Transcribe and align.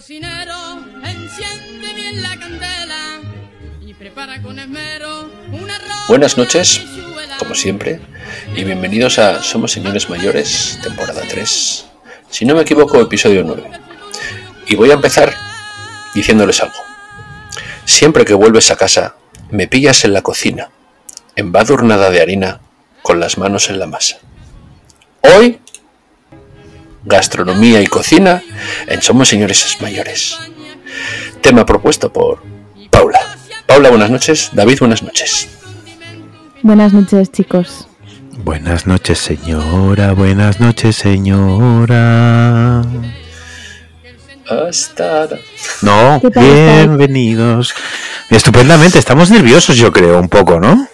cocinero 0.00 0.82
enciende 1.04 1.92
bien 1.94 2.22
la 2.22 2.34
candela 2.38 3.20
y 3.82 3.92
prepara 3.92 4.40
con 4.40 4.58
esmero 4.58 5.30
Buenas 6.08 6.38
noches, 6.38 6.80
como 7.38 7.54
siempre, 7.54 8.00
y 8.56 8.64
bienvenidos 8.64 9.18
a 9.18 9.42
Somos 9.42 9.72
Señores 9.72 10.08
Mayores, 10.08 10.78
temporada 10.82 11.20
3. 11.28 11.84
Si 12.30 12.46
no 12.46 12.54
me 12.54 12.62
equivoco, 12.62 12.98
episodio 12.98 13.44
9. 13.44 13.62
Y 14.68 14.76
voy 14.76 14.90
a 14.90 14.94
empezar 14.94 15.34
diciéndoles 16.14 16.62
algo. 16.62 16.80
Siempre 17.84 18.24
que 18.24 18.32
vuelves 18.32 18.70
a 18.70 18.76
casa, 18.76 19.16
me 19.50 19.68
pillas 19.68 20.06
en 20.06 20.14
la 20.14 20.22
cocina, 20.22 20.70
embadurnada 21.36 22.08
de 22.08 22.22
harina, 22.22 22.60
con 23.02 23.20
las 23.20 23.36
manos 23.36 23.68
en 23.68 23.78
la 23.78 23.86
masa. 23.86 24.16
Hoy, 25.20 25.60
gastronomía 27.04 27.80
y 27.80 27.86
cocina 27.86 28.42
en 28.86 29.02
Somos 29.02 29.28
Señores 29.28 29.76
Mayores. 29.80 30.38
Tema 31.40 31.64
propuesto 31.64 32.12
por 32.12 32.42
Paula. 32.90 33.20
Paula, 33.66 33.90
buenas 33.90 34.10
noches. 34.10 34.50
David, 34.52 34.78
buenas 34.80 35.02
noches. 35.02 35.48
Buenas 36.62 36.92
noches, 36.92 37.32
chicos. 37.32 37.88
Buenas 38.44 38.86
noches, 38.86 39.18
señora. 39.18 40.12
Buenas 40.12 40.60
noches, 40.60 40.96
señora. 40.96 42.82
Hasta. 44.48 45.28
No, 45.82 46.20
bienvenidos. 46.34 47.74
Estupendamente, 48.30 48.98
estamos 48.98 49.30
nerviosos, 49.30 49.76
yo 49.76 49.92
creo, 49.92 50.18
un 50.20 50.28
poco, 50.28 50.58
¿no? 50.58 50.88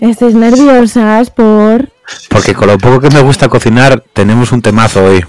Estáis 0.00 0.34
nerviosas 0.34 1.30
por... 1.30 1.90
Porque 2.28 2.54
con 2.54 2.68
lo 2.68 2.78
poco 2.78 3.00
que 3.00 3.10
me 3.10 3.20
gusta 3.22 3.48
cocinar, 3.48 4.04
tenemos 4.12 4.52
un 4.52 4.60
temazo 4.62 5.04
hoy. 5.04 5.24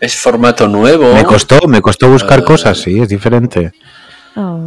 Es 0.00 0.16
formato 0.16 0.68
nuevo. 0.68 1.12
Me 1.14 1.24
costó, 1.24 1.66
me 1.66 1.80
costó 1.80 2.08
buscar 2.08 2.40
Ah. 2.40 2.44
cosas, 2.44 2.78
sí, 2.78 2.98
es 3.00 3.08
diferente. 3.08 3.72
Oh. 4.36 4.60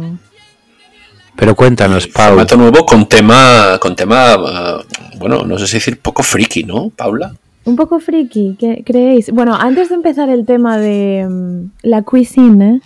Pero 1.36 1.54
cuéntanos, 1.54 2.06
Pau. 2.06 2.28
Formato 2.30 2.56
nuevo 2.56 2.84
con 2.84 3.06
tema, 3.08 3.78
con 3.80 3.96
tema, 3.96 4.34
ah, 4.34 4.82
bueno, 5.18 5.44
no 5.44 5.58
sé 5.58 5.66
si 5.66 5.74
decir 5.78 5.98
poco 6.00 6.22
friki, 6.22 6.64
¿no, 6.64 6.90
Paula? 6.90 7.34
Un 7.64 7.76
poco 7.76 8.00
friki, 8.00 8.56
¿qué 8.58 8.82
creéis? 8.84 9.30
Bueno, 9.30 9.54
antes 9.54 9.88
de 9.88 9.94
empezar 9.94 10.28
el 10.28 10.44
tema 10.44 10.76
de 10.76 11.26
mm, 11.28 11.70
la 11.82 12.02
cuisine, 12.02 12.82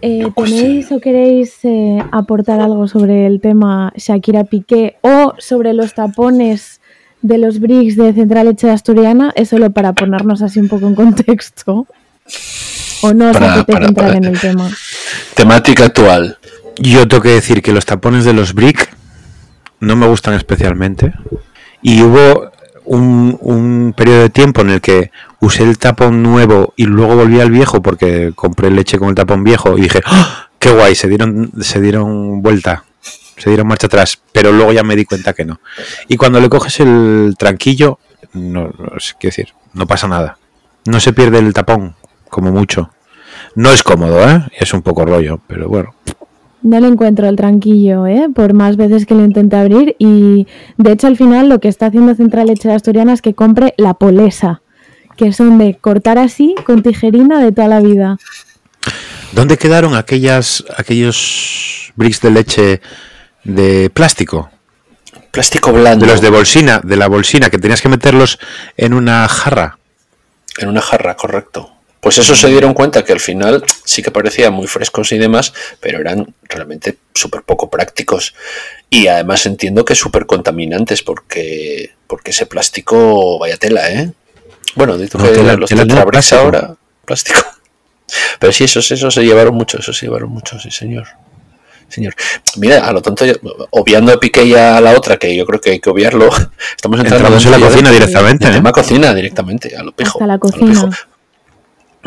eh, 0.00 0.22
La 0.24 0.30
cuisine. 0.30 0.62
¿tenéis 0.62 0.92
o 0.92 1.00
queréis 1.00 1.64
eh, 1.64 1.98
aportar 2.10 2.60
algo 2.60 2.88
sobre 2.88 3.26
el 3.26 3.40
tema 3.40 3.92
Shakira 3.94 4.44
Piqué 4.44 4.96
o 5.02 5.34
sobre 5.38 5.74
los 5.74 5.94
tapones 5.94 6.80
de 7.22 7.38
los 7.38 7.60
bricks 7.60 7.96
de 7.96 8.12
Central 8.12 8.46
Leche 8.46 8.70
Asturiana? 8.70 9.32
Es 9.36 9.48
solo 9.50 9.70
para 9.70 9.92
ponernos 9.92 10.42
así 10.42 10.60
un 10.60 10.68
poco 10.68 10.86
en 10.86 10.94
contexto. 10.94 11.86
¿O 13.02 13.12
no 13.12 13.30
os 13.30 13.36
Para- 13.36 13.64
para- 13.64 13.86
entrar 13.88 14.06
para- 14.08 14.18
en 14.18 14.24
el 14.24 14.40
tema? 14.40 14.70
Temática 15.34 15.84
actual. 15.86 16.38
Yo 16.78 17.06
tengo 17.08 17.22
que 17.22 17.30
decir 17.30 17.62
que 17.62 17.72
los 17.72 17.86
tapones 17.86 18.24
de 18.24 18.32
los 18.32 18.52
Brick 18.54 18.94
no 19.80 19.96
me 19.96 20.06
gustan 20.06 20.34
especialmente. 20.34 21.12
Y 21.82 22.02
hubo 22.02 22.50
un, 22.84 23.36
un 23.40 23.94
periodo 23.96 24.22
de 24.22 24.30
tiempo 24.30 24.60
en 24.62 24.70
el 24.70 24.80
que 24.80 25.10
usé 25.40 25.62
el 25.64 25.78
tapón 25.78 26.22
nuevo 26.22 26.72
y 26.76 26.84
luego 26.86 27.16
volví 27.16 27.40
al 27.40 27.50
viejo 27.50 27.82
porque 27.82 28.32
compré 28.34 28.70
leche 28.70 28.98
con 28.98 29.08
el 29.10 29.14
tapón 29.14 29.44
viejo 29.44 29.76
y 29.76 29.82
dije, 29.82 30.00
¡Ah! 30.06 30.48
¡qué 30.58 30.70
guay! 30.72 30.94
Se 30.94 31.08
dieron, 31.08 31.52
se 31.60 31.80
dieron 31.80 32.42
vuelta, 32.42 32.84
se 33.36 33.50
dieron 33.50 33.66
marcha 33.66 33.86
atrás, 33.86 34.20
pero 34.32 34.52
luego 34.52 34.72
ya 34.72 34.82
me 34.82 34.96
di 34.96 35.04
cuenta 35.04 35.32
que 35.32 35.44
no. 35.44 35.60
Y 36.08 36.16
cuando 36.16 36.40
le 36.40 36.48
coges 36.48 36.80
el 36.80 37.34
tranquillo, 37.38 37.98
no, 38.32 38.70
no 38.78 38.98
sé 38.98 39.14
qué 39.18 39.28
decir, 39.28 39.48
no 39.74 39.86
pasa 39.86 40.08
nada. 40.08 40.38
No 40.86 41.00
se 41.00 41.12
pierde 41.12 41.38
el 41.38 41.52
tapón, 41.52 41.94
como 42.28 42.52
mucho. 42.52 42.90
No 43.54 43.70
es 43.72 43.82
cómodo, 43.82 44.28
¿eh? 44.28 44.46
Es 44.58 44.72
un 44.72 44.82
poco 44.82 45.04
rollo, 45.04 45.40
pero 45.46 45.68
bueno. 45.68 45.94
No 46.62 46.80
le 46.80 46.88
encuentro 46.88 47.28
el 47.28 47.36
tranquillo, 47.36 48.06
¿eh? 48.06 48.28
por 48.34 48.52
más 48.52 48.76
veces 48.76 49.06
que 49.06 49.14
lo 49.14 49.24
intente 49.24 49.56
abrir. 49.56 49.94
Y 49.98 50.46
de 50.76 50.92
hecho, 50.92 51.06
al 51.06 51.16
final, 51.16 51.48
lo 51.48 51.60
que 51.60 51.68
está 51.68 51.86
haciendo 51.86 52.14
Central 52.14 52.48
Lechera 52.48 52.74
Asturiana 52.74 53.12
es 53.12 53.22
que 53.22 53.34
compre 53.34 53.74
la 53.76 53.94
polesa, 53.94 54.62
que 55.16 55.32
son 55.32 55.58
de 55.58 55.76
cortar 55.76 56.18
así 56.18 56.54
con 56.64 56.82
tijerina 56.82 57.40
de 57.40 57.52
toda 57.52 57.68
la 57.68 57.80
vida. 57.80 58.18
¿Dónde 59.32 59.58
quedaron 59.58 59.94
aquellas, 59.94 60.64
aquellos 60.76 61.92
bricks 61.96 62.20
de 62.20 62.30
leche 62.30 62.80
de 63.46 63.90
plástico? 63.90 64.50
Plástico 65.30 65.72
blando. 65.72 66.06
De 66.06 66.12
los 66.12 66.20
de 66.20 66.30
bolsina, 66.30 66.80
de 66.82 66.96
la 66.96 67.08
bolsina, 67.08 67.50
que 67.50 67.58
tenías 67.58 67.80
que 67.82 67.88
meterlos 67.88 68.38
en 68.76 68.94
una 68.94 69.28
jarra. 69.28 69.78
En 70.58 70.68
una 70.68 70.80
jarra, 70.80 71.14
correcto. 71.16 71.72
Pues 72.00 72.18
eso 72.18 72.36
se 72.36 72.48
dieron 72.48 72.72
cuenta 72.72 73.04
que 73.04 73.12
al 73.12 73.20
final 73.20 73.64
sí 73.84 74.00
que 74.02 74.10
parecían 74.12 74.52
muy 74.52 74.66
frescos 74.68 75.10
y 75.12 75.18
demás, 75.18 75.52
pero 75.80 75.98
eran 76.00 76.32
realmente 76.44 76.98
súper 77.14 77.42
poco 77.42 77.68
prácticos. 77.68 78.34
Y 78.88 79.08
además 79.08 79.44
entiendo 79.46 79.84
que 79.84 79.94
súper 79.96 80.24
contaminantes, 80.24 81.02
porque, 81.02 81.94
porque 82.06 82.30
ese 82.30 82.46
plástico, 82.46 83.38
vaya 83.40 83.56
tela, 83.56 83.90
¿eh? 83.90 84.12
Bueno, 84.76 84.96
dicho 84.96 85.18
No, 85.18 85.24
que 85.24 85.30
tela- 85.32 85.56
los 85.56 85.68
Tetrabricks 85.68 86.32
ahora, 86.34 86.76
plástico. 87.04 87.40
Pero 88.38 88.52
sí, 88.52 88.64
esos, 88.64 88.88
esos 88.92 89.12
se 89.12 89.24
llevaron 89.24 89.54
mucho, 89.54 89.78
esos 89.78 89.96
se 89.98 90.06
llevaron 90.06 90.30
mucho, 90.30 90.60
sí, 90.60 90.70
señor. 90.70 91.08
Señor. 91.88 92.14
Mira, 92.56 92.86
a 92.86 92.92
lo 92.92 93.00
tonto, 93.00 93.24
yo- 93.24 93.34
obviando 93.70 94.12
a 94.12 94.18
Piqué 94.20 94.44
y 94.44 94.54
a 94.54 94.80
la 94.80 94.92
otra, 94.92 95.16
que 95.18 95.34
yo 95.36 95.46
creo 95.46 95.60
que 95.60 95.70
hay 95.70 95.80
que 95.80 95.88
obviarlo, 95.90 96.28
estamos 96.76 96.98
entrando 97.00 97.26
Entramos 97.28 97.44
en 97.46 97.50
la 97.52 97.58
cocina 97.60 97.88
de- 97.90 97.94
directamente. 97.94 98.44
del 98.46 98.54
¿eh? 98.54 98.56
tema 98.58 98.72
cocina 98.72 99.14
directamente, 99.14 99.76
a 99.76 99.82
lo 99.82 99.92
pijo. 99.92 100.12
Hasta 100.18 100.26
la 100.26 100.34
a 100.34 100.36
lo 100.36 100.40
cocina. 100.40 100.70
pijo. 100.72 100.90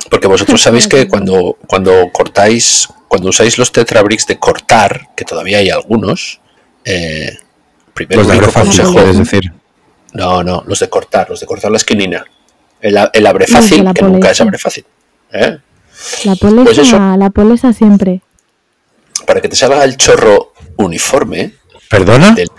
Porque 0.10 0.28
vosotros 0.28 0.62
sabéis 0.62 0.88
que 0.88 1.08
cuando, 1.08 1.58
cuando 1.68 2.10
cortáis, 2.14 2.88
cuando 3.08 3.30
usáis 3.30 3.58
los 3.58 3.72
tetrabricks 3.72 4.28
de 4.28 4.38
cortar, 4.40 5.10
que 5.16 5.26
todavía 5.26 5.58
hay 5.58 5.70
algunos, 5.70 6.40
eh, 6.86 7.38
primero 7.94 8.24
Los 8.24 8.32
de 8.32 8.40
fácil, 8.48 8.70
consejo- 8.84 8.94
puedes 8.94 9.18
decir. 9.18 9.52
No, 10.14 10.44
no, 10.44 10.64
los 10.66 10.80
de 10.80 10.90
cortar, 10.90 11.30
los 11.30 11.40
de 11.40 11.46
cortar 11.46 11.70
la 11.72 11.78
esquinina. 11.78 12.24
El, 12.82 12.98
el 13.14 13.28
abre 13.28 13.46
fácil, 13.46 13.84
la 13.84 13.94
que 13.94 14.02
nunca 14.04 14.32
es 14.32 14.40
abre 14.42 14.58
fácil. 14.58 14.86
¿eh? 15.34 15.58
La 16.24 16.36
polesa, 16.36 16.64
Pues 16.64 16.92
la 17.20 17.30
polesa 17.30 17.74
siempre. 17.74 18.22
Para 19.30 19.42
que 19.42 19.48
te 19.48 19.56
salga 19.56 19.84
el 19.84 19.96
chorro 19.96 20.54
uniforme, 20.78 21.54
¿Perdona? 21.88 22.32
del, 22.32 22.50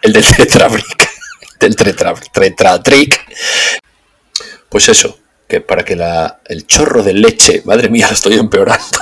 el 0.00 0.12
del 0.12 0.24
tetrabrick, 0.24 1.10
del 1.58 1.74
tetra, 1.74 2.14
tetrabrick, 2.14 3.20
pues 4.68 4.88
eso, 4.90 5.18
que 5.48 5.60
para 5.60 5.84
que 5.84 5.96
la, 5.96 6.40
el 6.46 6.68
chorro 6.68 7.02
de 7.02 7.14
leche, 7.14 7.62
madre 7.64 7.88
mía, 7.88 8.06
lo 8.06 8.14
estoy 8.14 8.34
empeorando, 8.34 9.00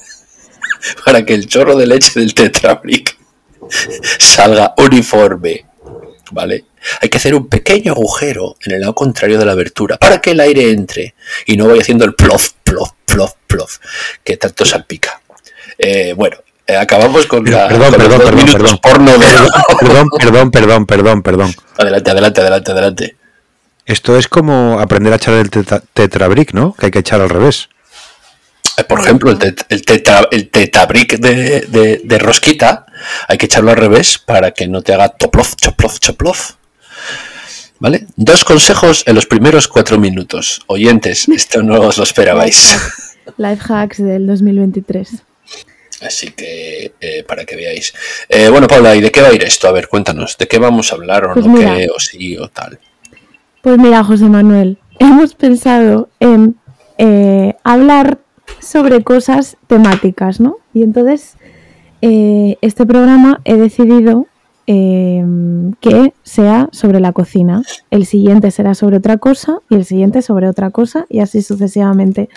para 1.04 1.26
que 1.26 1.34
el 1.34 1.46
chorro 1.46 1.76
de 1.76 1.86
leche 1.86 2.18
del 2.18 2.32
tetrabrick 2.32 3.18
salga 4.18 4.72
uniforme, 4.78 5.66
¿vale? 6.30 6.64
Hay 7.02 7.10
que 7.10 7.18
hacer 7.18 7.34
un 7.34 7.48
pequeño 7.50 7.92
agujero 7.92 8.56
en 8.64 8.72
el 8.72 8.80
lado 8.80 8.94
contrario 8.94 9.38
de 9.38 9.44
la 9.44 9.52
abertura 9.52 9.98
para 9.98 10.22
que 10.22 10.30
el 10.30 10.40
aire 10.40 10.70
entre 10.70 11.14
y 11.44 11.58
no 11.58 11.68
vaya 11.68 11.82
haciendo 11.82 12.06
el 12.06 12.14
plof, 12.14 12.52
plof, 12.64 12.92
plof, 13.04 13.34
plof, 13.46 13.76
que 14.24 14.38
tanto 14.38 14.64
salpica. 14.64 15.19
Eh, 15.82 16.12
bueno, 16.14 16.36
eh, 16.66 16.76
acabamos 16.76 17.24
con, 17.26 17.42
la, 17.44 17.68
perdón, 17.68 17.90
con 17.90 18.00
perdón, 18.00 18.18
perdón, 18.18 18.34
minutos 18.36 18.54
perdón. 18.56 18.78
porno 18.82 19.12
de... 19.18 19.26
Perdón, 19.80 20.08
perdón, 20.18 20.50
perdón, 20.50 20.86
perdón, 20.86 21.22
perdón. 21.22 21.54
Adelante, 21.78 22.10
adelante, 22.10 22.40
adelante, 22.42 22.70
adelante. 22.72 23.16
Esto 23.86 24.18
es 24.18 24.28
como 24.28 24.78
aprender 24.78 25.12
a 25.12 25.16
echar 25.16 25.34
el 25.34 25.50
teta- 25.50 25.82
tetrabrick, 25.94 26.52
¿no? 26.52 26.74
Que 26.74 26.86
hay 26.86 26.92
que 26.92 26.98
echar 26.98 27.20
al 27.22 27.30
revés. 27.30 27.70
Eh, 28.76 28.84
Por 28.84 29.00
ejemplo, 29.00 29.30
el, 29.30 29.38
tet- 29.38 29.64
el, 29.70 29.82
tetra, 29.84 30.28
el 30.30 30.50
tetabric 30.50 31.18
de, 31.18 31.62
de- 31.62 32.02
de 32.04 32.18
rosquita 32.18 32.84
hay 33.26 33.38
que 33.38 33.46
echarlo 33.46 33.70
al 33.70 33.76
revés 33.78 34.18
para 34.18 34.50
que 34.52 34.68
no 34.68 34.82
te 34.82 34.92
haga 34.92 35.08
toplof, 35.08 35.54
choplof, 35.56 35.98
choplof. 35.98 36.52
¿Vale? 37.78 38.06
Dos 38.16 38.44
consejos 38.44 39.04
en 39.06 39.14
los 39.14 39.24
primeros 39.24 39.66
cuatro 39.66 39.98
minutos. 39.98 40.60
Oyentes, 40.66 41.26
esto 41.28 41.62
no 41.62 41.80
os 41.80 41.96
lo 41.96 42.04
esperabais. 42.04 42.78
Life 43.38 43.72
hacks 43.72 43.98
del 44.04 44.26
2023. 44.26 45.08
Así 46.00 46.30
que, 46.32 46.92
eh, 47.00 47.24
para 47.26 47.44
que 47.44 47.56
veáis. 47.56 47.92
Eh, 48.28 48.48
bueno, 48.48 48.66
Paula, 48.66 48.94
¿y 48.96 49.00
de 49.00 49.10
qué 49.10 49.20
va 49.20 49.28
a 49.28 49.34
ir 49.34 49.44
esto? 49.44 49.68
A 49.68 49.72
ver, 49.72 49.88
cuéntanos. 49.88 50.36
¿De 50.38 50.46
qué 50.48 50.58
vamos 50.58 50.92
a 50.92 50.96
hablar 50.96 51.26
o 51.26 51.34
Pues 51.34 51.46
no? 51.46 51.52
mira. 51.52 51.76
¿Qué, 51.76 51.88
o 51.94 51.98
sí 52.00 52.36
o 52.38 52.48
tal? 52.48 52.78
Pues 53.62 53.78
mira, 53.78 54.02
José 54.02 54.24
Manuel, 54.24 54.78
hemos 54.98 55.34
pensado 55.34 56.08
en 56.20 56.56
eh, 56.96 57.54
hablar 57.64 58.18
sobre 58.60 59.02
cosas 59.02 59.56
temáticas, 59.66 60.40
¿no? 60.40 60.56
Y 60.72 60.82
entonces, 60.82 61.34
eh, 62.00 62.56
este 62.62 62.86
programa 62.86 63.40
he 63.44 63.56
decidido 63.56 64.26
eh, 64.66 65.24
que 65.80 66.12
sea 66.22 66.68
sobre 66.72 67.00
la 67.00 67.12
cocina. 67.12 67.62
El 67.90 68.06
siguiente 68.06 68.50
será 68.50 68.74
sobre 68.74 68.96
otra 68.98 69.18
cosa 69.18 69.58
y 69.68 69.74
el 69.74 69.84
siguiente 69.84 70.22
sobre 70.22 70.48
otra 70.48 70.70
cosa 70.70 71.06
y 71.08 71.20
así 71.20 71.42
sucesivamente. 71.42 72.28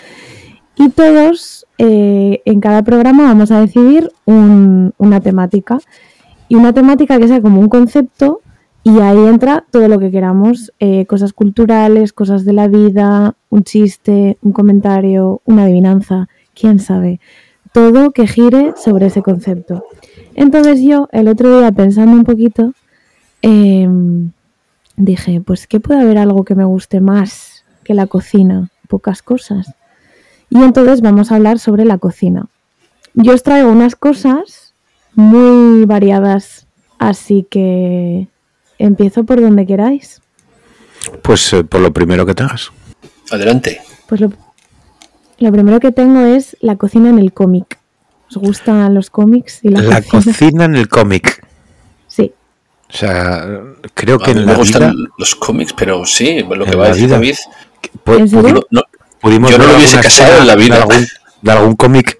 Y 0.76 0.88
todos, 0.90 1.66
eh, 1.78 2.42
en 2.44 2.60
cada 2.60 2.82
programa, 2.82 3.24
vamos 3.24 3.50
a 3.50 3.60
decidir 3.60 4.10
un- 4.24 4.92
una 4.98 5.20
temática. 5.20 5.78
Y 6.48 6.56
una 6.56 6.72
temática 6.72 7.18
que 7.18 7.28
sea 7.28 7.40
como 7.40 7.60
un 7.60 7.68
concepto 7.68 8.40
Y 8.86 8.98
ahí 9.00 9.16
entra 9.16 9.64
todo 9.70 9.88
lo 9.88 9.98
que 9.98 10.10
queramos, 10.10 10.70
eh, 10.78 11.06
cosas 11.06 11.32
culturales, 11.32 12.12
cosas 12.12 12.44
de 12.44 12.52
la 12.52 12.68
vida, 12.68 13.34
un 13.48 13.64
chiste, 13.64 14.36
un 14.42 14.52
comentario, 14.52 15.40
una 15.46 15.62
adivinanza, 15.64 16.28
quién 16.54 16.78
sabe. 16.78 17.18
Todo 17.72 18.10
que 18.10 18.26
gire 18.26 18.74
sobre 18.76 19.06
ese 19.06 19.22
concepto. 19.22 19.86
Entonces 20.34 20.82
yo 20.82 21.08
el 21.12 21.28
otro 21.28 21.58
día 21.60 21.72
pensando 21.72 22.12
un 22.12 22.24
poquito, 22.24 22.74
em, 23.42 24.32
dije, 24.96 25.40
pues 25.40 25.66
¿qué 25.66 25.80
puede 25.80 26.02
haber 26.02 26.18
algo 26.18 26.44
que 26.44 26.54
me 26.54 26.64
guste 26.66 27.00
más 27.00 27.64
que 27.84 27.94
la 27.94 28.06
cocina? 28.06 28.68
Pocas 28.88 29.22
cosas. 29.22 29.72
Y 30.54 30.62
entonces 30.62 31.02
vamos 31.02 31.30
a 31.30 31.34
hablar 31.34 31.58
sobre 31.58 31.84
la 31.84 31.98
cocina. 31.98 32.46
Yo 33.12 33.34
os 33.34 33.42
traigo 33.42 33.68
unas 33.70 33.94
cosas 33.96 34.72
muy 35.14 35.84
variadas, 35.84 36.66
así 36.98 37.46
que 37.50 38.28
empiezo 38.78 39.24
por 39.24 39.40
donde 39.42 39.66
queráis. 39.66 40.22
Pues 41.22 41.52
eh, 41.52 41.64
por 41.64 41.80
lo 41.82 41.92
primero 41.92 42.24
que 42.24 42.34
tengas. 42.34 42.70
Adelante. 43.30 43.80
Pues 44.08 44.20
lo, 44.20 44.32
lo 45.38 45.52
primero 45.52 45.80
que 45.80 45.92
tengo 45.92 46.20
es 46.20 46.56
la 46.60 46.76
cocina 46.76 47.10
en 47.10 47.18
el 47.18 47.32
cómic. 47.32 47.78
¿Os 48.30 48.36
gustan 48.38 48.94
los 48.94 49.10
cómics 49.10 49.60
y 49.64 49.68
la, 49.68 49.82
La 49.82 50.02
cocina? 50.02 50.22
cocina 50.32 50.64
en 50.64 50.76
el 50.76 50.88
cómic. 50.88 51.46
Sí. 52.06 52.32
O 52.88 52.96
sea, 52.96 53.44
creo 53.94 54.16
A 54.16 54.24
que 54.24 54.34
mí 54.34 54.40
en 54.40 54.46
me 54.46 54.52
la 54.52 54.58
gustan 54.58 54.92
vida 54.92 55.08
los 55.18 55.34
cómics, 55.34 55.72
pero 55.72 56.04
sí, 56.04 56.42
lo 56.48 56.64
que 56.64 56.76
va 56.76 56.86
a 56.86 56.88
decir 56.88 57.06
vida. 57.06 57.16
David. 57.16 57.34
pu- 58.04 58.18
¿En 58.20 58.28
serio? 58.28 58.42
pudimos, 58.42 58.64
No, 58.70 58.82
pudimos 59.24 59.50
yo 59.50 59.56
no 59.58 59.64
ver 59.64 59.72
lo 59.72 59.78
hubiese 59.78 60.00
casado 60.00 60.40
en 60.42 60.46
la 60.46 60.54
vida. 60.54 60.86
De 61.40 61.50
algún, 61.52 61.76
cómic 61.76 62.18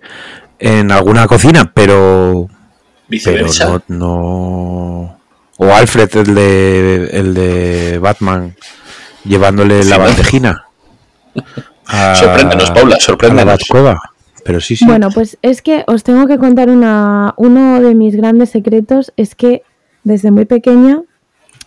en 0.59 0.91
alguna 0.91 1.27
cocina, 1.27 1.71
pero 1.73 2.49
pero 2.49 3.09
viceversa. 3.09 3.67
no, 3.69 3.83
no. 3.89 5.19
O 5.57 5.73
Alfred, 5.73 6.09
el 6.17 6.35
de, 6.35 7.11
el 7.13 7.35
de 7.35 7.99
Batman, 8.01 8.55
llevándole 9.25 9.85
la 9.85 9.99
bandejina. 9.99 10.65
a- 11.87 12.15
Sorpréndenos, 12.17 12.71
Paula, 12.71 12.95
a 12.97 12.99
la 12.99 13.01
sorpréndenos. 13.01 13.61
Pero 14.45 14.61
sí, 14.61 14.77
sí. 14.77 14.85
Bueno, 14.85 15.11
pues 15.11 15.39
es 15.43 15.63
que 15.63 15.85
os 15.87 16.03
tengo 16.03 16.27
que 16.27 16.39
contar 16.39 16.69
una, 16.71 17.35
uno 17.37 17.81
de 17.81 17.95
mis 17.95 18.17
grandes 18.17 18.51
secretos, 18.51 19.13
es 19.17 19.35
que 19.35 19.63
desde 20.03 20.31
muy 20.31 20.45
pequeña, 20.45 21.03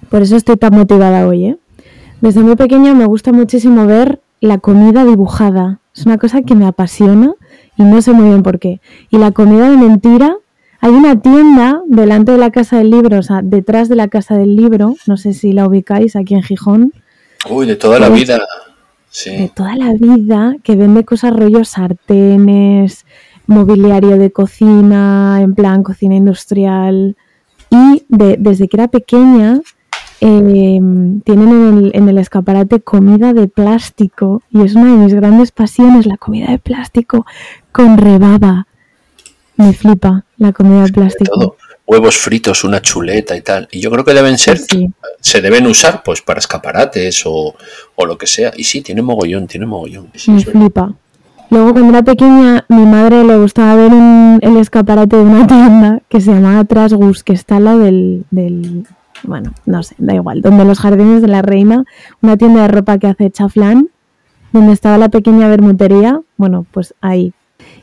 por 0.10 0.22
eso 0.22 0.36
estoy 0.36 0.58
tan 0.58 0.74
motivada 0.74 1.28
hoy, 1.28 1.46
¿eh? 1.46 1.58
Desde 2.22 2.42
muy 2.42 2.56
pequeña 2.56 2.94
me 2.94 3.06
gusta 3.06 3.32
muchísimo 3.32 3.86
ver 3.86 4.20
la 4.42 4.58
comida 4.60 5.04
dibujada. 5.06 5.80
Es 5.96 6.06
una 6.06 6.18
cosa 6.18 6.42
que 6.44 6.56
me 6.56 6.66
apasiona 6.66 7.34
y 7.76 7.84
no 7.84 8.02
sé 8.02 8.12
muy 8.14 8.28
bien 8.30 8.44
por 8.44 8.60
qué. 8.60 8.82
Y 9.10 9.18
la 9.18 9.32
comida 9.32 9.70
de 9.70 9.78
mentira, 9.78 10.36
hay 10.80 10.92
una 10.92 11.20
tienda 11.20 11.82
delante 11.88 12.32
de 12.34 12.38
la 12.38 12.52
casa 12.52 12.78
del 12.78 12.92
libro, 12.92 13.18
o 13.20 13.24
sea, 13.24 13.42
detrás 13.44 13.90
de 13.90 13.96
la 13.96 14.08
casa 14.08 14.38
del 14.38 14.56
libro, 14.56 14.96
no 15.08 15.18
sé 15.18 15.34
si 15.34 15.54
la 15.54 15.68
ubicáis 15.68 16.16
aquí 16.16 16.36
en 16.36 16.44
Gijón, 16.44 16.94
Uy, 17.50 17.66
de 17.66 17.76
toda 17.76 18.00
la 18.00 18.10
Uy. 18.10 18.20
vida. 18.20 18.38
de 18.38 18.44
Sí. 19.10 19.52
toda 19.56 19.76
la 19.76 19.94
vida 19.94 20.56
que 20.64 20.76
vende 20.76 21.04
cosas 21.06 21.34
rollo 21.36 21.64
sartenes, 21.64 23.06
mobiliario 23.48 24.18
de 24.18 24.32
cocina, 24.32 25.40
en 25.42 25.56
plan 25.56 25.82
cocina 25.84 26.16
industrial. 26.16 27.16
Y 27.70 28.04
de- 28.10 28.38
desde 28.40 28.68
que 28.68 28.78
era 28.78 28.88
pequeña 28.90 29.62
eh, 30.22 30.80
tienen 31.24 31.50
en 31.50 31.78
el, 31.78 31.92
en 31.94 32.10
el 32.10 32.18
escaparate 32.18 32.80
comida 32.82 33.34
de 33.34 33.48
plástico 33.48 34.42
y 34.52 34.62
es 34.62 34.76
una 34.76 34.92
de 34.92 34.98
mis 34.98 35.14
grandes 35.14 35.52
pasiones, 35.52 36.06
la 36.06 36.18
comida 36.18 36.52
de 36.52 36.60
plástico 36.60 37.26
con 37.72 37.98
rebaba. 37.98 38.68
Me 39.58 39.74
flipa 39.74 40.24
la 40.38 40.52
comida 40.54 40.84
de 40.84 40.92
plástico. 40.94 41.32
todo. 41.32 41.56
Huevos 41.86 42.18
fritos, 42.18 42.64
una 42.66 42.82
chuleta 42.82 43.36
y 43.38 43.42
tal. 43.42 43.68
Y 43.72 43.80
yo 43.80 43.90
creo 43.90 44.04
que 44.04 44.14
deben 44.14 44.38
ser, 44.38 44.58
Sí. 44.58 44.90
se 45.22 45.42
deben 45.42 45.66
usar 45.68 46.04
pues 46.04 46.22
para 46.22 46.40
escaparates 46.40 47.24
o, 47.26 47.56
o 47.96 48.06
lo 48.06 48.18
que 48.18 48.28
sea. 48.28 48.52
Y 48.58 48.66
sí, 48.66 48.82
tiene 48.82 49.02
mogollón, 49.02 49.48
tiene 49.48 49.66
mogollón. 49.66 50.10
Sí, 50.14 50.32
Me 50.32 50.42
flipa. 50.44 50.94
Luego 51.50 51.72
cuando 51.72 51.92
era 51.94 52.04
pequeña, 52.04 52.66
mi 52.68 52.86
madre 52.86 53.24
le 53.24 53.38
gustaba 53.38 53.76
ver 53.76 53.94
un- 53.94 54.38
el 54.42 54.58
escaparate 54.58 55.16
de 55.16 55.22
una 55.24 55.48
tienda 55.48 56.02
que 56.10 56.20
se 56.20 56.34
llamaba 56.34 56.66
Trasgus, 56.66 57.24
que 57.24 57.32
está 57.32 57.56
al 57.56 57.64
lado 57.64 57.80
del, 57.80 58.26
del- 58.32 58.86
bueno, 59.24 59.52
no 59.66 59.84
sé, 59.84 59.96
da 59.98 60.14
igual, 60.14 60.42
donde 60.42 60.66
los 60.66 60.80
jardines 60.80 61.22
de 61.22 61.28
la 61.28 61.42
reina, 61.42 61.84
una 62.22 62.38
tienda 62.38 62.64
de 62.64 62.68
ropa 62.68 62.98
que 62.98 63.08
hace 63.08 63.32
chaflán, 63.32 63.90
donde 64.52 64.74
estaba 64.74 64.98
la 64.98 65.10
pequeña 65.10 65.48
bermutería, 65.48 66.22
bueno, 66.38 66.66
pues 66.72 66.94
ahí. 67.02 67.34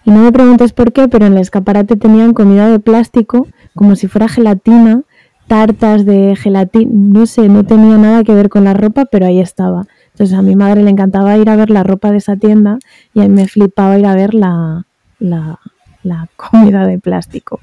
Y 0.05 0.11
no 0.11 0.21
me 0.21 0.33
preguntes 0.33 0.73
por 0.73 0.93
qué, 0.93 1.09
pero 1.09 1.27
en 1.27 1.35
el 1.35 1.41
escaparate 1.41 1.97
tenían 1.97 2.33
comida 2.35 2.69
de 2.69 2.79
plástico, 2.79 3.49
como 3.75 3.97
si 3.97 4.07
fuera 4.07 4.29
gelatina, 4.29 5.03
tartas 5.47 6.05
de 6.05 6.37
gelatina, 6.37 6.91
no 6.93 7.27
sé, 7.27 7.49
no 7.49 7.65
tenía 7.65 7.99
nada 7.99 8.25
que 8.25 8.35
ver 8.35 8.49
con 8.49 8.65
la 8.65 8.75
ropa, 8.75 9.05
pero 9.07 9.27
ahí 9.27 9.41
estaba. 9.41 9.87
Entonces 10.13 10.37
a 10.37 10.43
mi 10.43 10.57
madre 10.57 10.83
le 10.83 10.91
encantaba 10.91 11.37
ir 11.37 11.51
a 11.51 11.57
ver 11.57 11.71
la 11.71 11.83
ropa 11.83 12.11
de 12.11 12.19
esa 12.19 12.37
tienda 12.37 12.79
y 13.13 13.21
a 13.21 13.25
mí 13.25 13.31
me 13.31 13.49
flipaba 13.49 13.99
ir 13.99 14.07
a 14.07 14.15
ver 14.15 14.33
la, 14.33 14.87
la, 15.19 15.59
la 16.03 16.29
comida 16.37 16.87
de 16.87 16.99
plástico. 16.99 17.61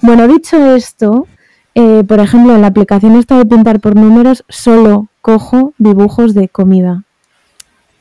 Bueno, 0.00 0.26
dicho 0.26 0.74
esto, 0.74 1.26
eh, 1.74 2.04
por 2.06 2.20
ejemplo, 2.20 2.54
en 2.54 2.60
la 2.60 2.68
aplicación 2.68 3.16
esta 3.16 3.38
de 3.38 3.46
pintar 3.46 3.80
por 3.80 3.96
números, 3.96 4.44
solo 4.48 5.08
cojo 5.20 5.72
dibujos 5.78 6.34
de 6.34 6.48
comida. 6.48 7.04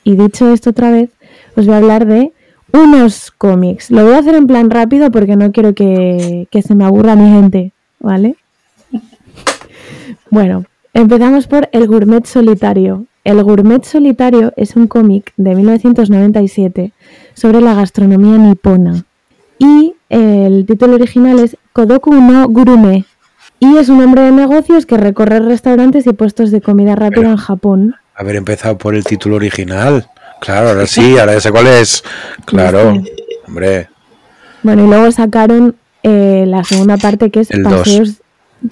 Y 0.03 0.15
dicho 0.15 0.51
esto 0.51 0.71
otra 0.71 0.91
vez, 0.91 1.09
os 1.55 1.65
voy 1.65 1.75
a 1.75 1.77
hablar 1.77 2.05
de 2.05 2.33
unos 2.73 3.31
cómics. 3.31 3.91
Lo 3.91 4.03
voy 4.03 4.13
a 4.13 4.19
hacer 4.19 4.35
en 4.35 4.47
plan 4.47 4.69
rápido 4.69 5.11
porque 5.11 5.35
no 5.35 5.51
quiero 5.51 5.73
que, 5.73 6.47
que 6.51 6.61
se 6.61 6.75
me 6.75 6.85
aburra 6.85 7.15
mi 7.15 7.29
gente, 7.29 7.71
¿vale? 7.99 8.35
Bueno, 10.29 10.63
empezamos 10.93 11.47
por 11.47 11.67
El 11.73 11.87
Gourmet 11.87 12.25
Solitario. 12.25 13.05
El 13.25 13.43
Gourmet 13.43 13.83
Solitario 13.83 14.53
es 14.55 14.77
un 14.77 14.87
cómic 14.87 15.33
de 15.35 15.55
1997 15.55 16.93
sobre 17.33 17.59
la 17.59 17.73
gastronomía 17.73 18.37
nipona. 18.37 19.03
Y 19.59 19.93
el 20.09 20.65
título 20.65 20.95
original 20.95 21.39
es 21.39 21.57
Kodoku 21.73 22.13
no 22.13 22.47
Gurume. 22.47 23.05
Y 23.63 23.77
es 23.77 23.89
un 23.89 24.01
hombre 24.01 24.23
de 24.23 24.31
negocios 24.31 24.87
que 24.87 24.97
recorre 24.97 25.39
restaurantes 25.39 26.07
y 26.07 26.13
puestos 26.13 26.49
de 26.49 26.61
comida 26.61 26.95
rápida 26.95 27.29
en 27.29 27.37
Japón. 27.37 27.95
Haber 28.15 28.35
empezado 28.35 28.75
por 28.75 28.95
el 28.95 29.03
título 29.03 29.35
original. 29.35 30.07
Claro, 30.39 30.69
ahora 30.69 30.87
sí, 30.87 31.19
ahora 31.19 31.33
ya 31.33 31.41
sé 31.41 31.51
cuál 31.51 31.67
es. 31.67 32.03
Claro, 32.45 33.03
hombre. 33.47 33.87
Bueno, 34.63 34.85
y 34.85 34.87
luego 34.87 35.11
sacaron 35.11 35.75
eh, 36.01 36.45
la 36.47 36.63
segunda 36.63 36.97
parte 36.97 37.29
que 37.29 37.41
es 37.41 37.51
El. 37.51 37.61
Paseos, 37.61 38.23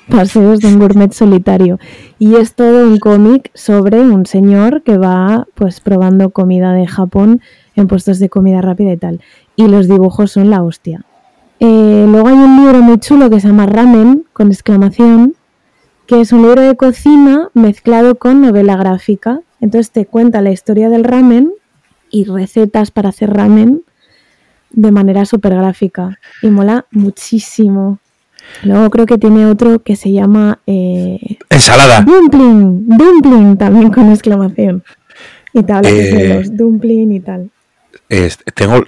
Paseos 0.09 0.59
de 0.59 0.69
un 0.69 0.79
gourmet 0.79 1.13
solitario. 1.13 1.77
Y 2.17 2.37
es 2.37 2.55
todo 2.55 2.83
un 2.83 2.97
cómic 2.97 3.51
sobre 3.53 3.99
un 3.99 4.25
señor 4.25 4.81
que 4.81 4.97
va 4.97 5.45
pues 5.53 5.81
probando 5.81 6.31
comida 6.31 6.73
de 6.73 6.87
Japón 6.87 7.41
en 7.75 7.87
puestos 7.87 8.17
de 8.17 8.29
comida 8.29 8.61
rápida 8.61 8.91
y 8.91 8.97
tal. 8.97 9.21
Y 9.55 9.67
los 9.67 9.87
dibujos 9.87 10.31
son 10.31 10.49
la 10.49 10.63
hostia. 10.63 11.05
Eh, 11.59 12.05
luego 12.07 12.27
hay 12.29 12.35
un 12.37 12.57
libro 12.63 12.81
muy 12.81 12.97
chulo 12.99 13.29
que 13.29 13.39
se 13.39 13.47
llama 13.47 13.65
Ramen, 13.65 14.25
con 14.33 14.47
exclamación, 14.51 15.35
que 16.07 16.21
es 16.21 16.31
un 16.31 16.41
libro 16.43 16.61
de 16.61 16.75
cocina 16.75 17.49
mezclado 17.53 18.15
con 18.15 18.41
novela 18.41 18.75
gráfica. 18.77 19.41
Entonces 19.61 19.91
te 19.91 20.05
cuenta 20.05 20.41
la 20.41 20.51
historia 20.51 20.89
del 20.89 21.03
ramen 21.03 21.51
y 22.09 22.23
recetas 22.25 22.91
para 22.91 23.09
hacer 23.09 23.31
ramen 23.33 23.83
de 24.71 24.91
manera 24.91 25.25
súper 25.25 25.53
gráfica 25.55 26.17
y 26.41 26.47
mola 26.49 26.85
muchísimo. 26.91 27.99
Luego 28.63 28.89
creo 28.89 29.05
que 29.05 29.17
tiene 29.17 29.45
otro 29.45 29.79
que 29.79 29.95
se 29.95 30.11
llama 30.11 30.59
eh, 30.65 31.37
Ensalada. 31.49 32.01
Dumpling, 32.01 32.87
Dumpling 32.87 33.57
también 33.57 33.91
con 33.91 34.09
exclamación. 34.11 34.83
Y 35.53 35.63
te 35.63 35.73
habla 35.73 35.89
de 35.89 36.31
Eh, 36.31 36.35
los 36.35 36.55
Dumpling 36.55 37.11
y 37.11 37.19
tal. 37.19 37.49
Es- 38.07 38.39
tengo, 38.55 38.83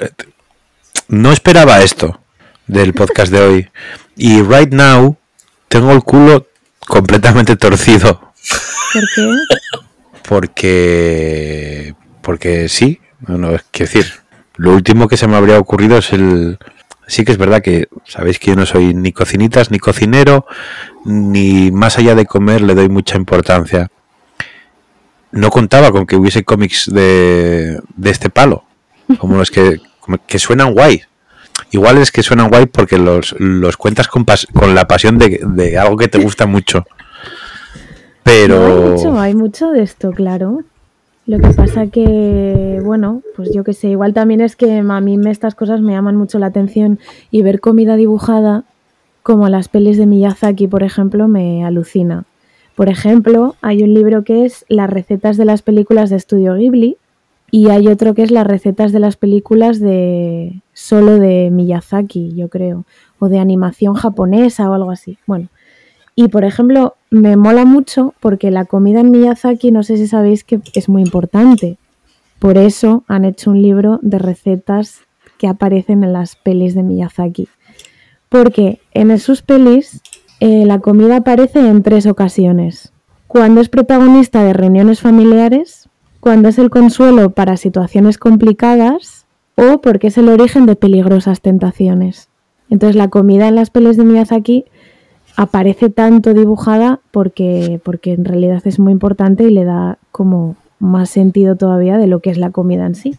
no 1.10 1.32
esperaba 1.32 1.82
esto 1.84 2.21
del 2.68 2.94
podcast 2.94 3.32
de 3.32 3.41
hoy. 3.41 3.70
Y 4.15 4.41
right 4.41 4.72
now 4.72 5.18
tengo 5.68 5.91
el 5.91 6.03
culo 6.03 6.48
completamente 6.88 7.56
torcido. 7.56 8.34
¿Por 8.94 9.10
qué? 9.15 9.24
Porque. 10.27 11.96
Porque 12.22 12.70
sí. 12.70 13.00
Bueno, 13.20 13.56
es 13.56 13.63
que 13.72 13.84
decir, 13.84 14.06
lo 14.56 14.74
último 14.74 15.08
que 15.08 15.18
se 15.18 15.27
me 15.27 15.38
habría 15.38 15.60
ocurrido 15.60 15.98
es 15.98 16.13
el. 16.13 16.58
Sí 17.08 17.25
que 17.25 17.32
es 17.32 17.38
verdad 17.38 17.62
que 17.62 17.88
sabéis 18.06 18.39
que 18.39 18.51
yo 18.51 18.56
no 18.56 18.65
soy 18.65 18.94
ni 18.94 19.12
cocinitas, 19.12 19.70
ni 19.72 19.80
cocinero, 19.80 20.46
ni 21.03 21.72
más 21.72 21.98
allá 21.98 22.15
de 22.15 22.25
comer 22.25 22.62
le 22.62 22.75
doy 22.75 22.88
mucha 22.89 23.18
importancia. 23.18 23.89
No 25.32 25.50
contaba 25.50 25.91
con 25.91 26.06
que 26.06 26.15
hubiese 26.15 26.44
cómics 26.44 26.89
de, 26.91 27.82
de 27.96 28.10
este 28.10 28.30
palo, 28.30 28.63
como 29.18 29.38
los 29.38 29.51
que, 29.51 29.82
que 30.27 30.39
suenan 30.39 30.74
guay. 30.74 31.03
Igual 31.72 31.98
es 31.98 32.12
que 32.12 32.22
suenan 32.24 32.50
guay 32.50 32.66
porque 32.66 32.98
los, 32.98 33.36
los 33.40 33.78
cuentas 33.78 34.08
con, 34.08 34.25
pas- 34.25 34.48
con 34.51 34.75
la 34.75 34.88
pasión 34.88 35.18
de, 35.18 35.40
de 35.44 35.78
algo 35.78 35.98
que 35.98 36.08
te 36.08 36.20
gusta 36.20 36.46
mucho. 36.46 36.86
Pero... 38.24 38.66
Hay, 38.66 38.90
mucho, 38.92 39.20
hay 39.20 39.36
mucho 39.36 39.72
de 39.72 39.82
esto, 39.82 40.12
claro. 40.12 40.63
Lo 41.28 41.40
que 41.40 41.50
pasa 41.50 41.88
que, 41.88 42.82
bueno, 42.84 43.22
pues 43.36 43.54
yo 43.54 43.63
qué 43.63 43.74
sé, 43.74 43.90
igual 43.90 44.13
también 44.13 44.42
es 44.42 44.56
que 44.56 44.80
a 44.80 45.01
mí 45.01 45.20
estas 45.30 45.56
cosas 45.56 45.80
me 45.80 45.94
llaman 45.94 46.16
mucho 46.16 46.40
la 46.40 46.48
atención 46.48 47.00
y 47.30 47.42
ver 47.42 47.60
comida 47.62 47.96
dibujada, 47.96 48.63
como 49.24 49.48
las 49.50 49.70
pelis 49.70 49.98
de 49.98 50.08
Miyazaki, 50.08 50.68
por 50.68 50.84
ejemplo, 50.84 51.28
me 51.28 51.63
alucina. 51.63 52.25
Por 52.75 52.90
ejemplo, 52.90 53.56
hay 53.62 53.84
un 53.84 53.94
libro 53.94 54.24
que 54.24 54.46
es 54.46 54.66
Las 54.68 54.90
recetas 54.90 55.38
de 55.38 55.46
las 55.46 55.62
películas 55.62 56.10
de 56.10 56.16
Estudio 56.16 56.56
Ghibli 56.56 56.98
y 57.51 57.70
hay 57.70 57.89
otro 57.89 58.13
que 58.13 58.24
es 58.24 58.31
Las 58.31 58.48
recetas 58.48 58.91
de 58.93 59.00
las 59.00 59.17
películas 59.17 59.79
de 59.79 60.62
solo 60.74 61.20
de 61.20 61.50
Miyazaki, 61.51 62.34
yo 62.34 62.50
creo, 62.50 62.86
o 63.20 63.27
de 63.27 63.39
animación 63.39 63.93
japonesa 63.93 64.70
o 64.70 64.74
algo 64.74 64.89
así. 64.89 65.17
Bueno, 65.27 65.50
y 66.15 66.29
por 66.29 66.46
ejemplo, 66.46 66.96
me 67.10 67.36
mola 67.36 67.65
mucho 67.65 68.13
porque 68.22 68.51
la 68.51 68.65
comida 68.65 69.01
en 69.01 69.12
Miyazaki, 69.12 69.72
no 69.72 69.84
sé 69.84 69.98
si 69.98 70.08
sabéis 70.08 70.43
que 70.43 70.62
es 70.74 70.89
muy 70.89 71.01
importante. 71.01 71.77
Por 72.39 72.58
eso 72.58 73.03
han 73.08 73.25
hecho 73.25 73.51
un 73.51 73.62
libro 73.62 74.00
de 74.01 74.17
recetas 74.17 75.01
que 75.38 75.48
aparecen 75.48 76.03
en 76.03 76.13
las 76.13 76.36
pelis 76.36 76.74
de 76.74 76.84
Miyazaki. 76.84 77.48
Porque 78.29 78.79
en 78.93 79.17
sus 79.20 79.41
pelis 79.41 80.01
eh, 80.39 80.65
la 80.65 80.79
comida 80.79 81.17
aparece 81.17 81.67
en 81.67 81.84
tres 81.84 82.08
ocasiones. 82.08 82.93
Cuando 83.27 83.62
es 83.62 83.70
protagonista 83.70 84.43
de 84.43 84.53
reuniones 84.53 85.01
familiares, 85.01 85.80
cuando 86.22 86.50
es 86.50 86.58
el 86.58 86.70
consuelo 86.70 87.32
para 87.32 87.58
situaciones 87.58 88.18
complicadas 88.18 89.25
o 89.56 89.82
porque 89.82 90.08
es 90.08 90.18
el 90.18 90.30
origen 90.30 90.66
de 90.66 90.75
peligrosas 90.75 91.42
tentaciones. 91.42 92.30
Entonces 92.70 92.96
la 92.96 93.10
comida 93.10 93.48
en 93.50 93.56
las 93.56 93.70
pelis 93.70 93.98
de 93.98 94.06
Miyazaki 94.06 94.66
aparece 95.36 95.90
tanto 95.90 96.34
dibujada 96.34 97.01
porque, 97.12 97.82
porque 97.84 98.13
en 98.13 98.24
realidad 98.24 98.62
es 98.66 98.80
muy 98.80 98.94
importante 98.94 99.44
y 99.44 99.51
le 99.51 99.66
da 99.66 99.98
como 100.12 100.56
más 100.80 101.10
sentido 101.10 101.56
todavía 101.58 101.98
de 101.98 102.08
lo 102.08 102.22
que 102.22 102.30
es 102.30 102.38
la 102.38 102.51
comida 102.51 102.86
en 102.86 102.96
sí. 102.96 103.16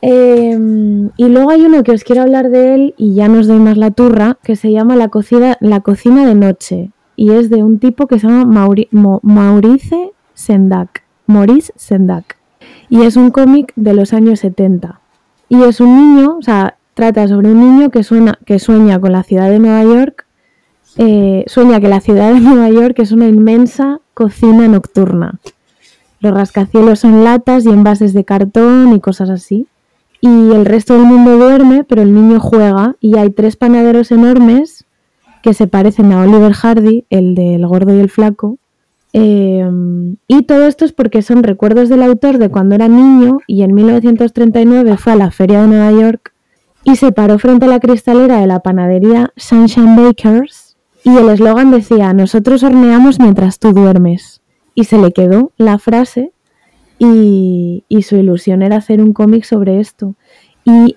Em, 0.00 1.10
y 1.16 1.28
luego 1.28 1.50
hay 1.50 1.62
uno 1.64 1.82
que 1.82 1.92
os 1.92 2.04
quiero 2.04 2.22
hablar 2.22 2.50
de 2.50 2.74
él 2.74 2.94
y 2.96 3.14
ya 3.14 3.28
nos 3.28 3.46
doy 3.46 3.58
más 3.58 3.76
la 3.76 3.90
turra, 3.90 4.38
que 4.42 4.56
se 4.56 4.72
llama 4.72 4.96
La 4.96 5.08
cocina, 5.08 5.56
la 5.60 5.80
cocina 5.80 6.26
de 6.26 6.34
noche 6.34 6.90
y 7.16 7.30
es 7.30 7.50
de 7.50 7.62
un 7.62 7.78
tipo 7.78 8.06
que 8.06 8.18
se 8.18 8.26
llama 8.26 8.74
Maurice 9.22 10.12
Sendak. 10.34 11.04
Maurice 11.26 11.72
Sendak. 11.76 12.41
Y 12.92 13.02
es 13.02 13.16
un 13.16 13.30
cómic 13.30 13.72
de 13.74 13.94
los 13.94 14.12
años 14.12 14.40
70. 14.40 15.00
Y 15.48 15.62
es 15.62 15.80
un 15.80 15.96
niño, 15.96 16.36
o 16.38 16.42
sea, 16.42 16.76
trata 16.92 17.26
sobre 17.26 17.50
un 17.50 17.58
niño 17.58 17.90
que, 17.90 18.02
suena, 18.02 18.38
que 18.44 18.58
sueña 18.58 19.00
con 19.00 19.12
la 19.12 19.22
ciudad 19.22 19.48
de 19.48 19.58
Nueva 19.58 19.82
York 19.82 20.26
eh, 20.98 21.44
sueña 21.46 21.80
que 21.80 21.88
la 21.88 22.00
ciudad 22.00 22.34
de 22.34 22.40
Nueva 22.40 22.68
York 22.68 22.98
es 22.98 23.12
una 23.12 23.26
inmensa 23.26 24.00
cocina 24.12 24.68
nocturna. 24.68 25.40
Los 26.20 26.34
rascacielos 26.34 27.00
son 27.00 27.24
latas 27.24 27.64
y 27.64 27.70
envases 27.70 28.12
de 28.12 28.24
cartón 28.24 28.92
y 28.94 29.00
cosas 29.00 29.30
así. 29.30 29.66
Y 30.20 30.52
el 30.52 30.66
resto 30.66 30.92
del 30.92 31.04
mundo 31.04 31.38
duerme, 31.38 31.84
pero 31.84 32.02
el 32.02 32.14
niño 32.14 32.40
juega 32.40 32.96
y 33.00 33.16
hay 33.16 33.30
tres 33.30 33.56
panaderos 33.56 34.12
enormes 34.12 34.84
que 35.42 35.54
se 35.54 35.66
parecen 35.66 36.12
a 36.12 36.20
Oliver 36.20 36.52
Hardy, 36.52 37.06
el 37.08 37.34
del 37.34 37.66
gordo 37.66 37.96
y 37.96 38.00
el 38.00 38.10
flaco. 38.10 38.58
Eh, 39.12 39.68
y 40.26 40.42
todo 40.44 40.66
esto 40.66 40.84
es 40.84 40.92
porque 40.92 41.22
son 41.22 41.42
recuerdos 41.42 41.88
del 41.88 42.02
autor 42.02 42.38
de 42.38 42.48
cuando 42.48 42.74
era 42.74 42.88
niño 42.88 43.38
y 43.46 43.62
en 43.62 43.74
1939 43.74 44.96
fue 44.96 45.12
a 45.12 45.16
la 45.16 45.30
feria 45.30 45.60
de 45.60 45.68
Nueva 45.68 45.92
York 45.92 46.32
y 46.84 46.96
se 46.96 47.12
paró 47.12 47.38
frente 47.38 47.66
a 47.66 47.68
la 47.68 47.80
cristalera 47.80 48.40
de 48.40 48.46
la 48.46 48.60
panadería 48.60 49.32
Sunshine 49.36 49.96
Bakers 49.96 50.72
y 51.04 51.16
el 51.16 51.28
eslogan 51.28 51.70
decía, 51.70 52.12
nosotros 52.12 52.62
horneamos 52.62 53.18
mientras 53.18 53.58
tú 53.58 53.72
duermes. 53.72 54.40
Y 54.74 54.84
se 54.84 54.98
le 54.98 55.12
quedó 55.12 55.52
la 55.56 55.78
frase 55.78 56.32
y, 56.98 57.84
su 58.02 58.16
ilusión 58.16 58.62
era 58.62 58.76
hacer 58.76 59.00
un 59.00 59.12
cómic 59.12 59.44
sobre 59.44 59.80
esto. 59.80 60.14
Y 60.64 60.96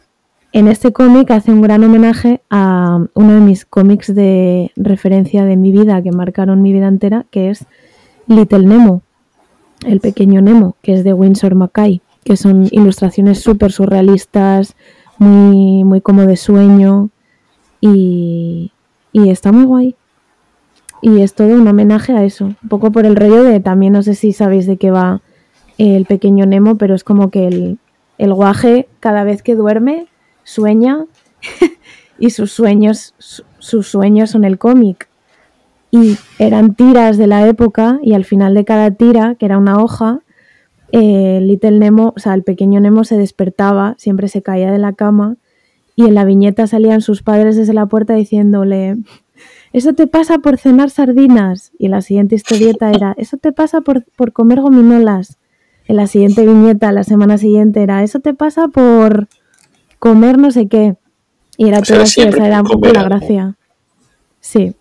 en 0.53 0.67
este 0.67 0.93
cómic 0.93 1.31
hace 1.31 1.51
un 1.51 1.61
gran 1.61 1.83
homenaje 1.83 2.41
a 2.49 2.99
uno 3.15 3.33
de 3.33 3.39
mis 3.39 3.65
cómics 3.65 4.13
de 4.13 4.71
referencia 4.75 5.43
de 5.43 5.57
mi 5.57 5.71
vida, 5.71 6.01
que 6.01 6.11
marcaron 6.11 6.61
mi 6.61 6.71
vida 6.71 6.87
entera, 6.87 7.25
que 7.31 7.49
es 7.49 7.65
Little 8.27 8.65
Nemo, 8.65 9.01
el 9.85 9.99
pequeño 9.99 10.41
Nemo, 10.41 10.75
que 10.81 10.93
es 10.93 11.03
de 11.03 11.13
Winsor 11.13 11.55
Mackay, 11.55 12.01
que 12.23 12.37
son 12.37 12.67
ilustraciones 12.71 13.39
súper 13.41 13.71
surrealistas, 13.71 14.75
muy, 15.17 15.83
muy 15.83 16.01
como 16.01 16.25
de 16.25 16.37
sueño 16.37 17.09
y, 17.81 18.71
y 19.11 19.29
está 19.29 19.51
muy 19.51 19.65
guay. 19.65 19.95
Y 21.01 21.21
es 21.21 21.35
todo 21.35 21.49
un 21.49 21.67
homenaje 21.67 22.13
a 22.13 22.23
eso. 22.23 22.45
Un 22.45 22.69
poco 22.69 22.91
por 22.91 23.05
el 23.05 23.15
rollo 23.15 23.43
de 23.43 23.59
también, 23.59 23.93
no 23.93 24.01
sé 24.01 24.15
si 24.15 24.33
sabéis 24.33 24.65
de 24.65 24.77
qué 24.77 24.91
va 24.91 25.21
el 25.77 26.05
pequeño 26.05 26.45
Nemo, 26.45 26.77
pero 26.77 26.95
es 26.95 27.03
como 27.03 27.29
que 27.29 27.47
el, 27.47 27.79
el 28.17 28.33
guaje 28.33 28.87
cada 28.99 29.23
vez 29.23 29.43
que 29.43 29.55
duerme 29.55 30.07
sueña 30.43 31.05
y 32.19 32.29
sus 32.31 32.51
sueños, 32.51 33.13
sus 33.17 33.87
sueños 33.87 34.31
son 34.31 34.45
el 34.45 34.57
cómic. 34.57 35.09
Y 35.95 36.17
eran 36.39 36.75
tiras 36.75 37.17
de 37.17 37.27
la 37.27 37.47
época 37.47 37.99
y 38.03 38.15
al 38.15 38.25
final 38.25 38.53
de 38.53 38.65
cada 38.65 38.91
tira, 38.91 39.35
que 39.35 39.45
era 39.45 39.57
una 39.57 39.79
hoja, 39.81 40.19
eh, 40.91 41.39
Little 41.41 41.79
Nemo, 41.79 42.13
o 42.15 42.19
sea, 42.19 42.33
el 42.33 42.43
pequeño 42.43 42.81
Nemo 42.81 43.05
se 43.05 43.17
despertaba, 43.17 43.95
siempre 43.97 44.27
se 44.27 44.41
caía 44.41 44.71
de 44.71 44.77
la 44.77 44.91
cama 44.91 45.37
y 45.95 46.05
en 46.05 46.15
la 46.15 46.25
viñeta 46.25 46.67
salían 46.67 46.99
sus 46.99 47.23
padres 47.23 47.55
desde 47.55 47.73
la 47.73 47.85
puerta 47.85 48.13
diciéndole, 48.13 48.97
eso 49.71 49.93
te 49.93 50.05
pasa 50.05 50.39
por 50.39 50.57
cenar 50.57 50.89
sardinas. 50.89 51.71
Y 51.79 51.87
la 51.87 52.01
siguiente 52.01 52.35
historieta 52.35 52.91
era, 52.91 53.13
eso 53.17 53.37
te 53.37 53.53
pasa 53.53 53.79
por, 53.81 54.03
comer 54.33 54.59
gominolas. 54.61 55.37
En 55.87 55.95
la 55.95 56.07
siguiente 56.07 56.45
viñeta, 56.45 56.91
la 56.91 57.03
semana 57.03 57.37
siguiente 57.37 57.83
era, 57.83 58.03
eso 58.03 58.19
te 58.19 58.33
pasa 58.33 58.67
por 58.67 59.29
comer 59.99 60.37
no 60.37 60.51
sé 60.51 60.67
qué. 60.67 60.97
Y 61.57 61.69
era 61.69 61.81
todo 61.81 62.01
así, 62.01 62.21
esa 62.21 62.47
era 62.47 62.61
un 62.61 62.67
poco 62.67 62.89
la 62.89 63.03
gracia. 63.03 63.55
Sí. 64.41 64.75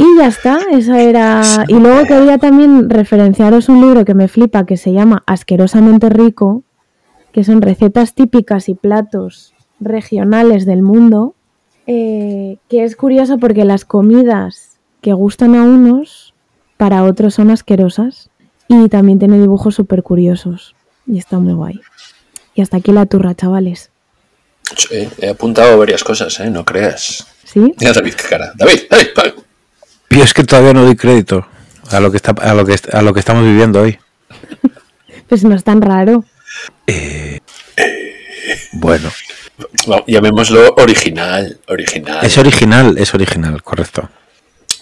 Y 0.00 0.16
ya 0.16 0.28
está, 0.28 0.60
esa 0.72 1.02
era. 1.02 1.42
Y 1.68 1.74
luego 1.74 2.06
quería 2.06 2.38
también 2.38 2.88
referenciaros 2.88 3.68
un 3.68 3.82
libro 3.82 4.06
que 4.06 4.14
me 4.14 4.28
flipa 4.28 4.64
que 4.64 4.78
se 4.78 4.94
llama 4.94 5.22
Asquerosamente 5.26 6.08
Rico, 6.08 6.64
que 7.32 7.44
son 7.44 7.60
recetas 7.60 8.14
típicas 8.14 8.70
y 8.70 8.74
platos 8.74 9.52
regionales 9.78 10.64
del 10.64 10.80
mundo, 10.80 11.34
eh, 11.86 12.56
que 12.70 12.84
es 12.84 12.96
curioso 12.96 13.36
porque 13.36 13.66
las 13.66 13.84
comidas 13.84 14.78
que 15.02 15.12
gustan 15.12 15.54
a 15.54 15.64
unos, 15.64 16.32
para 16.78 17.04
otros 17.04 17.34
son 17.34 17.50
asquerosas 17.50 18.30
y 18.68 18.88
también 18.88 19.18
tiene 19.18 19.38
dibujos 19.38 19.74
súper 19.74 20.02
curiosos 20.02 20.74
y 21.06 21.18
está 21.18 21.38
muy 21.38 21.52
guay. 21.52 21.78
Y 22.54 22.62
hasta 22.62 22.78
aquí 22.78 22.90
la 22.90 23.04
turra, 23.04 23.34
chavales. 23.34 23.90
he 25.20 25.28
apuntado 25.28 25.76
varias 25.76 26.02
cosas, 26.02 26.40
¿eh? 26.40 26.48
No 26.48 26.64
creas. 26.64 27.26
¿Sí? 27.44 27.74
Mira 27.78 27.92
David, 27.92 28.14
qué 28.14 28.28
cara. 28.30 28.52
David, 28.56 28.80
David, 28.88 29.08
Y 30.10 30.20
es 30.20 30.34
que 30.34 30.44
todavía 30.44 30.74
no 30.74 30.84
doy 30.84 30.96
crédito 30.96 31.46
a 31.90 32.00
lo 32.00 32.10
que, 32.10 32.16
está, 32.16 32.32
a 32.32 32.54
lo 32.54 32.64
que, 32.66 32.76
a 32.92 33.02
lo 33.02 33.14
que 33.14 33.20
estamos 33.20 33.44
viviendo 33.44 33.80
hoy. 33.80 33.98
pues 35.28 35.44
no 35.44 35.54
es 35.54 35.64
tan 35.64 35.80
raro. 35.80 36.24
Eh, 36.86 37.40
bueno. 38.72 39.10
llamémoslo 40.06 40.74
original, 40.76 41.58
original. 41.68 42.18
Es 42.24 42.38
original, 42.38 42.98
es 42.98 43.14
original, 43.14 43.62
correcto. 43.62 44.08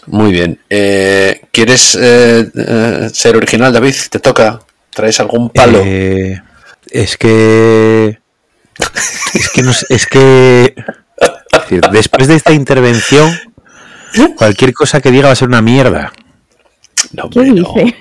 Muy 0.06 0.32
bien. 0.32 0.58
Eh, 0.70 1.42
¿Quieres 1.52 1.94
eh, 2.00 2.50
eh, 2.54 3.10
ser 3.12 3.36
original, 3.36 3.72
David? 3.72 3.94
¿Te 4.10 4.18
toca? 4.20 4.60
¿Traes 4.90 5.20
algún 5.20 5.50
palo? 5.50 5.82
es 5.84 7.16
que... 7.18 8.18
Es 9.34 9.50
que, 9.50 9.62
no, 9.62 9.72
es 9.88 10.06
que... 10.06 10.74
después 11.92 12.28
de 12.28 12.36
esta 12.36 12.52
intervención, 12.52 13.47
cualquier 14.36 14.72
cosa 14.72 15.00
que 15.00 15.10
diga 15.10 15.26
va 15.26 15.32
a 15.32 15.36
ser 15.36 15.48
una 15.48 15.62
mierda. 15.62 16.12
¿Qué 17.30 17.40
dices? 17.42 17.94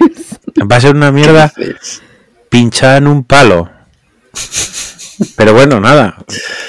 Va 0.70 0.78
a 0.78 0.82
ser 0.82 0.96
una 0.96 1.12
mierda 1.12 1.54
pinchada 2.50 2.98
en 2.98 3.08
un 3.08 3.24
palo. 3.24 3.70
Pero 5.36 5.54
bueno, 5.54 5.80
nada. 5.80 6.18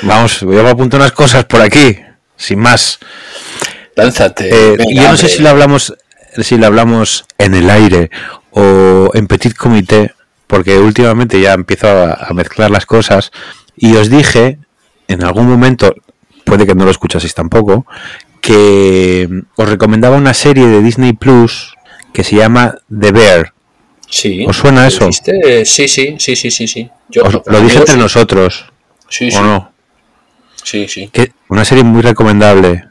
Vamos, 0.02 0.42
voy 0.42 0.58
a 0.58 0.70
apuntar 0.70 1.00
unas 1.00 1.12
cosas 1.12 1.44
por 1.44 1.60
aquí, 1.60 1.98
sin 2.36 2.60
más. 2.60 2.98
Lánzate. 3.94 4.48
Eh, 4.50 4.76
yo 4.94 5.08
no 5.08 5.16
sé 5.16 5.28
si 5.28 5.42
lo 5.42 5.50
hablamos, 5.50 5.94
si 6.38 6.56
lo 6.56 6.66
hablamos 6.66 7.24
en 7.36 7.54
el 7.54 7.68
aire 7.68 8.10
o 8.50 9.10
en 9.14 9.26
petit 9.26 9.54
comité, 9.54 10.14
porque 10.46 10.78
últimamente 10.78 11.40
ya 11.40 11.52
empiezo 11.52 11.88
a, 11.88 12.32
mezclar 12.32 12.70
las 12.70 12.86
cosas. 12.86 13.32
Y 13.76 13.96
os 13.96 14.08
dije, 14.08 14.58
en 15.08 15.24
algún 15.24 15.46
momento, 15.46 15.94
puede 16.44 16.66
que 16.66 16.74
no 16.74 16.84
lo 16.84 16.90
escuchaseis 16.90 17.34
tampoco, 17.34 17.86
que 18.48 19.28
os 19.56 19.68
recomendaba 19.68 20.16
una 20.16 20.32
serie 20.32 20.66
de 20.66 20.82
Disney 20.82 21.12
Plus 21.12 21.74
que 22.14 22.24
se 22.24 22.36
llama 22.36 22.76
The 22.88 23.12
Bear. 23.12 23.52
Sí. 24.08 24.46
¿Os 24.48 24.56
suena 24.56 24.86
eso? 24.86 25.10
Sí, 25.12 25.86
sí, 25.86 26.16
sí, 26.18 26.34
sí, 26.34 26.50
sí, 26.50 26.66
sí. 26.66 26.90
lo 27.12 27.60
dije 27.60 27.78
entre 27.78 27.98
nosotros. 27.98 28.64
Sí, 29.10 29.28
¿O 29.36 29.42
no? 29.42 29.72
Sí, 30.64 30.88
sí. 30.88 31.10
Que 31.12 31.32
una 31.50 31.66
serie 31.66 31.84
muy 31.84 32.00
recomendable. 32.00 32.88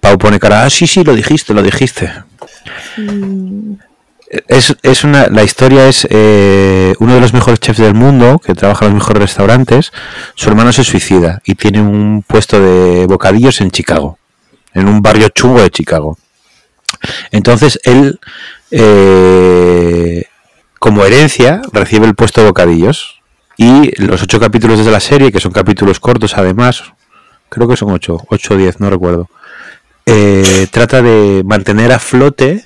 Pau 0.00 0.18
pone 0.18 0.40
cara, 0.40 0.64
ah, 0.64 0.70
sí, 0.70 0.88
sí, 0.88 1.04
lo 1.04 1.14
dijiste, 1.14 1.54
lo 1.54 1.62
dijiste. 1.62 2.12
Mm. 2.96 3.74
Es, 4.48 4.76
es, 4.82 5.04
una, 5.04 5.28
la 5.28 5.44
historia 5.44 5.88
es 5.88 6.06
eh, 6.10 6.92
uno 6.98 7.14
de 7.14 7.20
los 7.20 7.32
mejores 7.32 7.60
chefs 7.60 7.78
del 7.78 7.94
mundo 7.94 8.40
que 8.44 8.54
trabaja 8.54 8.84
en 8.84 8.92
los 8.92 9.02
mejores 9.02 9.22
restaurantes. 9.22 9.92
Su 10.34 10.48
hermano 10.50 10.72
se 10.72 10.82
suicida 10.82 11.40
y 11.44 11.54
tiene 11.54 11.80
un 11.80 12.24
puesto 12.26 12.60
de 12.60 13.06
bocadillos 13.06 13.60
en 13.60 13.70
Chicago, 13.70 14.17
en 14.74 14.88
un 14.88 15.02
barrio 15.02 15.28
chungo 15.28 15.60
de 15.60 15.70
Chicago. 15.70 16.18
Entonces 17.30 17.78
él, 17.84 18.18
eh, 18.70 20.24
como 20.78 21.04
herencia, 21.04 21.62
recibe 21.72 22.06
el 22.06 22.14
puesto 22.14 22.40
de 22.40 22.48
bocadillos. 22.48 23.20
Y 23.56 23.90
los 24.00 24.22
ocho 24.22 24.38
capítulos 24.38 24.84
de 24.84 24.90
la 24.90 25.00
serie, 25.00 25.32
que 25.32 25.40
son 25.40 25.50
capítulos 25.50 25.98
cortos 25.98 26.38
además, 26.38 26.84
creo 27.48 27.66
que 27.66 27.76
son 27.76 27.90
ocho, 27.90 28.22
ocho 28.28 28.54
o 28.54 28.56
diez, 28.56 28.78
no 28.78 28.88
recuerdo, 28.88 29.28
eh, 30.06 30.68
trata 30.70 31.02
de 31.02 31.42
mantener 31.44 31.90
a 31.90 31.98
flote 31.98 32.64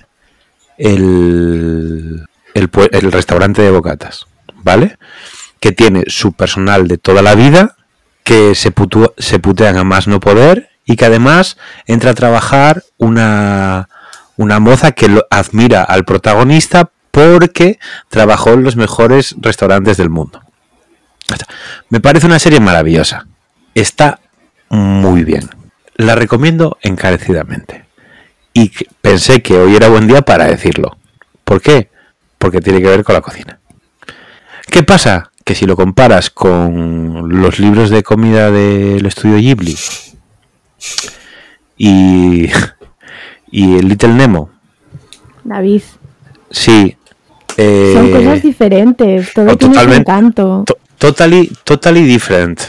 el, 0.77 2.27
el, 2.55 3.13
restaurante 3.13 3.63
de 3.63 3.71
bocatas, 3.71 4.27
¿vale? 4.57 4.99
Que 5.61 5.73
tiene 5.73 6.05
su 6.09 6.35
personal 6.35 6.89
de 6.89 6.99
toda 6.99 7.23
la 7.23 7.35
vida, 7.35 7.77
que 8.23 8.55
se, 8.55 8.73
se 9.17 9.39
putean 9.39 9.79
a 9.79 9.85
más 9.85 10.09
no 10.09 10.21
poder 10.21 10.72
y 10.85 10.97
que 10.97 11.05
además 11.05 11.57
entra 11.87 12.11
a 12.11 12.15
trabajar 12.15 12.83
una, 12.99 13.89
una 14.37 14.59
moza 14.59 14.93
que 14.93 15.09
lo 15.09 15.27
admira 15.31 15.83
al 15.83 16.05
protagonista 16.05 16.91
porque 17.11 17.79
trabajó 18.09 18.51
en 18.51 18.65
los 18.65 18.77
mejores 18.77 19.37
restaurantes 19.39 19.97
del 19.97 20.11
mundo. 20.11 20.43
Me 21.89 22.01
parece 22.01 22.27
una 22.27 22.39
serie 22.39 22.61
maravillosa. 22.61 23.27
Está 23.75 24.21
muy 24.71 25.25
bien. 25.25 25.49
La 25.95 26.15
recomiendo 26.15 26.79
encarecidamente. 26.83 27.85
Y 28.55 28.73
pensé 29.01 29.43
que 29.43 29.57
hoy 29.57 29.77
era 29.77 29.89
buen 29.89 30.09
día 30.09 30.23
para 30.23 30.47
decirlo. 30.47 30.99
¿Por 31.45 31.61
qué? 31.61 31.91
Porque 32.39 32.61
tiene 32.61 32.81
que 32.81 32.89
ver 32.89 33.05
con 33.05 33.15
la 33.15 33.21
cocina. 33.21 33.61
¿Qué 34.69 34.83
pasa? 34.83 35.31
Que 35.45 35.55
si 35.55 35.67
lo 35.67 35.77
comparas 35.77 36.31
con 36.31 37.41
los 37.41 37.59
libros 37.59 37.91
de 37.91 38.03
comida 38.03 38.51
del 38.51 39.05
estudio 39.05 39.37
Ghibli 39.37 39.77
y, 41.77 42.49
y 43.51 43.77
el 43.79 43.89
Little 43.89 44.15
Nemo, 44.15 44.51
David, 45.45 45.83
sí. 46.51 46.97
eh, 47.57 47.93
son 47.95 48.11
cosas 48.13 48.43
diferentes. 48.43 49.33
Todo 49.35 49.57
tiene 49.57 49.97
encanto. 49.97 50.65
to- 50.67 50.79
totally, 50.99 51.51
totally 51.65 52.05
different. 52.05 52.61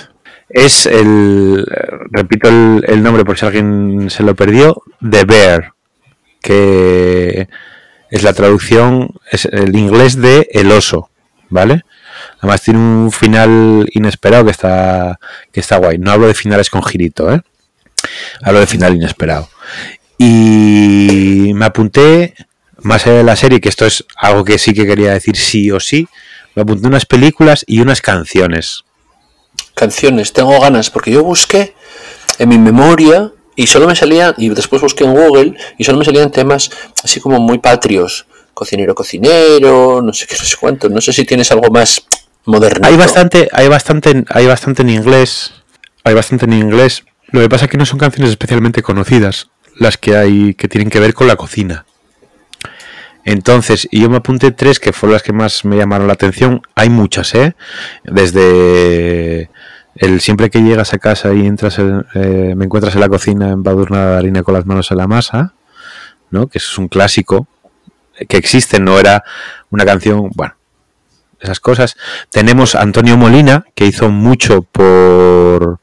Es 0.50 0.86
el, 0.86 1.66
repito 2.12 2.48
el, 2.48 2.84
el 2.88 3.02
nombre 3.02 3.26
por 3.26 3.38
si 3.38 3.46
alguien 3.46 4.10
se 4.12 4.22
lo 4.24 4.36
perdió, 4.36 4.84
The 5.08 5.26
Bear, 5.26 5.74
que 6.42 7.48
es 8.12 8.22
la 8.24 8.34
traducción, 8.34 9.10
es 9.32 9.46
el 9.46 9.76
inglés 9.76 10.16
de 10.22 10.48
El 10.52 10.72
oso, 10.72 11.10
¿vale? 11.50 11.82
Además 12.40 12.62
tiene 12.62 12.80
un 12.80 13.12
final 13.12 13.90
inesperado 13.94 14.46
que 14.46 14.52
está, 14.52 15.20
que 15.52 15.60
está 15.62 15.78
guay. 15.78 15.98
No 15.98 16.12
hablo 16.12 16.28
de 16.28 16.36
finales 16.36 16.70
con 16.70 16.84
girito, 16.84 17.34
¿eh? 17.34 17.42
Hablo 18.42 18.60
de 18.60 18.68
final 18.68 18.96
inesperado. 18.96 19.50
Y 20.18 21.52
me 21.54 21.66
apunté, 21.66 22.34
más 22.80 23.06
allá 23.06 23.18
de 23.18 23.24
la 23.24 23.36
serie, 23.36 23.62
que 23.62 23.70
esto 23.70 23.86
es 23.86 24.06
algo 24.16 24.44
que 24.44 24.58
sí 24.58 24.74
que 24.74 24.86
quería 24.86 25.14
decir 25.14 25.36
sí 25.38 25.72
o 25.72 25.80
sí, 25.80 26.08
me 26.56 26.62
apunté 26.62 26.88
unas 26.88 27.06
películas 27.06 27.64
y 27.68 27.82
unas 27.82 28.02
canciones. 28.02 28.84
Canciones, 29.76 30.34
tengo 30.34 30.60
ganas, 30.60 30.90
porque 30.90 31.12
yo 31.12 31.24
busqué 31.24 31.74
en 32.40 32.50
mi 32.50 32.58
memoria 32.58 33.32
y 33.56 33.68
solo 33.68 33.88
me 33.88 33.96
salían, 33.96 34.34
y 34.38 34.50
después 34.50 34.82
busqué 34.82 35.04
en 35.04 35.14
Google 35.14 35.56
y 35.78 35.84
solo 35.84 35.98
me 35.98 36.06
salían 36.06 36.32
temas 36.32 36.72
así 37.04 37.20
como 37.20 37.40
muy 37.40 37.60
patrios. 37.60 38.26
Cocinero, 38.54 38.94
cocinero, 38.94 40.02
no 40.04 40.14
sé 40.14 40.28
qué, 40.28 40.36
no 40.38 40.44
sé 40.44 40.56
cuánto. 40.60 40.90
No 40.90 41.02
sé 41.02 41.12
si 41.12 41.26
tienes 41.26 41.52
algo 41.52 41.72
más 41.72 42.06
moderno. 42.46 42.88
Hay 42.88 42.96
bastante, 42.98 43.50
hay 43.52 43.68
bastante, 43.68 44.24
hay 44.30 44.46
bastante 44.46 44.84
en 44.84 44.90
inglés. 44.92 45.54
Hay 46.04 46.14
bastante 46.14 46.46
en 46.46 46.54
inglés. 46.54 47.04
Lo 47.34 47.42
que 47.42 47.50
pasa 47.50 47.66
es 47.66 47.72
que 47.72 47.78
no 47.78 47.86
son 47.86 48.00
canciones 48.00 48.30
especialmente 48.32 48.82
conocidas 48.82 49.50
las 49.76 49.98
que 49.98 50.16
hay 50.16 50.54
que 50.54 50.68
tienen 50.68 50.90
que 50.90 51.00
ver 51.02 51.14
con 51.14 51.28
la 51.28 51.36
cocina. 51.36 51.86
Entonces, 53.26 53.88
y 53.90 54.02
yo 54.02 54.10
me 54.10 54.18
apunté 54.18 54.52
tres 54.52 54.80
que 54.80 54.94
fueron 54.94 55.14
las 55.14 55.24
que 55.24 55.34
más 55.34 55.66
me 55.66 55.76
llamaron 55.78 56.08
la 56.08 56.14
atención. 56.14 56.62
Hay 56.76 56.90
muchas, 56.90 57.34
¿eh? 57.36 57.56
Desde 58.04 59.50
el 59.96 60.22
siempre 60.22 60.50
que 60.50 60.62
llegas 60.62 60.94
a 60.94 61.00
casa 61.00 61.34
y 61.34 61.46
entras, 61.46 61.80
en- 61.80 62.06
eh, 62.14 62.54
me 62.56 62.66
encuentras 62.66 62.94
en 62.96 63.02
la 63.02 63.10
cocina 63.10 63.50
embadurnada 63.50 64.12
de 64.12 64.18
harina 64.18 64.44
con 64.44 64.54
las 64.54 64.66
manos 64.66 64.92
en 64.92 64.98
la 64.98 65.08
masa, 65.08 65.54
¿no? 66.30 66.48
Que 66.48 66.60
es 66.60 66.78
un 66.78 66.88
clásico 66.88 67.48
eh, 68.18 68.26
que 68.28 68.38
existe, 68.38 68.80
no 68.80 69.00
era 69.00 69.24
una 69.72 69.86
canción, 69.86 70.30
bueno, 70.36 70.56
esas 71.40 71.60
cosas. 71.60 71.96
Tenemos 72.30 72.76
Antonio 72.76 73.18
Molina, 73.18 73.66
que 73.74 73.88
hizo 73.88 74.10
mucho 74.10 74.62
por, 74.64 75.80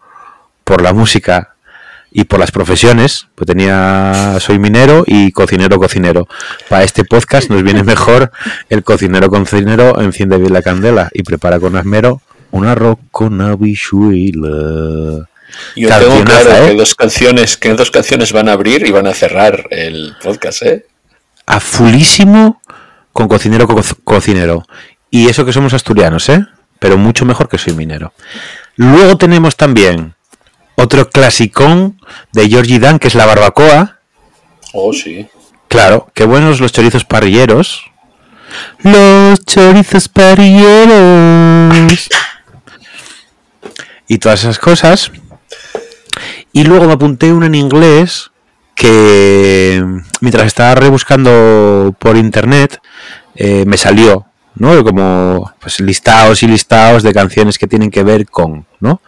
por 0.70 0.82
la 0.82 0.92
música 0.92 1.56
y 2.12 2.24
por 2.24 2.38
las 2.38 2.52
profesiones. 2.52 3.26
Pues 3.34 3.46
tenía 3.46 4.36
Soy 4.38 4.60
minero 4.60 5.02
y 5.04 5.32
cocinero 5.32 5.78
cocinero. 5.78 6.28
Para 6.68 6.84
este 6.84 7.04
podcast 7.04 7.50
nos 7.50 7.64
viene 7.64 7.82
mejor 7.82 8.30
el 8.68 8.84
cocinero 8.84 9.28
cocinero 9.30 10.00
enciende 10.00 10.38
bien 10.38 10.52
la 10.52 10.62
candela 10.62 11.08
y 11.12 11.24
prepara 11.24 11.58
con 11.58 11.76
esmero 11.76 12.22
un 12.52 12.66
arroz 12.66 12.98
con 13.10 13.40
habichuela. 13.40 15.28
Yo 15.74 15.88
tengo 15.88 16.24
claro 16.24 16.50
¿eh? 16.52 16.68
que 16.68 16.76
dos 16.76 16.94
canciones, 16.94 17.56
que 17.56 17.74
dos 17.74 17.90
canciones 17.90 18.32
van 18.32 18.48
a 18.48 18.52
abrir 18.52 18.86
y 18.86 18.92
van 18.92 19.08
a 19.08 19.12
cerrar 19.14 19.66
el 19.70 20.14
podcast, 20.22 20.62
¿eh? 20.62 20.86
A 21.46 21.58
fulísimo 21.58 22.62
con 23.12 23.26
cocinero 23.26 23.66
co- 23.66 23.82
cocinero. 24.04 24.62
Y 25.10 25.28
eso 25.28 25.44
que 25.44 25.52
somos 25.52 25.74
asturianos, 25.74 26.28
¿eh? 26.28 26.46
Pero 26.78 26.96
mucho 26.96 27.24
mejor 27.24 27.48
que 27.48 27.58
soy 27.58 27.74
minero. 27.74 28.12
Luego 28.76 29.18
tenemos 29.18 29.56
también 29.56 30.14
otro 30.80 31.10
clasicón 31.10 32.00
de 32.32 32.48
Georgie 32.48 32.78
Dan, 32.78 32.98
que 32.98 33.08
es 33.08 33.14
la 33.14 33.26
barbacoa. 33.26 33.98
Oh, 34.72 34.92
sí. 34.92 35.28
Claro, 35.68 36.10
qué 36.14 36.24
buenos 36.24 36.60
los 36.60 36.72
chorizos 36.72 37.04
parrilleros. 37.04 37.84
Los 38.82 39.44
chorizos 39.44 40.08
parrilleros. 40.08 42.08
Y 44.08 44.18
todas 44.18 44.40
esas 44.40 44.58
cosas. 44.58 45.12
Y 46.52 46.64
luego 46.64 46.86
me 46.86 46.94
apunté 46.94 47.32
una 47.32 47.46
en 47.46 47.54
inglés 47.54 48.30
que 48.74 49.84
mientras 50.20 50.46
estaba 50.46 50.74
rebuscando 50.74 51.94
por 51.98 52.16
internet 52.16 52.80
eh, 53.36 53.64
me 53.66 53.76
salió, 53.76 54.26
¿no? 54.60 54.84
Como 54.84 55.52
pues, 55.58 55.80
listados 55.80 56.42
y 56.42 56.46
listados 56.46 57.02
de 57.02 57.14
canciones 57.14 57.58
que 57.58 57.66
tienen 57.66 57.90
que 57.90 58.04
ver 58.04 58.26
con, 58.26 58.66
¿no? 58.78 59.00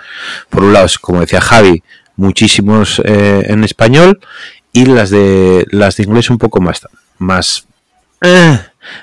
Por 0.49 0.65
un 0.65 0.73
lado, 0.73 0.89
como 1.01 1.21
decía 1.21 1.43
Javi, 1.43 1.83
muchísimos 2.17 3.01
eh, 3.05 3.45
en 3.49 3.63
español 3.63 4.19
y 4.73 4.87
las 4.87 5.11
de 5.11 5.67
las 5.71 5.97
de 5.97 6.05
inglés 6.05 6.31
un 6.31 6.39
poco 6.39 6.61
más 6.61 6.87
más 7.19 7.67
eh, 8.23 8.59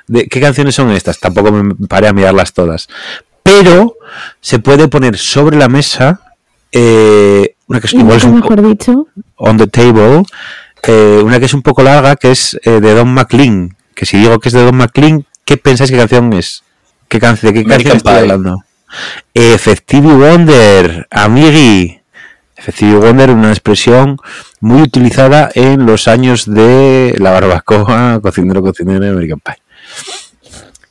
de 0.08 0.26
qué 0.28 0.42
canciones 0.42 0.76
son 0.76 0.92
estas 0.92 1.20
tampoco 1.20 1.52
me 1.52 1.76
paré 1.88 2.08
a 2.08 2.14
mirarlas 2.14 2.54
todas 2.54 2.88
pero 3.44 3.96
se 4.42 4.60
puede 4.60 4.88
poner 4.88 5.18
sobre 5.18 5.58
la 5.58 5.70
mesa 5.70 6.22
eh, 6.72 7.56
una 7.68 7.80
que 7.80 7.88
es, 7.88 7.94
igual 7.94 8.18
es 8.18 8.26
nunca 8.26 8.48
un 8.48 8.56
mejor 8.56 8.70
dicho. 8.70 9.08
on 9.36 9.58
the 9.58 9.68
table 9.68 10.24
una 11.24 11.40
que 11.40 11.46
es 11.46 11.54
un 11.54 11.62
poco 11.62 11.84
larga 11.84 12.16
que 12.16 12.32
es 12.32 12.60
de 12.64 12.80
Don 12.80 13.14
McLean 13.14 13.76
que 13.96 14.06
si 14.06 14.18
digo 14.18 14.40
que 14.40 14.50
es 14.50 14.54
de 14.54 14.64
Don 14.64 14.78
McLean 14.78 15.26
¿qué 15.50 15.58
pensáis 15.58 15.90
que 15.90 15.98
canción 15.98 16.32
es? 16.34 16.64
¿Qué 17.08 17.20
canción, 17.20 17.52
¿De 17.52 17.60
qué 17.60 17.66
American 17.66 17.94
canción 17.94 17.98
estoy 17.98 18.14
Pie. 18.14 18.22
hablando? 18.22 18.64
Effective 19.34 20.14
Wonder, 20.14 21.08
amigui. 21.10 22.00
Effective 22.56 22.98
Wonder, 22.98 23.32
una 23.32 23.50
expresión 23.50 24.18
muy 24.60 24.84
utilizada 24.84 25.50
en 25.56 25.88
los 25.88 26.08
años 26.08 26.46
de 26.46 27.16
la 27.18 27.32
barbacoa, 27.32 28.20
cocinero, 28.22 28.62
cocinero, 28.62 29.10
American 29.10 29.40
Pie. 29.40 29.56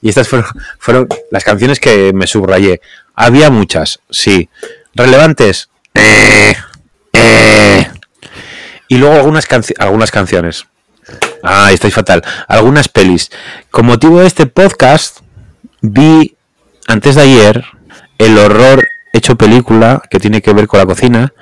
Y 0.03 0.09
estas 0.09 0.27
fueron, 0.27 0.49
fueron 0.81 1.09
las 1.31 1.45
canciones 1.45 1.79
que 1.79 2.13
me 2.13 2.27
subrayé. 2.27 2.81
Había 3.15 3.51
muchas, 3.51 4.01
sí. 4.11 4.49
¿Relevantes? 4.93 5.69
Eh, 5.95 6.57
eh. 7.13 7.89
Y 8.89 8.97
luego 8.97 9.15
algunas, 9.15 9.47
algunas 9.79 10.11
canciones. 10.11 10.67
Ah, 11.43 11.71
estáis 11.73 11.95
fatal. 11.95 12.23
Algunas 12.47 12.89
pelis. 12.89 13.31
Con 13.71 13.87
motivo 13.87 14.21
de 14.21 14.27
este 14.27 14.47
podcast, 14.47 15.19
vi 15.81 16.37
antes 16.87 17.15
de 17.15 17.23
ayer 17.23 17.65
el 18.19 18.39
horror 18.39 18.87
hecho 19.13 19.37
película 19.37 20.03
que 20.11 20.21
tiene 20.21 20.43
que 20.43 20.53
ver 20.53 20.67
con 20.67 20.81
la 20.81 20.87
cocina, 20.87 21.33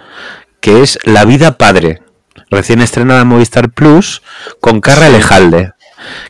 que 0.61 0.83
es 0.83 0.99
La 1.05 1.25
vida 1.25 1.59
padre, 1.59 2.03
recién 2.51 2.81
estrenada 2.81 3.23
en 3.23 3.29
Movistar 3.29 3.71
Plus 3.71 4.23
con 4.61 4.81
Carra 4.81 5.09
Lejalde. 5.09 5.73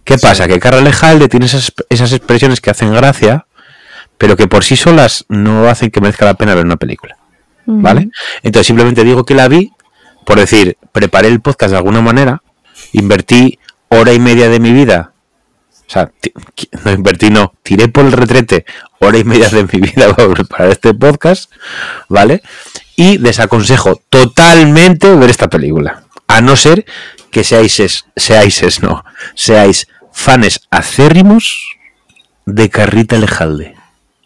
¿Qué 0.04 0.18
pasa? 0.18 0.46
Que 0.48 0.60
Carra 0.60 0.80
Lejalde 0.80 1.28
tiene 1.28 1.46
esas, 1.46 1.72
esas 1.88 2.12
expresiones 2.12 2.60
que 2.60 2.70
hacen 2.70 2.94
gracia, 2.94 3.46
pero 4.18 4.36
que 4.36 4.48
por 4.48 4.64
sí 4.64 4.76
solas 4.76 5.24
no 5.28 5.68
hacen 5.68 5.90
que 5.90 6.00
merezca 6.00 6.24
la 6.24 6.34
pena 6.34 6.54
ver 6.54 6.64
una 6.64 6.76
película. 6.76 7.16
¿Vale? 7.68 8.10
Entonces 8.44 8.68
simplemente 8.68 9.02
digo 9.02 9.24
que 9.24 9.34
la 9.34 9.48
vi 9.48 9.72
por 10.26 10.40
decir, 10.40 10.76
preparé 10.90 11.28
el 11.28 11.40
podcast 11.40 11.70
de 11.70 11.76
alguna 11.76 12.00
manera, 12.00 12.42
invertí 12.92 13.58
hora 13.88 14.12
y 14.12 14.18
media 14.18 14.48
de 14.48 14.60
mi 14.60 14.72
vida. 14.72 15.12
O 15.88 15.90
sea, 15.90 16.10
no 16.84 16.90
invertí, 16.92 17.30
no, 17.30 17.54
tiré 17.62 17.88
por 17.88 18.04
el 18.06 18.12
retrete 18.12 18.64
hora 18.98 19.18
y 19.18 19.24
media 19.24 19.48
de 19.48 19.62
mi 19.64 19.80
vida 19.80 20.12
para 20.16 20.28
preparar 20.30 20.70
este 20.70 20.92
podcast, 20.94 21.52
¿vale? 22.08 22.42
Y 22.96 23.18
desaconsejo 23.18 24.00
totalmente 24.08 25.14
ver 25.14 25.30
esta 25.30 25.48
película. 25.48 26.04
A 26.26 26.40
no 26.40 26.56
ser 26.56 26.84
que 27.30 27.44
seáis, 27.44 27.78
es- 27.80 28.06
seáis, 28.16 28.62
es, 28.62 28.82
no, 28.82 29.04
seáis 29.34 29.86
fanes 30.12 30.60
acérrimos 30.70 31.76
de 32.46 32.68
Carrita 32.70 33.18
Lejalde. 33.18 33.74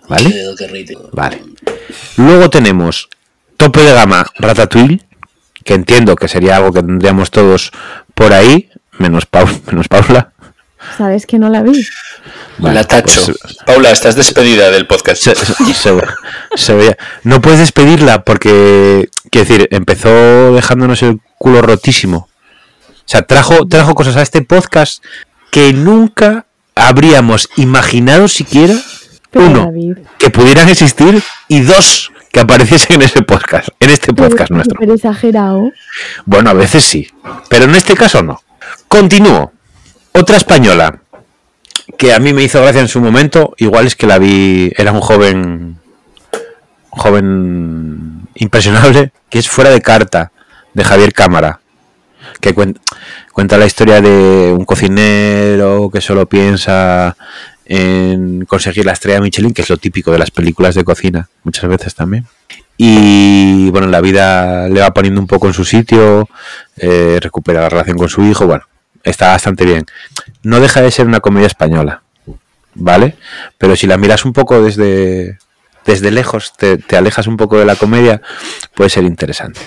¿Vale? 0.09 0.31
Vale. 1.13 1.43
Luego 2.17 2.49
tenemos 2.51 3.09
tope 3.57 3.83
de 3.83 3.93
gama 3.93 4.27
Ratatouille, 4.37 5.03
que 5.65 5.75
entiendo 5.75 6.17
que 6.17 6.27
sería 6.29 6.57
algo 6.57 6.73
que 6.73 6.81
tendríamos 6.83 7.31
todos 7.31 7.71
por 8.21 8.35
ahí, 8.35 8.69
menos, 8.99 9.25
Pau- 9.25 9.49
menos 9.67 9.89
Paula. 9.89 10.33
¿Sabes 10.99 11.25
que 11.25 11.39
no 11.39 11.49
la 11.49 11.63
vi? 11.63 11.83
Vale, 12.59 12.75
la 12.75 12.85
tacho. 12.85 13.21
pues, 13.25 13.57
Paula, 13.65 13.91
estás 13.91 14.15
despedida 14.15 14.71
del 14.71 14.87
podcast. 14.87 15.23
se- 15.23 15.35
se- 15.35 15.55
se- 15.75 15.95
se 16.55 16.75
veía. 16.75 16.97
No 17.23 17.41
puedes 17.41 17.61
despedirla 17.61 18.23
porque, 18.25 19.09
quiero 19.31 19.49
decir, 19.49 19.69
empezó 19.73 20.53
dejándonos 20.55 21.03
el 21.03 21.21
culo 21.39 21.63
rotísimo. 21.63 22.29
O 22.89 23.03
sea, 23.07 23.23
trajo, 23.23 23.67
trajo 23.69 23.95
cosas 23.95 24.17
a 24.17 24.23
este 24.23 24.43
podcast 24.43 25.03
que 25.51 25.73
nunca 25.73 26.45
habríamos 26.75 27.49
imaginado 27.57 28.29
siquiera, 28.29 28.75
Pero 29.31 29.47
uno, 29.47 29.65
David, 29.65 29.97
que 30.19 30.29
pudieran 30.31 30.69
existir 30.69 31.23
y 31.49 31.61
dos, 31.61 32.10
que 32.33 32.41
apareciesen 32.41 32.97
en 32.97 33.03
ese 33.03 33.23
podcast, 33.23 33.69
en 33.81 33.91
este 33.91 34.13
pero 34.13 34.29
podcast 34.29 34.51
es 34.51 34.55
nuestro. 34.57 34.75
súper 34.81 34.91
exagerado. 34.95 35.73
Bueno, 36.27 36.51
a 36.51 36.55
veces 36.55 36.85
sí, 36.85 37.09
pero 37.49 37.65
en 37.65 37.75
este 37.75 37.95
caso 37.95 38.23
no. 38.23 38.41
Continúo. 38.89 39.53
Otra 40.13 40.37
española 40.37 41.01
que 41.99 42.13
a 42.15 42.19
mí 42.21 42.33
me 42.33 42.43
hizo 42.43 42.61
gracia 42.63 42.81
en 42.81 42.89
su 42.89 43.01
momento, 43.01 43.55
igual 43.59 43.87
es 43.87 43.97
que 43.97 44.07
la 44.07 44.19
vi, 44.19 44.73
era 44.77 44.93
un 44.93 45.01
joven, 45.01 45.79
joven 46.91 48.29
impresionable, 48.35 49.13
que 49.29 49.39
es 49.39 49.49
Fuera 49.49 49.71
de 49.71 49.81
Carta, 49.81 50.33
de 50.75 50.85
Javier 50.85 51.13
Cámara, 51.13 51.61
que 52.41 52.55
cuen- 52.55 52.79
cuenta 53.33 53.59
la 53.59 53.67
historia 53.67 54.01
de 54.01 54.55
un 54.57 54.65
cocinero 54.65 55.91
que 55.93 56.01
solo 56.01 56.27
piensa 56.27 57.17
en 57.73 58.45
conseguir 58.47 58.85
la 58.85 58.93
estrella 58.93 59.21
Michelin, 59.21 59.55
que 59.55 59.63
es 59.63 59.71
lo 59.71 59.77
típico 59.77 60.11
de 60.11 60.19
las 60.19 60.33
películas 60.33 60.75
de 60.75 60.83
cocina, 60.83 61.29
muchas 61.45 61.71
veces 61.71 61.95
también. 61.95 62.27
Y 62.77 63.71
bueno, 63.71 63.87
la 63.87 64.01
vida 64.01 64.69
le 64.69 64.81
va 64.81 64.93
poniendo 64.93 65.21
un 65.21 65.29
poco 65.29 65.47
en 65.47 65.55
su 65.55 65.65
sitio, 65.65 66.29
eh, 66.77 67.19
recupera 67.23 67.61
la 67.61 67.69
relación 67.69 67.97
con 67.97 68.09
su 68.09 68.25
hijo, 68.25 68.49
bueno, 68.49 68.65
está 69.05 69.29
bastante 69.29 69.65
bien. 69.65 69.87
No 70.43 70.59
deja 70.59 70.81
de 70.81 70.91
ser 70.91 71.07
una 71.07 71.21
comedia 71.21 71.47
española, 71.47 72.03
¿vale? 72.75 73.17
Pero 73.57 73.77
si 73.77 73.87
la 73.87 73.99
miras 73.99 74.25
un 74.25 74.33
poco 74.33 74.61
desde, 74.61 75.39
desde 75.85 76.11
lejos, 76.11 76.55
te, 76.57 76.81
alejas 76.97 77.29
un 77.29 77.37
poco 77.37 77.57
de 77.57 77.67
la 77.67 77.77
comedia, 77.77 78.21
puede 78.75 78.91
ser 78.91 79.05
interesante. 79.05 79.61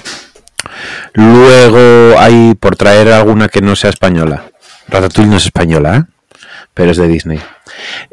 Luego 1.14 2.20
hay, 2.20 2.54
por 2.56 2.76
traer 2.76 3.14
alguna 3.14 3.48
que 3.48 3.62
no 3.62 3.78
sea 3.78 3.92
española, 3.92 4.44
Ratatouille 4.90 5.32
no 5.32 5.38
es 5.38 5.46
española, 5.46 5.96
¿eh? 5.96 6.04
pero 6.74 6.92
es 6.92 6.98
de 6.98 7.08
Disney. 7.08 7.40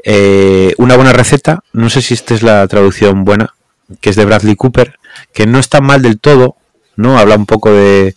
Eh, 0.04 0.74
una 0.78 0.96
buena 0.96 1.12
receta, 1.12 1.62
no 1.72 1.90
sé 1.90 2.02
si 2.02 2.14
esta 2.14 2.34
es 2.34 2.42
la 2.42 2.66
traducción 2.68 3.24
buena, 3.24 3.54
que 4.00 4.10
es 4.10 4.16
de 4.16 4.24
Bradley 4.24 4.56
Cooper, 4.56 4.98
que 5.32 5.46
no 5.46 5.58
está 5.58 5.80
mal 5.80 6.02
del 6.02 6.20
todo, 6.20 6.56
¿no? 6.96 7.18
Habla 7.18 7.36
un 7.36 7.46
poco 7.46 7.70
de, 7.70 8.14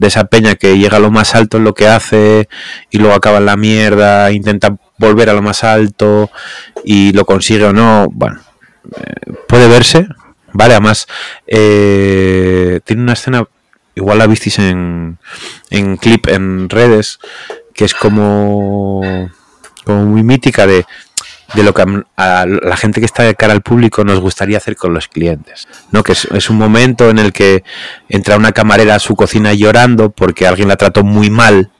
esa 0.00 0.24
peña 0.24 0.54
que 0.54 0.78
llega 0.78 0.98
a 0.98 1.00
lo 1.00 1.10
más 1.10 1.34
alto 1.34 1.56
en 1.56 1.64
lo 1.64 1.74
que 1.74 1.88
hace 1.88 2.48
y 2.90 2.98
luego 2.98 3.14
acaba 3.14 3.38
en 3.38 3.46
la 3.46 3.56
mierda, 3.56 4.30
intenta 4.30 4.76
volver 4.98 5.30
a 5.30 5.34
lo 5.34 5.42
más 5.42 5.64
alto 5.64 6.30
y 6.84 7.12
lo 7.12 7.24
consigue 7.24 7.64
o 7.64 7.72
no. 7.72 8.06
Bueno, 8.12 8.40
eh, 8.96 9.32
puede 9.48 9.68
verse, 9.68 10.06
¿vale? 10.52 10.74
Además, 10.74 11.06
eh, 11.46 12.80
tiene 12.84 13.02
una 13.02 13.14
escena, 13.14 13.44
igual 13.94 14.18
la 14.18 14.26
visteis 14.26 14.58
en, 14.60 15.18
en 15.70 15.96
clip 15.96 16.28
en 16.28 16.68
redes, 16.68 17.18
que 17.74 17.84
es 17.84 17.94
como, 17.94 19.30
como 19.88 20.04
muy 20.04 20.22
mítica 20.22 20.66
de, 20.66 20.84
de 21.54 21.62
lo 21.62 21.72
que 21.72 21.82
a, 22.16 22.44
la 22.46 22.76
gente 22.76 23.00
que 23.00 23.06
está 23.06 23.22
de 23.22 23.34
cara 23.34 23.54
al 23.54 23.62
público 23.62 24.04
nos 24.04 24.20
gustaría 24.20 24.58
hacer 24.58 24.76
con 24.76 24.92
los 24.92 25.08
clientes. 25.08 25.66
¿no? 25.92 26.02
Que 26.02 26.12
es, 26.12 26.50
un 26.50 26.58
momento 26.58 27.08
en 27.08 27.18
el 27.18 27.32
que 27.32 27.64
entra 28.10 28.36
una 28.36 28.52
camarera 28.52 28.96
a 28.96 28.98
su 28.98 29.16
cocina 29.16 29.54
llorando 29.54 30.10
porque 30.10 30.46
alguien 30.46 30.68
la 30.68 30.76
trató 30.76 31.04
muy 31.04 31.30
mal 31.30 31.70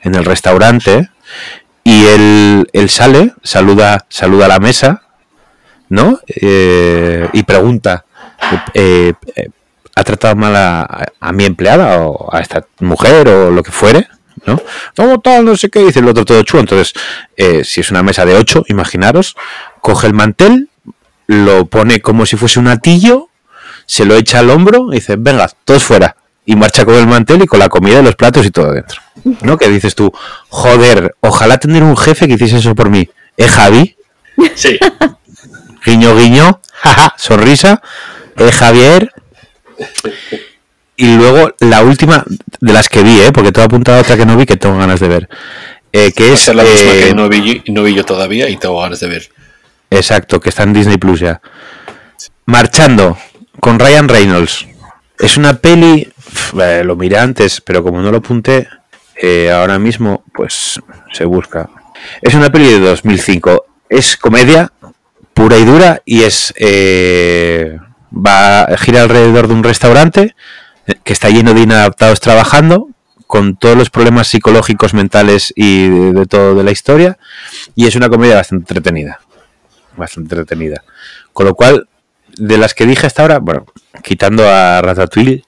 en 0.00 0.14
el 0.14 0.24
restaurante 0.24 1.10
y 1.84 2.06
él, 2.06 2.66
él 2.72 2.88
sale, 2.88 3.34
saluda, 3.42 4.06
saluda 4.08 4.46
a 4.46 4.48
la 4.48 4.58
mesa, 4.58 5.02
¿no? 5.90 6.18
Eh, 6.28 7.28
y 7.34 7.42
pregunta, 7.42 8.06
eh, 8.72 9.12
eh, 9.36 9.48
¿ha 9.94 10.04
tratado 10.04 10.36
mal 10.36 10.56
a 10.56 11.32
mi 11.32 11.44
empleada 11.44 12.00
o 12.00 12.34
a 12.34 12.40
esta 12.40 12.64
mujer 12.80 13.28
o 13.28 13.50
lo 13.50 13.62
que 13.62 13.72
fuere? 13.72 14.08
¿No? 14.46 15.20
Tal, 15.20 15.44
no 15.44 15.56
sé 15.56 15.68
qué, 15.68 15.80
dice 15.80 16.00
el 16.00 16.08
otro 16.08 16.24
todo 16.24 16.42
chulo. 16.42 16.60
Entonces, 16.60 16.94
eh, 17.36 17.64
si 17.64 17.80
es 17.80 17.90
una 17.90 18.02
mesa 18.02 18.24
de 18.24 18.34
8, 18.34 18.64
imaginaros, 18.68 19.36
coge 19.80 20.06
el 20.06 20.14
mantel, 20.14 20.68
lo 21.26 21.66
pone 21.66 22.00
como 22.00 22.26
si 22.26 22.36
fuese 22.36 22.58
un 22.58 22.68
atillo, 22.68 23.28
se 23.86 24.04
lo 24.04 24.14
echa 24.16 24.40
al 24.40 24.50
hombro 24.50 24.88
y 24.90 24.96
dice, 24.96 25.16
venga, 25.18 25.48
todos 25.64 25.84
fuera. 25.84 26.16
Y 26.44 26.56
marcha 26.56 26.84
con 26.84 26.94
el 26.96 27.06
mantel 27.06 27.42
y 27.42 27.46
con 27.46 27.60
la 27.60 27.68
comida 27.68 28.00
y 28.00 28.02
los 28.02 28.16
platos 28.16 28.44
y 28.44 28.50
todo 28.50 28.72
dentro. 28.72 29.00
¿No? 29.42 29.56
Que 29.56 29.68
dices 29.68 29.94
tú, 29.94 30.12
joder, 30.48 31.14
ojalá 31.20 31.58
tener 31.58 31.84
un 31.84 31.96
jefe 31.96 32.26
que 32.26 32.34
hiciese 32.34 32.58
eso 32.58 32.74
por 32.74 32.90
mí. 32.90 33.08
¿Eh, 33.36 33.46
Javi? 33.46 33.96
Sí. 34.56 34.78
Guiño, 35.84 36.16
guiño, 36.16 36.60
jaja, 36.72 37.14
sonrisa. 37.18 37.82
¿Eh, 38.36 38.52
Javier? 38.52 39.12
Y 40.96 41.16
luego 41.16 41.54
la 41.60 41.82
última 41.82 42.24
de 42.60 42.72
las 42.72 42.88
que 42.88 43.02
vi, 43.02 43.20
¿eh? 43.20 43.32
porque 43.32 43.52
te 43.52 43.60
he 43.60 43.64
apuntado 43.64 44.00
otra 44.00 44.16
que 44.16 44.26
no 44.26 44.36
vi 44.36 44.46
que 44.46 44.56
tengo 44.56 44.78
ganas 44.78 45.00
de 45.00 45.08
ver. 45.08 45.28
Eh, 45.92 46.12
que 46.12 46.32
es 46.32 46.42
Esa 46.42 46.52
es 46.52 46.56
la 46.56 46.62
misma 46.62 46.92
eh, 46.92 47.04
que 47.08 47.14
no 47.14 47.28
vi, 47.28 47.62
no 47.68 47.82
vi 47.82 47.94
yo 47.94 48.04
todavía 48.04 48.48
y 48.48 48.56
tengo 48.56 48.80
ganas 48.80 49.00
de 49.00 49.08
ver. 49.08 49.28
Exacto, 49.90 50.40
que 50.40 50.48
está 50.48 50.62
en 50.62 50.72
Disney 50.72 50.96
Plus 50.96 51.20
ya. 51.20 51.40
Marchando 52.46 53.18
con 53.60 53.78
Ryan 53.78 54.08
Reynolds. 54.08 54.66
Es 55.18 55.36
una 55.36 55.58
peli, 55.58 56.10
eh, 56.60 56.82
lo 56.84 56.96
miré 56.96 57.18
antes, 57.18 57.60
pero 57.60 57.82
como 57.82 58.00
no 58.00 58.10
lo 58.10 58.18
apunté, 58.18 58.68
eh, 59.20 59.50
ahora 59.50 59.78
mismo, 59.78 60.24
pues 60.34 60.80
se 61.12 61.24
busca. 61.24 61.68
Es 62.20 62.34
una 62.34 62.50
peli 62.50 62.66
de 62.66 62.80
2005. 62.80 63.66
Es 63.88 64.16
comedia 64.16 64.72
pura 65.34 65.58
y 65.58 65.64
dura 65.64 66.02
y 66.04 66.22
es 66.22 66.52
eh, 66.56 67.78
va 68.12 68.66
gira 68.78 69.02
alrededor 69.02 69.48
de 69.48 69.54
un 69.54 69.64
restaurante 69.64 70.34
que 71.04 71.12
está 71.12 71.28
lleno 71.30 71.54
de 71.54 71.62
inadaptados 71.62 72.20
trabajando 72.20 72.88
con 73.26 73.56
todos 73.56 73.76
los 73.76 73.90
problemas 73.90 74.28
psicológicos, 74.28 74.94
mentales 74.94 75.52
y 75.56 75.88
de, 75.88 76.26
todo 76.26 76.54
de 76.54 76.64
la 76.64 76.70
historia 76.70 77.18
y 77.74 77.86
es 77.86 77.96
una 77.96 78.08
comedia 78.08 78.36
bastante 78.36 78.62
entretenida 78.62 79.20
bastante 79.96 80.34
entretenida. 80.34 80.84
Con 81.32 81.46
lo 81.46 81.54
cual, 81.54 81.88
de 82.36 82.58
las 82.58 82.74
que 82.74 82.86
dije 82.86 83.06
hasta 83.06 83.22
ahora, 83.22 83.38
bueno, 83.38 83.66
quitando 84.02 84.48
a 84.48 84.80
Ratatouille, 84.82 85.44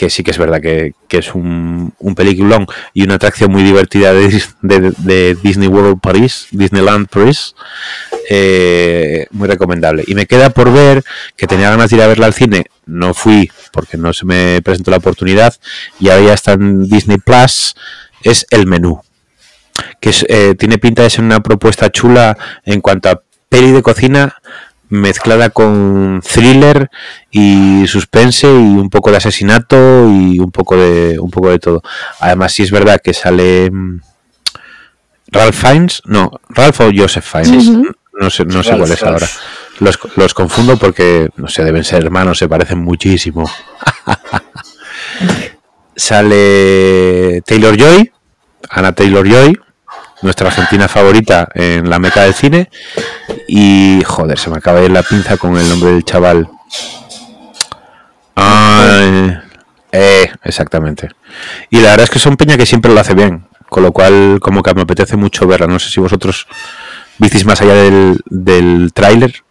que 0.00 0.08
sí 0.08 0.22
que 0.22 0.30
es 0.30 0.38
verdad 0.38 0.62
que, 0.62 0.94
que 1.08 1.18
es 1.18 1.34
un, 1.34 1.92
un 1.98 2.14
peliculón 2.14 2.66
y 2.94 3.02
una 3.02 3.16
atracción 3.16 3.52
muy 3.52 3.62
divertida 3.62 4.14
de, 4.14 4.42
de 4.62 5.36
Disney 5.42 5.68
World 5.68 6.00
París, 6.00 6.46
Disneyland 6.52 7.06
París, 7.06 7.54
eh, 8.30 9.26
muy 9.30 9.46
recomendable. 9.46 10.02
Y 10.06 10.14
me 10.14 10.24
queda 10.24 10.48
por 10.48 10.72
ver, 10.72 11.04
que 11.36 11.46
tenía 11.46 11.68
ganas 11.68 11.90
de 11.90 11.96
ir 11.96 12.02
a 12.02 12.06
verla 12.06 12.24
al 12.24 12.32
cine, 12.32 12.64
no 12.86 13.12
fui 13.12 13.52
porque 13.74 13.98
no 13.98 14.14
se 14.14 14.24
me 14.24 14.62
presentó 14.62 14.90
la 14.90 14.96
oportunidad, 14.96 15.54
y 15.98 16.08
ahora 16.08 16.28
ya 16.28 16.32
está 16.32 16.52
en 16.52 16.88
Disney 16.88 17.18
Plus, 17.18 17.76
es 18.24 18.46
El 18.50 18.66
Menú 18.66 19.02
que 20.00 20.08
es, 20.08 20.24
eh, 20.30 20.54
tiene 20.58 20.78
pinta 20.78 21.02
de 21.02 21.10
ser 21.10 21.24
una 21.24 21.40
propuesta 21.40 21.90
chula 21.90 22.38
en 22.64 22.80
cuanto 22.80 23.10
a 23.10 23.22
peli 23.50 23.70
de 23.72 23.82
cocina 23.82 24.34
mezclada 24.90 25.50
con 25.50 26.20
thriller 26.22 26.90
y 27.30 27.86
suspense 27.86 28.46
y 28.46 28.76
un 28.76 28.90
poco 28.90 29.10
de 29.10 29.16
asesinato 29.16 29.76
y 30.10 30.38
un 30.38 30.50
poco 30.50 30.76
de 30.76 31.18
un 31.18 31.30
poco 31.30 31.48
de 31.50 31.58
todo. 31.58 31.82
Además 32.18 32.52
sí 32.52 32.62
es 32.64 32.70
verdad 32.70 33.00
que 33.02 33.14
sale 33.14 33.70
mm, 33.70 34.00
Ralph 35.28 35.54
Fiennes, 35.54 36.02
no, 36.04 36.30
Ralph 36.50 36.80
o 36.80 36.90
Joseph 36.94 37.24
Fiennes, 37.24 37.68
no 38.12 38.28
sé, 38.30 38.44
no 38.44 38.62
sé 38.62 38.70
Ralph, 38.70 38.80
cuál 38.82 38.92
es 38.92 39.00
Ralph. 39.00 39.14
ahora. 39.14 39.28
Los, 39.78 39.98
los 40.16 40.34
confundo 40.34 40.76
porque, 40.76 41.30
no 41.36 41.48
sé, 41.48 41.64
deben 41.64 41.84
ser 41.84 42.04
hermanos, 42.04 42.38
se 42.38 42.48
parecen 42.48 42.80
muchísimo. 42.80 43.50
Sale 45.96 47.42
Taylor 47.46 47.76
Joy, 47.76 48.12
Ana 48.68 48.92
Taylor 48.92 49.26
Joy, 49.26 49.58
nuestra 50.22 50.48
argentina 50.48 50.88
favorita 50.88 51.48
en 51.54 51.88
la 51.88 51.98
meca 51.98 52.22
del 52.22 52.34
cine. 52.34 52.70
Y 53.48 54.02
joder, 54.04 54.38
se 54.38 54.50
me 54.50 54.58
acaba 54.58 54.80
de 54.80 54.86
ir 54.86 54.92
la 54.92 55.02
pinza 55.02 55.36
con 55.36 55.56
el 55.56 55.68
nombre 55.68 55.92
del 55.92 56.04
chaval. 56.04 56.48
Ay, 58.34 59.38
eh, 59.92 60.30
exactamente. 60.44 61.08
Y 61.70 61.80
la 61.80 61.90
verdad 61.90 62.04
es 62.04 62.10
que 62.10 62.18
son 62.18 62.36
peña 62.36 62.56
que 62.56 62.66
siempre 62.66 62.92
lo 62.92 63.00
hace 63.00 63.14
bien. 63.14 63.44
Con 63.68 63.82
lo 63.82 63.92
cual, 63.92 64.38
como 64.40 64.62
que 64.62 64.74
me 64.74 64.82
apetece 64.82 65.16
mucho 65.16 65.46
verla. 65.46 65.66
No 65.66 65.78
sé 65.78 65.90
si 65.90 66.00
vosotros 66.00 66.46
visteis 67.18 67.44
más 67.44 67.60
allá 67.60 67.74
del, 67.74 68.20
del 68.26 68.92
tráiler. 68.92 69.44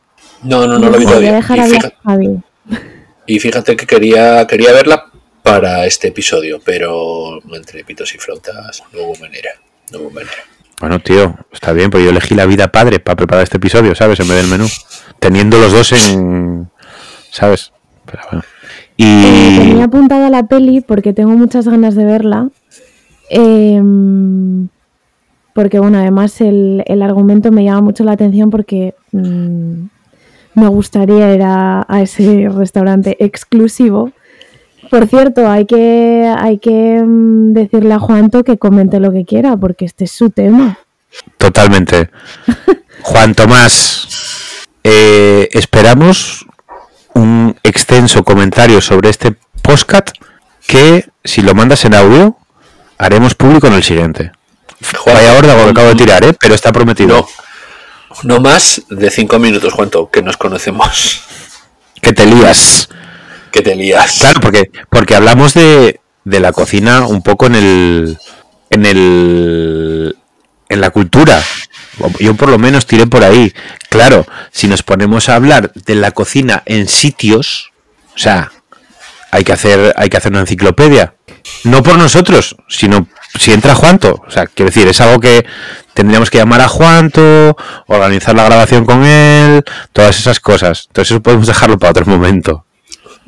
No, 0.43 0.67
no, 0.67 0.79
no 0.79 0.89
lo 0.89 0.97
vi 0.97 1.05
todavía. 1.05 1.33
dejar 1.33 1.59
Y 1.59 1.69
fíjate, 1.69 2.43
y 3.27 3.39
fíjate 3.39 3.75
que 3.75 3.85
quería, 3.85 4.45
quería 4.47 4.71
verla 4.71 5.05
para 5.43 5.85
este 5.85 6.09
episodio, 6.09 6.59
pero 6.63 7.39
entre 7.53 7.83
pitos 7.83 8.13
y 8.13 8.17
flautas 8.17 8.83
no 8.93 9.03
hubo 9.03 9.15
manera. 9.15 9.51
No 9.91 9.99
hubo 9.99 10.11
manera. 10.11 10.31
Bueno, 10.79 10.99
tío, 10.99 11.35
está 11.51 11.73
bien, 11.73 11.89
porque 11.89 12.05
yo 12.05 12.11
elegí 12.11 12.35
la 12.35 12.45
vida 12.45 12.69
padre 12.69 12.99
para 12.99 13.17
preparar 13.17 13.43
este 13.43 13.57
episodio, 13.57 13.95
¿sabes? 13.95 14.19
En 14.19 14.27
vez 14.29 14.37
del 14.37 14.47
menú. 14.47 14.65
Teniendo 15.19 15.57
los 15.59 15.73
dos 15.73 15.91
en. 15.91 16.69
¿Sabes? 17.31 17.73
Pero 18.05 18.23
bueno. 18.31 18.43
Eh, 18.97 19.55
Y. 19.55 19.57
tenía 19.57 19.83
apuntada 19.85 20.29
la 20.29 20.43
peli 20.43 20.81
porque 20.81 21.13
tengo 21.13 21.31
muchas 21.31 21.67
ganas 21.67 21.95
de 21.95 22.05
verla. 22.05 22.49
Em, 23.29 24.69
porque, 25.53 25.79
bueno, 25.79 25.99
además 25.99 26.39
el, 26.39 26.83
el 26.87 27.01
argumento 27.01 27.51
me 27.51 27.63
llama 27.63 27.81
mucho 27.81 28.03
la 28.05 28.13
atención 28.13 28.49
porque 28.49 28.95
mm, 29.11 29.83
me 30.55 30.67
gustaría 30.69 31.35
ir 31.35 31.41
a 31.43 31.85
ese 32.01 32.47
restaurante 32.49 33.17
exclusivo. 33.23 34.11
Por 34.89 35.07
cierto, 35.07 35.49
hay 35.49 35.65
que, 35.65 36.33
hay 36.37 36.57
que 36.57 37.01
mm, 37.03 37.53
decirle 37.53 37.93
a 37.93 37.99
Juanto 37.99 38.43
que 38.43 38.57
comente 38.57 38.99
lo 38.99 39.11
que 39.11 39.25
quiera 39.25 39.55
porque 39.57 39.85
este 39.85 40.05
es 40.05 40.11
su 40.11 40.29
tema. 40.29 40.79
Totalmente. 41.37 42.09
Juan 43.01 43.35
Tomás, 43.35 44.67
eh, 44.83 45.47
esperamos 45.51 46.45
un 47.13 47.55
extenso 47.63 48.23
comentario 48.23 48.81
sobre 48.81 49.09
este 49.09 49.35
postcat 49.61 50.11
que, 50.67 51.07
si 51.23 51.41
lo 51.41 51.53
mandas 51.55 51.85
en 51.85 51.95
audio, 51.95 52.37
haremos 52.97 53.35
público 53.35 53.67
en 53.67 53.73
el 53.73 53.83
siguiente. 53.83 54.31
Juan, 54.97 55.15
Vaya 55.15 55.37
órdago 55.37 55.65
que 55.65 55.71
acabo 55.71 55.89
de 55.89 55.95
tirar, 55.95 56.23
¿eh? 56.23 56.35
pero 56.39 56.55
está 56.55 56.71
prometido. 56.71 57.27
No, 58.23 58.35
no 58.35 58.41
más 58.41 58.81
de 58.89 59.09
cinco 59.11 59.39
minutos, 59.39 59.73
Juanto, 59.73 60.09
que 60.09 60.21
nos 60.21 60.37
conocemos. 60.37 61.23
Que 62.01 62.13
te 62.13 62.25
lías. 62.25 62.89
Que 63.51 63.61
te 63.61 63.75
lías. 63.75 64.17
Claro, 64.19 64.41
porque, 64.41 64.71
porque 64.89 65.15
hablamos 65.15 65.53
de, 65.53 65.99
de 66.23 66.39
la 66.39 66.51
cocina 66.51 67.05
un 67.07 67.21
poco 67.21 67.47
en 67.47 67.55
el. 67.55 68.17
en 68.69 68.85
el. 68.85 70.15
en 70.69 70.81
la 70.81 70.89
cultura. 70.91 71.41
Yo 72.19 72.35
por 72.35 72.49
lo 72.49 72.57
menos 72.57 72.85
tiré 72.85 73.07
por 73.07 73.23
ahí. 73.23 73.53
Claro, 73.89 74.25
si 74.51 74.67
nos 74.67 74.83
ponemos 74.83 75.29
a 75.29 75.35
hablar 75.35 75.73
de 75.73 75.95
la 75.95 76.11
cocina 76.11 76.63
en 76.65 76.87
sitios, 76.87 77.71
o 78.15 78.17
sea, 78.17 78.51
hay 79.31 79.43
que 79.43 79.53
hacer, 79.53 79.93
hay 79.97 80.09
que 80.09 80.17
hacer 80.17 80.31
una 80.31 80.41
enciclopedia. 80.41 81.15
No 81.63 81.83
por 81.83 81.97
nosotros, 81.97 82.55
sino 82.67 83.07
si 83.37 83.51
entra 83.51 83.75
Juanto. 83.75 84.23
O 84.27 84.31
sea, 84.31 84.47
quiero 84.47 84.71
decir, 84.71 84.87
es 84.87 85.01
algo 85.01 85.19
que 85.19 85.45
tendríamos 85.93 86.29
que 86.29 86.37
llamar 86.37 86.61
a 86.61 86.67
Juanto, 86.67 87.55
organizar 87.87 88.35
la 88.35 88.45
grabación 88.45 88.85
con 88.85 89.03
él, 89.05 89.63
todas 89.93 90.17
esas 90.19 90.39
cosas. 90.39 90.85
Entonces 90.87 91.11
eso 91.11 91.21
podemos 91.21 91.47
dejarlo 91.47 91.77
para 91.77 91.91
otro 91.91 92.05
momento. 92.05 92.65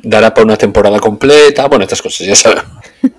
Dará 0.02 0.34
para 0.34 0.44
una 0.44 0.56
temporada 0.56 0.98
completa. 0.98 1.66
Bueno, 1.68 1.84
estas 1.84 2.02
cosas, 2.02 2.26
ya 2.26 2.34
sabes. 2.34 2.62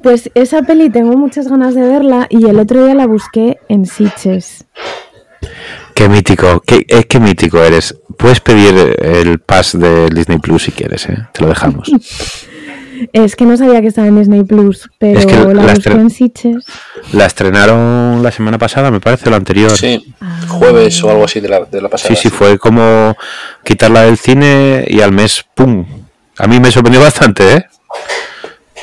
Pues 0.00 0.30
esa 0.36 0.62
peli 0.62 0.90
tengo 0.90 1.16
muchas 1.16 1.48
ganas 1.48 1.74
de 1.74 1.80
verla 1.80 2.28
y 2.30 2.48
el 2.48 2.60
otro 2.60 2.84
día 2.84 2.94
la 2.94 3.08
busqué 3.08 3.58
en 3.68 3.84
Sitches. 3.84 4.64
Qué 5.92 6.08
mítico, 6.08 6.62
qué, 6.64 6.86
eh, 6.86 7.02
qué 7.02 7.18
mítico 7.18 7.58
eres. 7.58 7.96
Puedes 8.16 8.38
pedir 8.38 8.94
el 9.00 9.40
pass 9.40 9.76
de 9.76 10.08
Disney 10.10 10.38
Plus 10.38 10.62
si 10.62 10.70
quieres, 10.70 11.08
¿eh? 11.08 11.18
te 11.32 11.42
lo 11.42 11.48
dejamos. 11.48 11.90
Es 13.12 13.36
que 13.36 13.44
no 13.44 13.56
sabía 13.56 13.80
que 13.80 13.86
estaba 13.86 14.08
en 14.08 14.18
Disney 14.18 14.42
Plus, 14.42 14.90
pero 14.98 15.20
Es 15.20 15.26
que 15.26 15.36
la 15.36 15.54
la 15.54 15.74
busqué 15.74 15.90
en 15.90 16.10
Sitches. 16.10 16.64
La 17.12 17.26
estrenaron 17.26 18.22
la 18.22 18.32
semana 18.32 18.58
pasada, 18.58 18.90
me 18.90 18.98
parece, 19.00 19.28
o 19.28 19.30
la 19.30 19.36
anterior. 19.36 19.70
Sí, 19.70 20.14
jueves 20.48 21.02
o 21.04 21.10
algo 21.10 21.24
así 21.24 21.38
de 21.38 21.48
la, 21.48 21.60
de 21.64 21.80
la 21.80 21.88
pasada. 21.88 22.14
sí, 22.14 22.20
sí, 22.20 22.28
fue 22.28 22.58
como 22.58 23.16
quitarla 23.64 24.02
del 24.02 24.18
cine 24.18 24.84
y 24.88 25.00
al 25.00 25.12
mes, 25.12 25.44
¡pum! 25.54 25.86
A 26.38 26.46
mí 26.46 26.60
me 26.60 26.70
sorprendió 26.70 27.00
bastante, 27.00 27.54
¿eh? 27.54 27.66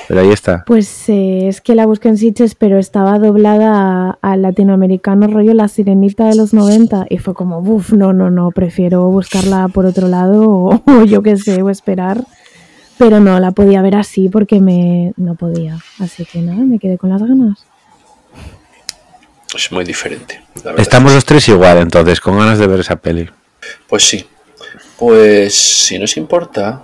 Pero 0.08 0.22
ahí 0.22 0.30
está. 0.30 0.64
Pues 0.66 1.10
eh, 1.10 1.48
es 1.48 1.62
que 1.62 1.74
la 1.74 1.86
busqué 1.86 2.10
en 2.10 2.18
Sitches, 2.18 2.54
pero 2.54 2.78
estaba 2.78 3.18
doblada 3.18 4.20
al 4.22 4.42
latinoamericano 4.42 5.28
rollo 5.28 5.54
La 5.54 5.68
Sirenita 5.68 6.28
de 6.28 6.36
los 6.36 6.54
90 6.54 7.08
y 7.10 7.18
fue 7.18 7.34
como, 7.34 7.60
uff, 7.60 7.92
no, 7.92 8.14
no, 8.14 8.30
no, 8.30 8.52
prefiero 8.52 9.06
buscarla 9.10 9.68
por 9.70 9.86
otro 9.86 10.08
lado 10.08 10.44
o, 10.50 10.82
o 10.86 11.04
yo 11.06 11.24
qué 11.24 11.38
sé, 11.38 11.62
o 11.62 11.70
esperar. 11.70 12.24
Pero 12.98 13.20
no, 13.20 13.40
la 13.40 13.52
podía 13.52 13.82
ver 13.82 13.96
así 13.96 14.30
porque 14.30 14.62
me 14.62 15.14
no 15.18 15.36
podía. 15.36 15.80
Así 16.00 16.26
que 16.26 16.40
nada, 16.40 16.60
me 16.60 16.80
quedé 16.80 16.98
con 16.98 17.10
las 17.10 17.22
ganas. 17.22 17.66
Es 19.56 19.72
muy 19.72 19.84
diferente. 19.86 20.42
la. 20.64 20.74
Estamos 20.74 21.14
los 21.14 21.26
tres 21.26 21.48
igual, 21.50 21.78
entonces, 21.80 22.20
con 22.20 22.38
ganas 22.38 22.60
de 22.60 22.68
ver 22.68 22.82
esa 22.82 22.98
peli. 22.98 23.30
Pues 23.88 24.04
sí. 24.04 24.26
Pues 24.98 25.56
si 25.56 26.00
nos 26.00 26.16
importa, 26.16 26.82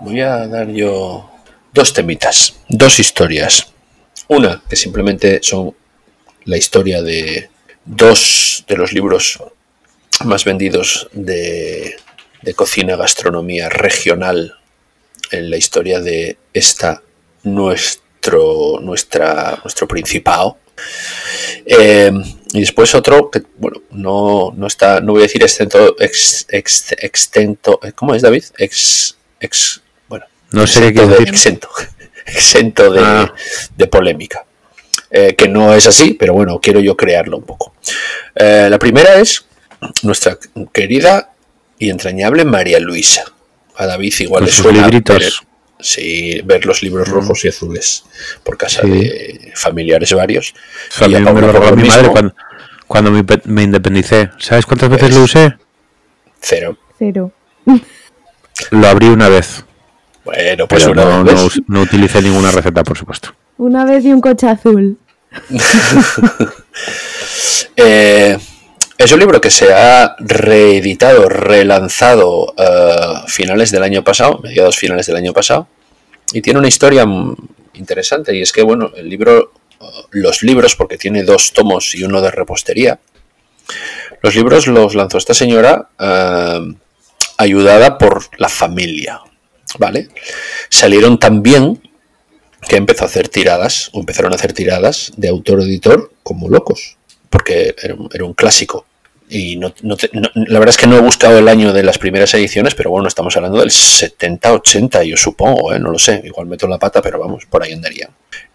voy 0.00 0.20
a 0.20 0.46
dar 0.46 0.68
yo 0.68 1.30
dos 1.72 1.92
temitas, 1.92 2.54
dos 2.68 2.98
historias. 3.00 3.72
Una 4.28 4.62
que 4.68 4.76
simplemente 4.76 5.40
son 5.42 5.74
la 6.44 6.56
historia 6.56 7.02
de 7.02 7.50
dos 7.84 8.64
de 8.68 8.76
los 8.76 8.92
libros 8.92 9.42
más 10.24 10.44
vendidos 10.44 11.08
de, 11.12 11.96
de 12.42 12.54
cocina, 12.54 12.96
gastronomía 12.96 13.68
regional 13.68 14.56
en 15.30 15.50
la 15.50 15.56
historia 15.56 16.00
de 16.00 16.38
esta 16.52 17.02
nuestro, 17.44 18.80
nuestra, 18.80 19.58
nuestro 19.62 19.86
principado. 19.86 20.58
Eh, 21.64 22.10
y 22.52 22.60
después 22.60 22.94
otro 22.94 23.30
que, 23.30 23.42
bueno, 23.56 23.82
no, 23.90 24.52
no 24.56 24.66
está, 24.66 25.00
no 25.00 25.12
voy 25.12 25.22
a 25.22 25.26
decir 25.26 25.42
extento, 25.42 25.96
ex, 25.98 26.46
ex- 26.48 26.92
extento, 26.98 27.80
¿cómo 27.94 28.14
es 28.14 28.22
David? 28.22 28.44
Ex, 28.58 29.16
ex, 29.40 29.82
No 30.52 30.66
sé 30.66 30.92
qué 30.92 31.00
de, 31.02 31.06
decir. 31.08 31.28
exento, 31.28 31.68
exento 32.26 32.90
de, 32.92 33.00
Ah. 33.02 33.32
de 33.76 33.86
polémica. 33.86 34.44
Eh, 35.10 35.34
que 35.36 35.48
no 35.48 35.72
es 35.74 35.86
así, 35.86 36.12
pero 36.14 36.34
bueno, 36.34 36.60
quiero 36.60 36.80
yo 36.80 36.94
crearlo 36.96 37.38
un 37.38 37.44
poco. 37.44 37.72
Eh, 38.34 38.66
la 38.70 38.78
primera 38.78 39.14
es 39.14 39.46
nuestra 40.02 40.36
querida 40.72 41.32
y 41.78 41.88
entrañable 41.90 42.44
María 42.44 42.78
Luisa. 42.78 43.24
A 43.76 43.86
David 43.86 44.12
igual 44.18 44.40
Con 44.42 44.46
le 44.46 44.52
suena 44.52 44.82
libritos. 44.82 45.18
ver, 45.18 45.32
sí, 45.80 46.40
ver 46.44 46.66
los 46.66 46.82
libros 46.82 47.08
rojos 47.08 47.42
y 47.44 47.48
azules 47.48 48.04
por 48.42 48.58
casa 48.58 48.82
Sí. 48.82 48.88
de 48.90 49.52
familiares 49.54 50.12
varios. 50.12 50.52
Y 51.00 51.04
a 51.04 51.08
me 51.20 51.20
lo 51.40 51.52
lo 51.52 51.76
mi 51.76 51.88
madre 51.88 52.08
cuando, 52.08 52.34
cuando 52.86 53.10
me, 53.10 53.24
pe- 53.24 53.40
me 53.44 53.62
independicé. 53.62 54.30
¿Sabes 54.38 54.66
cuántas 54.66 54.90
veces 54.90 55.08
Pues- 55.08 55.16
lo 55.16 55.22
usé? 55.22 55.56
Cero. 56.40 56.76
Cero. 56.98 57.32
Lo 58.72 58.88
abrí 58.88 59.06
una 59.06 59.28
vez. 59.28 59.64
Bueno, 60.28 60.66
pues 60.68 60.82
Pero 60.84 60.92
una 60.92 61.04
no, 61.18 61.24
vez. 61.24 61.34
no 61.34 61.44
us- 61.46 61.62
no 61.68 61.80
utilicé 61.82 62.20
ninguna 62.20 62.50
receta, 62.50 62.82
por 62.84 62.98
supuesto. 62.98 63.34
Una 63.56 63.84
vez 63.86 64.04
y 64.04 64.12
un 64.12 64.20
coche 64.20 64.46
azul. 64.48 64.98
Eh, 67.76 68.36
es 68.96 69.12
un 69.12 69.20
libro 69.20 69.40
que 69.40 69.50
se 69.50 69.72
ha 69.72 70.16
reeditado, 70.18 71.28
relanzado 71.28 72.52
a 72.58 73.24
finales 73.28 73.70
del 73.70 73.84
año 73.84 74.02
pasado, 74.02 74.40
mediados 74.42 74.76
finales 74.76 75.06
del 75.06 75.16
año 75.16 75.32
pasado, 75.32 75.68
y 76.32 76.42
tiene 76.42 76.58
una 76.58 76.68
historia 76.68 77.06
mm, 77.06 77.36
interesante. 77.74 78.34
Y 78.36 78.42
es 78.42 78.52
que, 78.52 78.62
bueno, 78.62 78.90
el 78.96 79.08
libro, 79.08 79.52
eh, 79.80 79.84
los 80.10 80.42
libros, 80.42 80.74
porque 80.74 80.98
tiene 80.98 81.22
dos 81.22 81.52
tomos 81.52 81.94
y 81.94 82.02
uno 82.02 82.20
de 82.20 82.30
repostería, 82.32 82.98
los 84.22 84.34
libros 84.34 84.66
los 84.66 84.94
lanzó 84.96 85.18
esta 85.18 85.34
señora 85.34 85.88
eh, 85.98 86.74
ayudada 87.36 87.96
por 87.98 88.24
la 88.38 88.48
familia, 88.48 89.20
¿vale? 89.78 90.08
Salieron 90.70 91.18
tan 91.18 91.42
bien 91.42 91.80
que 92.68 92.76
empezó 92.76 93.04
a 93.04 93.06
hacer 93.08 93.28
tiradas, 93.28 93.90
o 93.92 94.00
empezaron 94.00 94.32
a 94.32 94.36
hacer 94.36 94.52
tiradas 94.52 95.12
de 95.16 95.28
autor-editor 95.28 96.12
como 96.22 96.48
locos, 96.48 96.96
porque 97.30 97.74
era 97.82 97.94
un, 97.94 98.08
era 98.12 98.24
un 98.24 98.34
clásico. 98.34 98.84
Y 99.30 99.56
no, 99.58 99.70
te- 99.72 100.10
la 100.12 100.58
verdad 100.58 100.70
es 100.74 100.76
que 100.78 100.86
no 100.86 100.96
he 100.96 101.00
buscado 101.02 101.38
el 101.38 101.48
año 101.48 101.72
de 101.74 101.82
las 101.82 101.98
primeras 101.98 102.32
ediciones, 102.34 102.74
pero 102.74 102.90
bueno, 102.90 103.06
estamos 103.08 103.36
hablando 103.36 103.58
del 103.60 103.70
70-80, 103.70 105.04
yo 105.04 105.16
supongo, 105.16 105.72
¿eh? 105.72 105.78
no 105.78 105.90
lo 105.90 105.98
sé, 105.98 106.22
igual 106.24 106.46
meto 106.46 106.66
la 106.66 106.78
pata, 106.78 107.02
pero 107.02 107.18
vamos, 107.18 107.44
por 107.46 107.62
ahí 107.62 107.72
andaría. 107.72 108.08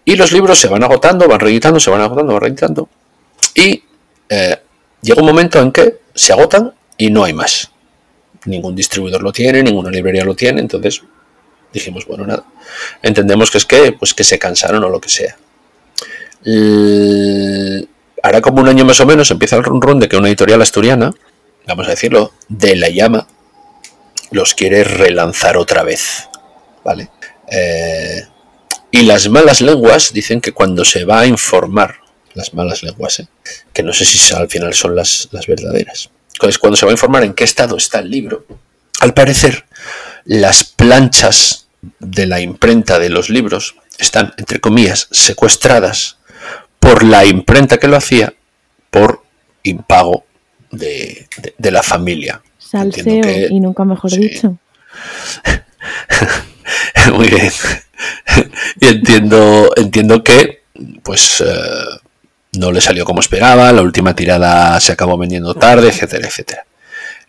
Y 0.03 0.15
los 0.15 0.31
libros 0.31 0.57
se 0.57 0.67
van 0.67 0.83
agotando, 0.83 1.27
van 1.27 1.39
reeditando, 1.39 1.79
se 1.79 1.89
van 1.91 2.01
agotando, 2.01 2.33
van 2.33 2.41
reeditando. 2.41 2.89
Y 3.55 3.83
eh, 4.29 4.57
llega 5.01 5.21
un 5.21 5.27
momento 5.27 5.59
en 5.59 5.71
que 5.71 5.99
se 6.15 6.33
agotan 6.33 6.73
y 6.97 7.09
no 7.11 7.23
hay 7.23 7.33
más. 7.33 7.69
Ningún 8.45 8.75
distribuidor 8.75 9.21
lo 9.21 9.31
tiene, 9.31 9.63
ninguna 9.63 9.89
librería 9.89 10.25
lo 10.25 10.35
tiene, 10.35 10.61
entonces 10.61 11.01
dijimos, 11.71 12.05
bueno, 12.05 12.25
nada. 12.25 12.45
Entendemos 13.01 13.49
que 13.49 13.57
es 13.57 13.65
que, 13.65 13.93
pues 13.93 14.13
que 14.13 14.23
se 14.23 14.37
cansaron 14.39 14.83
o 14.83 14.89
lo 14.89 15.01
que 15.01 15.09
sea. 15.09 15.37
Hará 18.21 18.41
como 18.41 18.61
un 18.61 18.69
año 18.69 18.85
más 18.85 19.01
o 19.01 19.05
menos 19.05 19.31
empieza 19.31 19.55
el 19.55 19.63
run 19.63 19.81
run 19.81 19.99
de 19.99 20.07
que 20.07 20.17
una 20.17 20.27
editorial 20.27 20.61
asturiana, 20.61 21.13
vamos 21.67 21.87
a 21.87 21.91
decirlo, 21.91 22.33
de 22.47 22.75
la 22.75 22.89
llama, 22.89 23.27
los 24.31 24.53
quiere 24.53 24.83
relanzar 24.83 25.57
otra 25.57 25.83
vez. 25.83 26.29
¿Vale? 26.83 27.09
Eh, 27.49 28.23
y 28.91 29.03
las 29.03 29.27
malas 29.29 29.61
lenguas 29.61 30.13
dicen 30.13 30.41
que 30.41 30.51
cuando 30.51 30.85
se 30.85 31.05
va 31.05 31.21
a 31.21 31.25
informar, 31.25 31.95
las 32.33 32.53
malas 32.53 32.83
lenguas, 32.83 33.19
¿eh? 33.19 33.27
que 33.73 33.83
no 33.83 33.93
sé 33.93 34.05
si 34.05 34.33
al 34.33 34.49
final 34.49 34.73
son 34.73 34.95
las, 34.95 35.29
las 35.31 35.47
verdaderas, 35.47 36.09
entonces 36.33 36.57
cuando 36.57 36.77
se 36.77 36.85
va 36.85 36.91
a 36.91 36.93
informar 36.93 37.23
en 37.23 37.33
qué 37.33 37.43
estado 37.43 37.77
está 37.77 37.99
el 37.99 38.09
libro, 38.09 38.45
al 38.99 39.13
parecer 39.13 39.65
las 40.25 40.63
planchas 40.63 41.67
de 41.99 42.25
la 42.27 42.39
imprenta 42.41 42.99
de 42.99 43.09
los 43.09 43.29
libros 43.29 43.75
están, 43.97 44.33
entre 44.37 44.59
comillas, 44.59 45.07
secuestradas 45.11 46.17
por 46.79 47.03
la 47.03 47.25
imprenta 47.25 47.77
que 47.77 47.87
lo 47.87 47.97
hacía 47.97 48.33
por 48.89 49.23
impago 49.63 50.25
de, 50.71 51.27
de- 51.37 51.55
de 51.57 51.71
la 51.71 51.83
familia. 51.83 52.41
Salseo 52.57 53.21
que- 53.21 53.47
y 53.49 53.59
nunca 53.59 53.85
mejor 53.85 54.11
sí. 54.11 54.19
dicho. 54.19 54.57
Muy 57.13 57.29
bien. 57.29 57.51
y 58.79 58.87
entiendo, 58.87 59.69
entiendo 59.75 60.23
que, 60.23 60.63
pues, 61.03 61.41
eh, 61.45 61.99
no 62.57 62.71
le 62.71 62.81
salió 62.81 63.05
como 63.05 63.19
esperaba, 63.19 63.71
la 63.71 63.81
última 63.81 64.15
tirada 64.15 64.79
se 64.79 64.91
acabó 64.91 65.17
vendiendo 65.17 65.55
tarde, 65.55 65.89
etcétera, 65.89 66.27
etcétera. 66.27 66.65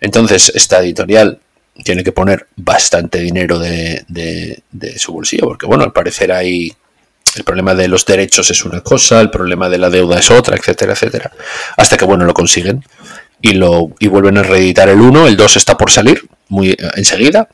Entonces, 0.00 0.52
esta 0.54 0.80
editorial 0.80 1.40
tiene 1.82 2.04
que 2.04 2.12
poner 2.12 2.46
bastante 2.56 3.18
dinero 3.20 3.58
de, 3.58 4.62
su 4.96 5.12
bolsillo, 5.12 5.46
porque, 5.46 5.66
bueno, 5.66 5.84
al 5.84 5.92
parecer 5.92 6.32
hay. 6.32 6.72
El 7.36 7.42
problema 7.42 7.74
de 7.74 7.88
los 7.88 8.06
derechos 8.06 8.48
es 8.52 8.64
una 8.64 8.80
cosa, 8.80 9.20
el 9.20 9.28
problema 9.28 9.68
de 9.68 9.78
la 9.78 9.90
deuda 9.90 10.20
es 10.20 10.30
otra, 10.30 10.56
etcétera, 10.56 10.92
etcétera. 10.92 11.32
Hasta 11.76 11.96
que, 11.96 12.04
bueno, 12.04 12.24
lo 12.26 12.34
consiguen 12.34 12.84
y, 13.40 13.54
lo, 13.54 13.90
y 13.98 14.06
vuelven 14.06 14.38
a 14.38 14.44
reeditar 14.44 14.88
el 14.88 15.00
1, 15.00 15.26
el 15.26 15.36
2 15.36 15.56
está 15.56 15.76
por 15.76 15.90
salir 15.90 16.28
muy 16.48 16.70
eh, 16.70 16.76
enseguida, 16.94 17.48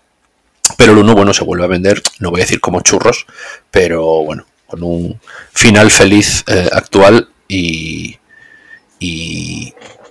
pero 0.77 0.93
el 0.93 0.99
1, 0.99 1.15
bueno, 1.15 1.33
se 1.33 1.45
vuelve 1.45 1.65
a 1.65 1.69
vender, 1.69 2.03
no 2.19 2.31
voy 2.31 2.43
a 2.43 2.45
decir 2.45 2.61
como 2.61 2.83
churros, 2.83 3.25
pero 3.71 4.23
bueno, 4.23 4.45
con 4.67 4.83
un 4.83 5.19
final 5.53 5.91
feliz 5.91 6.45
eh, 6.47 6.69
actual 6.71 7.30
y, 7.51 8.17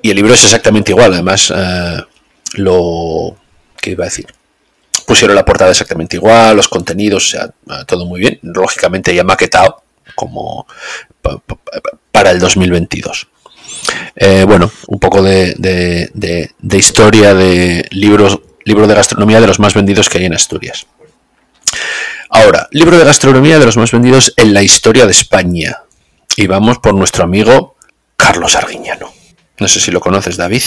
el 0.04 0.16
libro 0.16 0.34
es 0.34 0.44
exactamente 0.44 0.92
igual. 0.92 1.14
Además, 1.14 1.52
eh, 1.56 1.98
lo 2.54 3.36
que 3.82 3.92
iba 3.92 4.06
a 4.06 4.08
decir. 4.10 4.28
Pusieron 5.06 5.36
la 5.36 5.46
portada 5.46 5.72
exactamente 5.72 6.18
igual, 6.18 6.56
los 6.58 6.68
contenidos, 6.68 7.26
o 7.28 7.30
sea, 7.30 7.46
eh, 7.46 7.84
todo 7.88 8.06
muy 8.06 8.20
bien. 8.20 8.40
Lógicamente 8.44 9.14
ya 9.16 9.24
maquetado 9.24 9.84
como 10.16 10.68
pa- 11.22 11.38
pa- 11.40 11.56
pa- 11.56 11.82
para 12.12 12.32
el 12.32 12.40
2022. 12.40 13.28
Eh, 14.16 14.44
bueno, 14.48 14.72
un 14.88 15.00
poco 15.00 15.22
de, 15.22 15.56
de- 15.58 16.10
de- 16.14 16.52
de 16.60 16.78
historia 16.78 17.34
de 17.34 17.88
libros, 17.92 18.40
libro 18.66 18.88
de 18.88 18.96
gastronomía 18.96 19.40
de 19.42 19.48
los 19.48 19.60
más 19.60 19.74
vendidos 19.74 20.10
que 20.10 20.18
hay 20.20 20.26
en 20.26 20.34
Asturias. 20.34 20.86
Ahora, 22.30 22.68
libro 22.72 22.98
de 22.98 23.06
gastronomía 23.06 23.58
de 23.60 23.66
los 23.66 23.78
más 23.78 23.92
vendidos 23.92 24.34
en 24.38 24.54
la 24.54 24.62
historia 24.62 25.06
de 25.06 25.12
España. 25.12 25.78
Y 26.42 26.48
vamos 26.48 26.80
por 26.80 26.94
nuestro 26.94 27.26
amigo 27.26 27.76
Carlos 28.16 28.56
Arguiñano. 28.56 29.12
No 29.60 29.68
sé 29.68 29.82
si 29.82 29.92
lo 29.92 30.00
conoces, 30.00 30.38
David. 30.38 30.62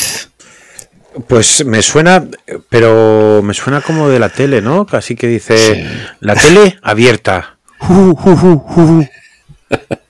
Pues 1.27 1.65
me 1.65 1.81
suena, 1.81 2.27
pero 2.69 3.41
me 3.43 3.55
suena 3.55 3.81
como 3.81 4.11
de 4.11 4.19
la 4.19 4.29
tele, 4.29 4.61
¿no? 4.61 4.85
Casi 4.85 5.17
que 5.17 5.27
dice 5.29 5.57
Sí. 5.57 5.83
la 6.21 6.35
tele 6.35 6.79
abierta. 6.83 7.57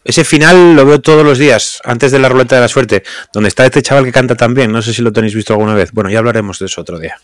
Ese 0.03 0.25
final 0.25 0.75
lo 0.75 0.85
veo 0.85 1.01
todos 1.01 1.25
los 1.25 1.39
días, 1.39 1.81
antes 1.85 2.11
de 2.11 2.19
la 2.19 2.29
ruleta 2.29 2.57
de 2.57 2.63
la 2.63 2.69
suerte, 2.69 3.05
donde 3.33 3.47
está 3.49 3.65
este 3.65 3.83
chaval 3.83 4.05
que 4.05 4.11
canta 4.11 4.35
también. 4.35 4.73
No 4.73 4.83
sé 4.83 4.93
si 4.93 5.01
lo 5.01 5.13
tenéis 5.13 5.37
visto 5.37 5.53
alguna 5.53 5.75
vez. 5.75 5.93
Bueno, 5.93 6.11
ya 6.11 6.19
hablaremos 6.19 6.59
de 6.59 6.67
eso 6.67 6.81
otro 6.81 6.99
día. 6.99 7.17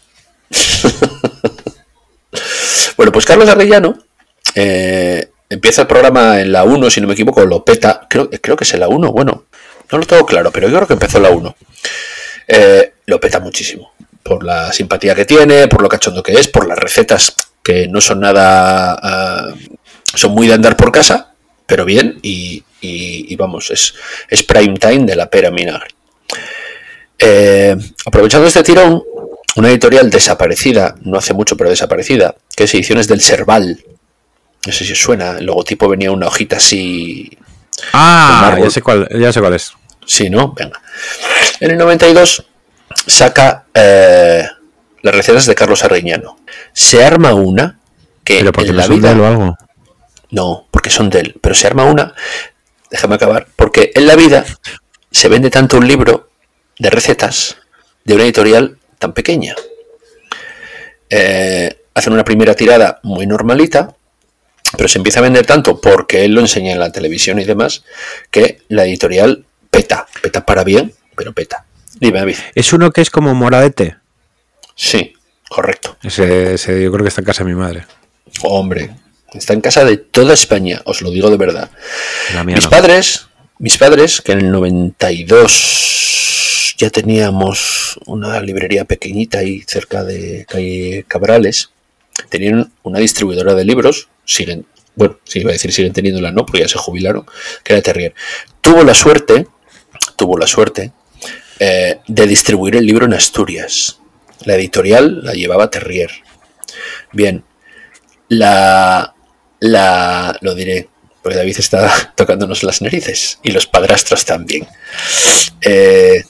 Bueno, 2.97 3.13
pues 3.13 3.25
Carlos 3.25 3.49
Arguiñano 3.49 3.97
eh, 4.57 5.28
empieza 5.49 5.83
el 5.83 5.87
programa 5.89 6.41
en 6.41 6.53
la 6.53 6.65
1, 6.65 6.91
si 6.91 7.01
no 7.01 7.07
me 7.07 7.15
equivoco, 7.15 7.45
lo 7.45 7.65
peta. 7.65 8.07
Creo, 8.09 8.29
creo 8.31 8.57
que 8.57 8.65
es 8.65 8.75
en 8.75 8.81
la 8.81 8.89
1, 8.89 9.13
bueno, 9.13 9.45
no 9.91 9.99
lo 9.99 10.05
tengo 10.07 10.27
claro, 10.27 10.51
pero 10.53 10.69
yo 10.69 10.77
creo 10.77 10.87
que 10.87 10.93
empezó 10.95 11.17
en 11.19 11.23
la 11.25 11.31
1. 11.31 11.57
Eh, 12.49 12.93
lo 13.07 13.21
peta 13.21 13.41
muchísimo. 13.41 13.93
Por 14.23 14.45
la 14.45 14.73
simpatía 14.73 15.15
que 15.15 15.25
tiene, 15.25 15.69
por 15.69 15.81
lo 15.83 15.89
cachondo 15.89 16.23
que 16.23 16.33
es, 16.33 16.49
por 16.49 16.67
las 16.69 16.79
recetas 16.79 17.35
que 17.63 17.89
no 17.89 18.01
son 18.01 18.21
nada. 18.21 18.99
ah, 19.03 19.55
son 20.15 20.33
muy 20.33 20.47
de 20.49 20.55
andar 20.55 20.77
por 20.77 20.91
casa, 20.91 21.35
pero 21.67 21.85
bien, 21.85 22.19
y, 22.23 22.63
y- 22.81 23.37
vamos, 23.37 23.71
es, 23.71 23.95
es 24.31 24.43
prime 24.43 24.79
time 24.79 25.05
de 25.05 25.17
la 25.17 25.29
pera 25.29 25.51
vinagre. 25.51 25.89
Eh, 27.19 27.77
aprovechando 28.07 28.47
este 28.47 28.63
tirón, 28.63 29.03
una 29.57 29.69
editorial 29.71 30.09
desaparecida, 30.11 30.95
no 31.03 31.19
hace 31.19 31.35
mucho, 31.35 31.57
pero 31.57 31.69
desaparecida, 31.71 32.35
que 32.57 32.65
es 32.65 32.75
Ediciones 32.75 33.09
del 33.09 33.21
Serval. 33.21 33.85
No 34.67 34.73
sé 34.73 34.85
si 34.85 34.93
os 34.93 34.99
suena, 34.99 35.39
el 35.39 35.47
logotipo 35.47 35.89
venía 35.89 36.11
una 36.11 36.27
hojita 36.27 36.57
así. 36.57 37.37
Ah, 37.93 38.57
ya 38.61 38.71
sé 38.71 38.83
cuál, 38.83 39.09
ya 39.11 39.33
sé 39.33 39.41
cuál 39.41 39.55
es. 39.55 39.73
Sí, 40.05 40.31
¿no? 40.31 40.53
Venga. 40.53 40.81
En 41.61 41.71
el 41.71 41.79
92 41.79 42.45
saca 43.07 43.67
eh, 43.75 44.45
las 45.03 45.15
recetas 45.15 45.47
de 45.47 45.55
Carlos 45.55 45.85
Arriñano. 45.85 46.39
Se 46.73 47.05
arma 47.05 47.35
una 47.35 47.79
que 48.25 48.39
Pero 48.39 48.53
porque 48.53 48.71
en 48.71 48.77
la 48.77 48.83
son 48.85 48.93
de 48.93 48.99
vida. 49.01 49.13
él 49.13 49.21
o 49.21 49.27
algo. 49.27 49.57
No, 50.31 50.67
porque 50.71 50.91
son 50.91 51.09
de 51.11 51.21
él. 51.21 51.37
Pero 51.41 51.55
se 51.55 51.67
arma 51.67 51.85
una, 51.85 52.15
déjame 52.91 53.15
acabar, 53.15 53.47
porque 53.57 53.93
en 53.95 54.07
la 54.07 54.17
vida 54.17 54.45
se 55.11 55.29
vende 55.29 55.51
tanto 55.51 55.79
un 55.79 55.87
libro 55.87 56.31
de 56.79 56.91
recetas 56.91 57.57
de 58.05 58.15
una 58.15 58.25
editorial 58.25 58.79
tan 58.99 59.13
pequeña. 59.13 59.55
Eh, 61.11 61.85
hacen 61.95 62.13
una 62.13 62.25
primera 62.25 62.55
tirada 62.55 63.01
muy 63.03 63.27
normalita, 63.27 63.95
pero 64.77 64.89
se 64.89 64.99
empieza 64.99 65.21
a 65.21 65.23
vender 65.23 65.47
tanto 65.47 65.81
porque 65.81 66.25
él 66.25 66.33
lo 66.33 66.41
enseña 66.41 66.73
en 66.73 66.81
la 66.81 66.93
televisión 66.93 67.39
y 67.39 67.45
demás, 67.45 67.85
que 68.31 68.63
la 68.69 68.85
editorial 68.85 69.45
peta, 69.71 70.07
peta 70.23 70.45
para 70.45 70.65
bien, 70.65 70.93
pero 71.17 71.33
peta. 71.33 71.65
Dime, 72.01 72.19
David. 72.19 72.37
Es 72.55 72.73
uno 72.73 72.91
que 72.91 73.01
es 73.01 73.11
como 73.11 73.35
moradete. 73.35 73.97
Sí, 74.75 75.13
correcto. 75.49 75.97
Ese, 76.03 76.55
ese 76.55 76.83
yo 76.83 76.93
creo 76.93 77.05
que 77.05 77.09
está 77.09 77.21
en 77.21 77.27
casa 77.27 77.45
de 77.45 77.51
mi 77.51 77.57
madre. 77.57 77.87
Hombre, 78.43 78.91
está 79.35 79.53
en 79.53 79.61
casa 79.61 79.85
de 79.85 79.97
toda 79.97 80.35
España, 80.35 80.81
os 80.85 81.03
lo 81.03 81.11
digo 81.11 81.31
de 81.31 81.37
verdad. 81.37 81.71
Mis 82.45 82.65
no. 82.65 82.71
padres, 82.71 83.27
mis 83.59 83.79
padres, 83.79 84.21
que 84.21 84.33
en 84.33 84.41
el 84.41 84.53
92 84.53 86.75
ya 86.79 86.91
teníamos 86.91 87.99
una 88.07 88.41
librería 88.41 88.85
pequeñita 88.85 89.39
ahí 89.39 89.65
cerca 89.67 90.05
de 90.05 90.47
calle 90.49 91.05
Cabrales, 91.09 91.71
tenían 92.29 92.71
una 92.83 93.01
distribuidora 93.01 93.55
de 93.55 93.65
libros, 93.65 94.09
siguen, 94.29 94.67
bueno, 94.95 95.19
sí 95.25 95.41
iba 95.41 95.51
a 95.51 95.55
decir 95.55 95.73
siguen 95.73 95.93
teniéndola, 95.93 96.31
no, 96.31 96.45
porque 96.45 96.61
ya 96.61 96.69
se 96.69 96.79
jubilaron, 96.79 97.25
que 97.65 97.73
era 97.73 97.83
Terrier. 97.83 98.15
Tuvo 98.61 98.85
la 98.85 98.95
suerte, 98.95 99.49
tuvo 100.17 100.37
la 100.39 100.47
suerte 100.47 100.93
eh, 101.59 102.01
de 102.07 102.27
distribuir 102.27 102.77
el 102.77 102.87
libro 102.87 103.07
en 103.07 103.15
Asturias. 103.15 103.99
La 104.45 104.55
editorial 104.55 105.25
la 105.25 105.33
llevaba 105.33 105.71
Terrier. 105.71 106.11
Bien, 107.13 107.43
la, 108.29 109.15
la, 109.61 110.37
lo 110.43 110.55
diré, 110.55 110.89
porque 111.23 111.39
David 111.39 111.57
está 111.59 112.13
tocándonos 112.15 112.63
las 112.63 112.83
narices 112.83 113.41
y 113.43 113.51
los 113.51 113.67
padrastros 113.67 114.25
también. 114.25 114.69
Eh, 115.63 116.23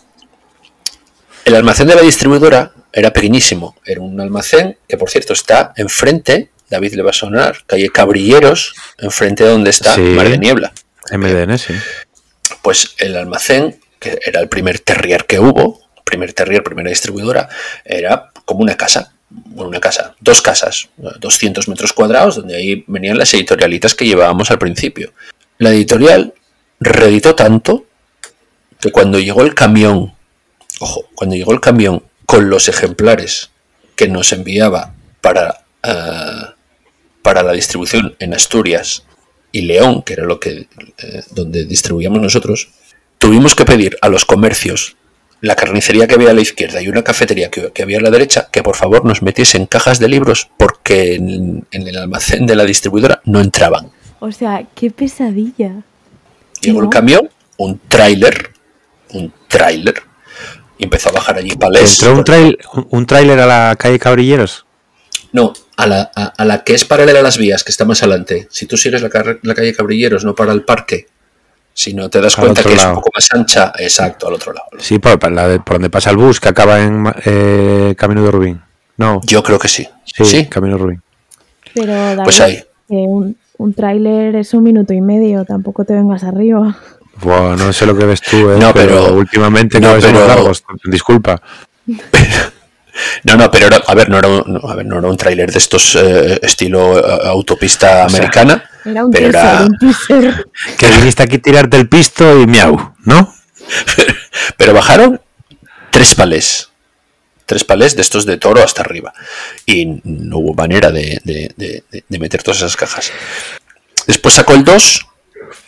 el 1.44 1.54
almacén 1.54 1.88
de 1.88 1.96
la 1.96 2.02
distribuidora 2.02 2.72
era 2.92 3.12
pequeñísimo, 3.12 3.74
era 3.84 4.00
un 4.00 4.20
almacén 4.20 4.78
que 4.86 4.96
por 4.96 5.10
cierto 5.10 5.32
está 5.32 5.72
enfrente, 5.76 6.50
David 6.70 6.94
le 6.94 7.02
va 7.02 7.10
a 7.10 7.14
sonar, 7.14 7.58
calle 7.66 7.88
Cabrilleros, 7.90 8.74
enfrente 8.98 9.44
de 9.44 9.50
donde 9.50 9.70
está 9.70 9.94
Sí. 9.94 10.00
Mar 10.00 10.28
de 10.28 10.38
Niebla. 10.38 10.72
MDN, 11.10 11.58
sí. 11.58 11.74
Pues 12.62 12.94
el 12.98 13.16
almacén, 13.16 13.80
que 13.98 14.18
era 14.24 14.40
el 14.40 14.48
primer 14.48 14.78
terrier 14.80 15.24
que 15.24 15.38
hubo, 15.38 15.80
primer 16.04 16.32
terrier, 16.32 16.62
primera 16.62 16.90
distribuidora, 16.90 17.48
era 17.84 18.30
como 18.44 18.60
una 18.60 18.76
casa, 18.76 19.12
bueno, 19.30 19.68
una 19.68 19.80
casa, 19.80 20.14
dos 20.20 20.42
casas, 20.42 20.88
200 20.96 21.68
metros 21.68 21.92
cuadrados, 21.92 22.36
donde 22.36 22.56
ahí 22.56 22.84
venían 22.86 23.18
las 23.18 23.32
editorialitas 23.34 23.94
que 23.94 24.06
llevábamos 24.06 24.50
al 24.50 24.58
principio. 24.58 25.12
La 25.58 25.70
editorial 25.70 26.34
reeditó 26.80 27.34
tanto 27.34 27.86
que 28.80 28.90
cuando 28.92 29.18
llegó 29.18 29.42
el 29.42 29.54
camión, 29.54 30.14
ojo, 30.78 31.08
cuando 31.14 31.36
llegó 31.36 31.52
el 31.52 31.60
camión 31.60 32.02
con 32.26 32.48
los 32.50 32.68
ejemplares 32.68 33.50
que 33.96 34.08
nos 34.08 34.32
enviaba 34.32 34.94
para, 35.20 35.62
eh, 35.82 36.46
para 37.28 37.42
la 37.42 37.52
distribución 37.52 38.16
en 38.20 38.32
Asturias 38.32 39.04
y 39.52 39.60
León, 39.60 40.00
que 40.00 40.14
era 40.14 40.24
lo 40.24 40.40
que 40.40 40.66
eh, 40.96 41.22
donde 41.32 41.66
distribuíamos 41.66 42.22
nosotros, 42.22 42.70
tuvimos 43.18 43.54
que 43.54 43.66
pedir 43.66 43.98
a 44.00 44.08
los 44.08 44.24
comercios 44.24 44.96
la 45.42 45.54
carnicería 45.54 46.06
que 46.06 46.14
había 46.14 46.30
a 46.30 46.32
la 46.32 46.40
izquierda 46.40 46.80
y 46.80 46.88
una 46.88 47.04
cafetería 47.04 47.50
que, 47.50 47.70
que 47.70 47.82
había 47.82 47.98
a 47.98 48.00
la 48.00 48.08
derecha 48.08 48.48
que 48.50 48.62
por 48.62 48.76
favor 48.76 49.04
nos 49.04 49.20
metiesen 49.20 49.66
cajas 49.66 49.98
de 49.98 50.08
libros 50.08 50.48
porque 50.56 51.16
en, 51.16 51.66
en 51.70 51.86
el 51.86 51.98
almacén 51.98 52.46
de 52.46 52.56
la 52.56 52.64
distribuidora 52.64 53.20
no 53.26 53.42
entraban. 53.42 53.92
O 54.20 54.32
sea, 54.32 54.66
qué 54.74 54.90
pesadilla. 54.90 55.82
Llegó 56.62 56.80
el 56.80 56.88
camión, 56.88 57.28
un 57.58 57.78
tráiler, 57.88 58.54
un 59.12 59.34
tráiler, 59.48 60.02
y 60.78 60.84
empezó 60.84 61.10
a 61.10 61.12
bajar 61.12 61.36
allí 61.36 61.50
palés. 61.56 62.00
Entró 62.00 62.16
un, 62.16 62.24
trail, 62.24 62.58
un, 62.72 62.86
un 62.88 63.04
tráiler 63.04 63.38
a 63.38 63.44
la 63.44 63.76
calle 63.76 63.98
Cabrilleros. 63.98 64.64
No, 65.30 65.52
a 65.78 65.86
la, 65.86 66.10
a, 66.14 66.24
a 66.36 66.44
la 66.44 66.64
que 66.64 66.74
es 66.74 66.84
paralela 66.84 67.20
a 67.20 67.22
las 67.22 67.38
vías, 67.38 67.62
que 67.62 67.70
está 67.70 67.84
más 67.84 68.02
adelante. 68.02 68.48
Si 68.50 68.66
tú 68.66 68.76
sigues 68.76 69.00
la, 69.00 69.08
la 69.42 69.54
calle 69.54 69.72
Cabrilleros, 69.72 70.24
no 70.24 70.34
para 70.34 70.52
el 70.52 70.62
parque, 70.64 71.06
si 71.72 71.94
no 71.94 72.10
te 72.10 72.20
das 72.20 72.36
Al 72.36 72.44
cuenta 72.46 72.62
que 72.64 72.74
es 72.74 72.84
un 72.84 72.94
poco 72.94 73.10
más 73.14 73.28
ancha, 73.32 73.72
exacto, 73.78 74.26
al 74.26 74.34
otro 74.34 74.52
lado. 74.52 74.66
Sí, 74.78 74.98
por, 74.98 75.18
por 75.20 75.30
la 75.30 75.46
de- 75.46 75.60
por 75.60 75.74
donde 75.76 75.88
pasa 75.88 76.10
el 76.10 76.16
bus 76.16 76.40
que 76.40 76.48
acaba 76.48 76.80
en 76.82 77.04
eh, 77.24 77.94
Camino 77.96 78.24
de 78.24 78.30
Rubín. 78.32 78.60
No, 78.96 79.20
Yo 79.24 79.42
creo 79.44 79.60
que 79.60 79.68
sí. 79.68 79.88
sí, 80.04 80.24
Sí, 80.24 80.46
Camino 80.46 80.76
de 80.76 80.82
Rubín. 80.82 81.02
Pero 81.74 81.92
David, 81.94 82.22
Pues 82.24 82.40
ahí. 82.40 82.56
que 82.88 82.94
un, 82.96 83.36
un 83.58 83.74
tráiler 83.74 84.34
es 84.34 84.52
un 84.54 84.64
minuto 84.64 84.92
y 84.92 85.00
medio, 85.00 85.44
tampoco 85.44 85.84
te 85.84 85.92
vengas 85.94 86.24
arriba. 86.24 86.76
Buah, 87.22 87.54
no 87.56 87.72
sé 87.72 87.86
lo 87.86 87.96
que 87.96 88.04
ves 88.04 88.20
tú, 88.20 88.50
eh, 88.50 88.58
No, 88.58 88.72
pero, 88.72 89.04
pero- 89.04 89.14
últimamente 89.14 89.78
no, 89.80 89.94
no, 89.94 90.00
son 90.00 90.12
pero- 90.12 90.26
largos. 90.26 90.64
Disculpa. 90.84 91.40
No, 93.24 93.36
no, 93.36 93.50
pero 93.50 93.66
era- 93.66 93.82
a 93.86 93.94
ver, 93.94 94.08
no 94.08 94.18
era 94.18 94.28
un, 94.28 94.42
no, 94.46 94.68
a 94.68 94.74
ver, 94.74 94.86
no 94.86 94.98
era 94.98 95.08
un 95.08 95.16
tráiler 95.16 95.50
de 95.52 95.58
estos 95.58 95.94
eh, 95.96 96.38
estilo 96.42 96.98
eh, 96.98 97.28
autopista 97.28 97.86
O 98.06 98.08
sea, 98.10 98.18
americana, 98.18 98.68
Era 98.84 99.04
un 99.04 99.10
pero 99.12 99.30
teaser, 99.30 99.48
era, 99.50 99.62
un 99.64 99.78
teaser. 99.78 100.46
Que 100.78 100.90
viniste 100.90 101.22
aquí 101.22 101.38
tirarte 101.38 101.76
el 101.76 101.88
pisto 101.88 102.40
y 102.40 102.46
miau, 102.46 102.94
¿no? 103.04 103.34
pero 104.56 104.72
bajaron 104.74 105.20
tres 105.90 106.14
palés, 106.14 106.70
tres 107.46 107.64
palés 107.64 107.94
de 107.96 108.02
estos 108.02 108.24
de 108.26 108.36
toro 108.36 108.62
hasta 108.62 108.82
arriba 108.82 109.12
y 109.66 110.00
no 110.04 110.38
hubo 110.38 110.54
manera 110.54 110.90
de, 110.90 111.20
de- 111.24 111.52
de- 111.56 111.84
de- 111.90 112.04
de 112.08 112.18
meter 112.18 112.42
todas 112.42 112.58
esas 112.58 112.76
cajas. 112.76 113.12
Después 114.06 114.34
sacó 114.34 114.54
el 114.54 114.64
2, 114.64 115.06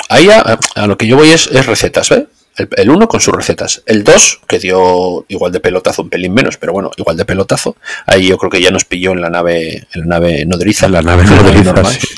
ahí 0.08 0.30
a, 0.30 0.58
a 0.74 0.86
lo 0.86 0.96
que 0.96 1.06
yo 1.06 1.16
voy 1.16 1.30
es, 1.30 1.46
es 1.48 1.66
recetas, 1.66 2.10
¿eh? 2.12 2.26
El, 2.60 2.68
el 2.76 2.90
1 2.90 3.08
con 3.08 3.20
sus 3.20 3.34
recetas. 3.34 3.82
El 3.86 4.04
2, 4.04 4.40
que 4.46 4.58
dio 4.58 5.24
igual 5.28 5.52
de 5.52 5.60
pelotazo, 5.60 6.02
un 6.02 6.10
pelín 6.10 6.34
menos, 6.34 6.56
pero 6.56 6.72
bueno, 6.72 6.90
igual 6.96 7.16
de 7.16 7.24
pelotazo. 7.24 7.76
Ahí 8.06 8.28
yo 8.28 8.38
creo 8.38 8.50
que 8.50 8.62
ya 8.62 8.70
nos 8.70 8.84
pilló 8.84 9.12
en 9.12 9.20
la 9.20 9.30
nave, 9.30 9.86
en 9.92 10.00
la 10.00 10.06
nave 10.06 10.44
nodriza. 10.46 10.86
En 10.86 10.92
la 10.92 11.02
nave 11.02 11.22
en 11.24 11.36
nodriza, 11.36 11.72
normal. 11.72 11.92
sí. 11.92 12.08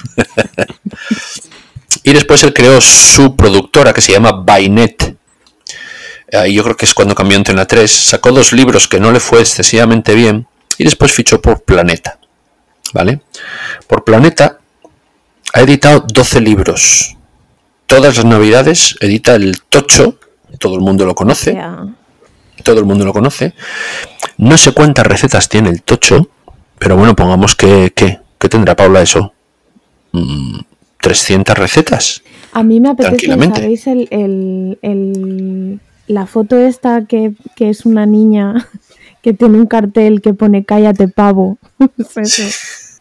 y 2.04 2.12
después 2.12 2.42
él 2.42 2.52
creó 2.52 2.80
su 2.80 3.36
productora 3.36 3.92
que 3.92 4.00
se 4.00 4.12
llama 4.12 4.32
Bainet. 4.32 5.16
Ahí 6.32 6.54
yo 6.54 6.64
creo 6.64 6.76
que 6.76 6.86
es 6.86 6.94
cuando 6.94 7.14
cambió 7.14 7.36
a 7.36 7.38
Antena 7.38 7.66
3. 7.66 7.90
Sacó 7.90 8.32
dos 8.32 8.52
libros 8.52 8.88
que 8.88 9.00
no 9.00 9.12
le 9.12 9.20
fue 9.20 9.40
excesivamente 9.40 10.14
bien 10.14 10.46
y 10.78 10.84
después 10.84 11.12
fichó 11.12 11.40
por 11.40 11.62
Planeta. 11.62 12.18
¿Vale? 12.92 13.20
Por 13.86 14.04
Planeta 14.04 14.58
ha 15.52 15.60
editado 15.60 16.04
12 16.06 16.40
libros. 16.40 17.16
Todas 17.86 18.16
las 18.16 18.24
navidades 18.24 18.96
edita 19.00 19.34
el 19.34 19.60
Tocho, 19.62 20.18
todo 20.62 20.76
el 20.76 20.80
mundo 20.80 21.04
lo 21.04 21.14
conoce, 21.14 21.60
todo 22.64 22.78
el 22.78 22.86
mundo 22.86 23.04
lo 23.04 23.12
conoce. 23.12 23.52
No 24.38 24.56
sé 24.56 24.72
cuántas 24.72 25.06
recetas 25.06 25.48
tiene 25.48 25.68
el 25.70 25.82
Tocho, 25.82 26.28
pero 26.78 26.96
bueno, 26.96 27.14
pongamos 27.16 27.54
que, 27.56 27.92
que, 27.94 28.18
que 28.38 28.48
tendrá 28.48 28.76
Paula 28.76 29.02
eso. 29.02 29.32
Mm, 30.12 30.60
300 31.00 31.58
recetas. 31.58 32.22
a 32.52 32.62
mí 32.62 32.78
me 32.80 32.90
apetece. 32.90 33.26
¿sabéis? 33.54 33.86
El, 33.88 34.08
el- 34.10 34.78
el- 34.82 35.80
la 36.06 36.26
foto 36.26 36.56
esta 36.56 37.06
que, 37.06 37.32
que 37.56 37.70
es 37.70 37.86
una 37.86 38.06
niña 38.06 38.68
que 39.22 39.32
tiene 39.32 39.58
un 39.58 39.66
cartel 39.66 40.20
que 40.20 40.32
pone 40.34 40.64
cállate 40.64 41.08
pavo. 41.08 41.58
Eso. 42.16 42.42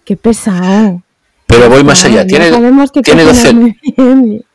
Qué 0.03 0.17
pesado. 0.17 1.03
Pero 1.45 1.69
voy 1.69 1.83
más 1.83 2.03
allá. 2.05 2.25
Tiene, 2.25 2.49
que 2.49 3.01
tiene, 3.01 3.23
cocinas 3.23 3.43
12, 3.43 3.53
muy 3.53 3.77
bien. 3.97 4.45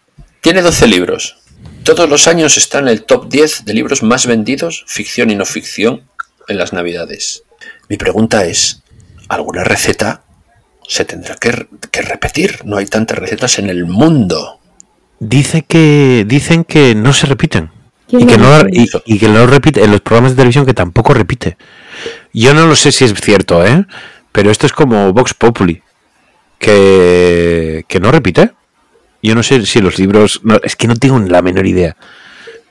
tiene 0.40 0.62
12 0.62 0.86
libros. 0.86 1.36
Todos 1.86 2.10
los 2.10 2.26
años 2.26 2.56
está 2.56 2.80
en 2.80 2.88
el 2.88 3.04
top 3.04 3.28
10 3.28 3.64
de 3.64 3.72
libros 3.72 4.02
más 4.02 4.26
vendidos, 4.26 4.82
ficción 4.88 5.30
y 5.30 5.36
no 5.36 5.44
ficción, 5.44 6.02
en 6.48 6.58
las 6.58 6.72
navidades. 6.72 7.44
Mi 7.88 7.96
pregunta 7.96 8.44
es, 8.44 8.82
¿alguna 9.28 9.62
receta 9.62 10.24
se 10.88 11.04
tendrá 11.04 11.36
que, 11.36 11.68
que 11.92 12.02
repetir? 12.02 12.58
No 12.64 12.76
hay 12.76 12.86
tantas 12.86 13.16
recetas 13.16 13.60
en 13.60 13.70
el 13.70 13.84
mundo. 13.86 14.58
Dice 15.20 15.62
que, 15.62 16.24
dicen 16.26 16.64
que 16.64 16.96
no 16.96 17.12
se 17.12 17.28
repiten. 17.28 17.70
¿Quién 18.08 18.22
Y 18.22 18.26
que, 18.26 18.36
no, 18.36 18.48
y 19.04 19.18
que 19.20 19.28
no 19.28 19.46
repite 19.46 19.84
en 19.84 19.92
los 19.92 20.00
programas 20.00 20.32
de 20.32 20.38
televisión 20.38 20.66
que 20.66 20.74
tampoco 20.74 21.14
repite. 21.14 21.56
Yo 22.32 22.52
no 22.52 22.66
lo 22.66 22.74
sé 22.74 22.90
si 22.90 23.04
es 23.04 23.14
cierto, 23.14 23.64
¿eh? 23.64 23.86
Pero 24.32 24.50
esto 24.50 24.66
es 24.66 24.72
como 24.72 25.12
Vox 25.12 25.34
Populi, 25.34 25.80
que, 26.58 27.84
que 27.86 28.00
no 28.00 28.10
repite. 28.10 28.50
Yo 29.26 29.34
no 29.34 29.42
sé 29.42 29.64
si 29.66 29.80
los 29.80 29.98
libros... 29.98 30.40
no, 30.44 30.58
es 30.62 30.76
que 30.76 30.86
no 30.86 30.94
tengo 30.96 31.18
la 31.18 31.42
menor 31.42 31.66
idea. 31.66 31.96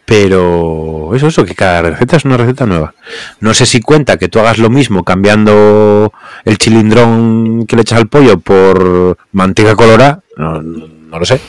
Pero 0.06 1.16
eso, 1.16 1.28
eso, 1.28 1.46
que 1.46 1.56
cada 1.56 1.82
receta 1.82 2.18
es 2.18 2.26
una 2.26 2.38
receta 2.38 2.68
nueva. 2.68 2.94
No 3.40 3.54
sé 3.56 3.66
si 3.66 3.82
cuenta 3.82 4.18
que 4.18 4.28
tú 4.28 4.40
hagas 4.40 4.60
lo 4.60 4.70
mismo 4.70 5.04
cambiando 5.04 6.14
el 6.44 6.58
chilindrón 6.60 7.66
que 7.66 7.76
le 7.76 7.82
echas 7.82 7.98
al 8.00 8.08
pollo 8.08 8.40
por 8.40 9.18
manteca 9.32 9.76
colorada. 9.76 10.22
No, 10.38 10.62
lo 10.62 11.26
sé. 11.26 11.40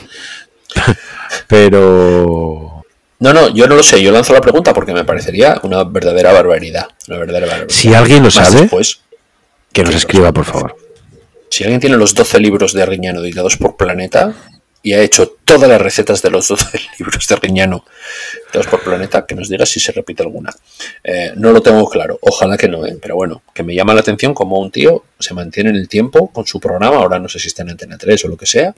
Pero 1.47 2.83
No, 3.19 3.33
no, 3.33 3.49
yo 3.49 3.67
no 3.67 3.75
lo 3.75 3.83
sé. 3.83 4.01
Yo 4.01 4.11
lanzo 4.11 4.33
la 4.33 4.41
pregunta 4.41 4.73
porque 4.73 4.93
me 4.93 5.05
parecería 5.05 5.59
una 5.63 5.83
verdadera 5.83 6.33
barbaridad. 6.33 6.87
Una 7.07 7.17
verdadera 7.19 7.47
barbaridad. 7.47 7.69
Si 7.75 7.93
alguien 7.93 8.19
lo 8.23 8.25
Más 8.25 8.33
sabe, 8.33 8.61
después, 8.61 9.01
que 9.71 9.83
nos 9.83 9.93
escriba, 9.95 10.31
por 10.31 10.45
favor. 10.45 10.75
si 11.51 11.63
alguien 11.63 11.79
tiene 11.79 11.97
los 11.97 12.15
12 12.15 12.39
libros 12.39 12.73
de 12.73 12.81
Arriñano 12.81 13.19
editados 13.21 13.57
por 13.57 13.77
Planeta 13.77 14.33
y 14.87 14.93
ha 14.93 15.01
hecho 15.01 15.35
todas 15.43 15.67
las 15.67 15.81
recetas 15.81 16.21
de 16.21 16.29
los 16.29 16.47
12 16.47 16.79
libros 16.99 17.27
de 17.27 17.35
Arriñano 17.35 17.83
editados 18.41 18.67
por 18.67 18.81
Planeta, 18.81 19.25
que 19.25 19.35
nos 19.35 19.49
diga 19.49 19.65
si 19.65 19.81
se 19.81 19.91
repite 19.91 20.23
alguna. 20.23 20.49
Eh, 21.03 21.33
no 21.35 21.51
lo 21.51 21.61
tengo 21.61 21.89
claro, 21.89 22.17
ojalá 22.21 22.55
que 22.55 22.69
no, 22.69 22.85
¿eh? 22.85 22.97
pero 23.01 23.17
bueno, 23.17 23.41
que 23.53 23.63
me 23.63 23.75
llama 23.75 23.93
la 23.93 23.99
atención 23.99 24.33
como 24.33 24.57
un 24.59 24.71
tío 24.71 25.03
se 25.19 25.33
mantiene 25.33 25.71
en 25.71 25.75
el 25.75 25.89
tiempo 25.89 26.31
con 26.31 26.47
su 26.47 26.61
programa, 26.61 26.95
ahora 26.95 27.19
no 27.19 27.27
sé 27.27 27.37
si 27.37 27.49
está 27.49 27.63
en 27.63 27.71
Antena 27.71 27.97
3 27.97 28.23
o 28.23 28.27
lo 28.29 28.37
que 28.37 28.45
sea, 28.45 28.73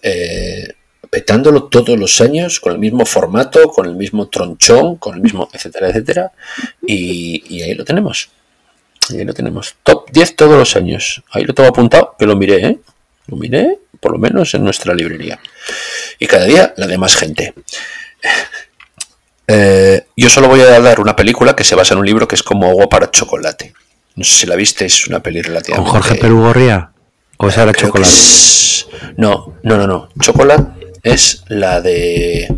eh, 0.00 0.68
petándolo 1.10 1.64
todos 1.64 1.98
los 1.98 2.22
años 2.22 2.58
con 2.58 2.72
el 2.72 2.78
mismo 2.78 3.04
formato, 3.04 3.68
con 3.68 3.84
el 3.84 3.94
mismo 3.94 4.28
tronchón, 4.28 4.96
con 4.96 5.16
el 5.16 5.20
mismo, 5.20 5.50
etcétera, 5.52 5.90
etcétera, 5.90 6.32
y, 6.80 7.44
y 7.54 7.60
ahí 7.60 7.74
lo 7.74 7.84
tenemos. 7.84 8.30
Y 9.10 9.18
ahí 9.18 9.24
lo 9.26 9.34
tenemos. 9.34 9.76
Top 9.82 10.10
10 10.10 10.36
todos 10.36 10.58
los 10.58 10.76
años. 10.76 11.22
Ahí 11.30 11.44
lo 11.44 11.52
tengo 11.52 11.68
apuntado, 11.68 12.14
que 12.18 12.24
lo 12.24 12.36
miré, 12.36 12.66
¿eh? 12.66 12.78
Lo 13.26 13.36
miré, 13.36 13.78
por 14.00 14.12
lo 14.12 14.18
menos 14.18 14.54
en 14.54 14.64
nuestra 14.64 14.94
librería. 14.94 15.38
Y 16.18 16.26
cada 16.26 16.44
día 16.44 16.74
la 16.76 16.86
de 16.86 16.98
más 16.98 17.16
gente. 17.16 17.54
Eh, 19.46 20.04
yo 20.16 20.28
solo 20.28 20.48
voy 20.48 20.60
a 20.60 20.80
dar 20.80 21.00
una 21.00 21.16
película 21.16 21.56
que 21.56 21.64
se 21.64 21.74
basa 21.74 21.94
en 21.94 22.00
un 22.00 22.06
libro 22.06 22.28
que 22.28 22.34
es 22.34 22.42
como 22.42 22.68
agua 22.68 22.88
para 22.88 23.10
chocolate. 23.10 23.72
No 24.16 24.24
sé 24.24 24.32
si 24.34 24.46
la 24.46 24.56
viste, 24.56 24.84
es 24.84 25.06
una 25.06 25.22
peli 25.22 25.40
¿Con 25.42 25.48
relativamente... 25.50 25.90
Jorge 25.90 26.14
Perugorría? 26.16 26.90
¿O 27.38 27.48
creo 27.48 27.72
que 27.72 27.80
chocolate? 27.80 28.12
es- 28.12 28.86
No, 29.16 29.54
no, 29.62 29.76
no, 29.78 29.86
no. 29.86 30.08
Chocolate 30.20 30.88
es 31.02 31.44
la 31.48 31.80
de... 31.80 32.48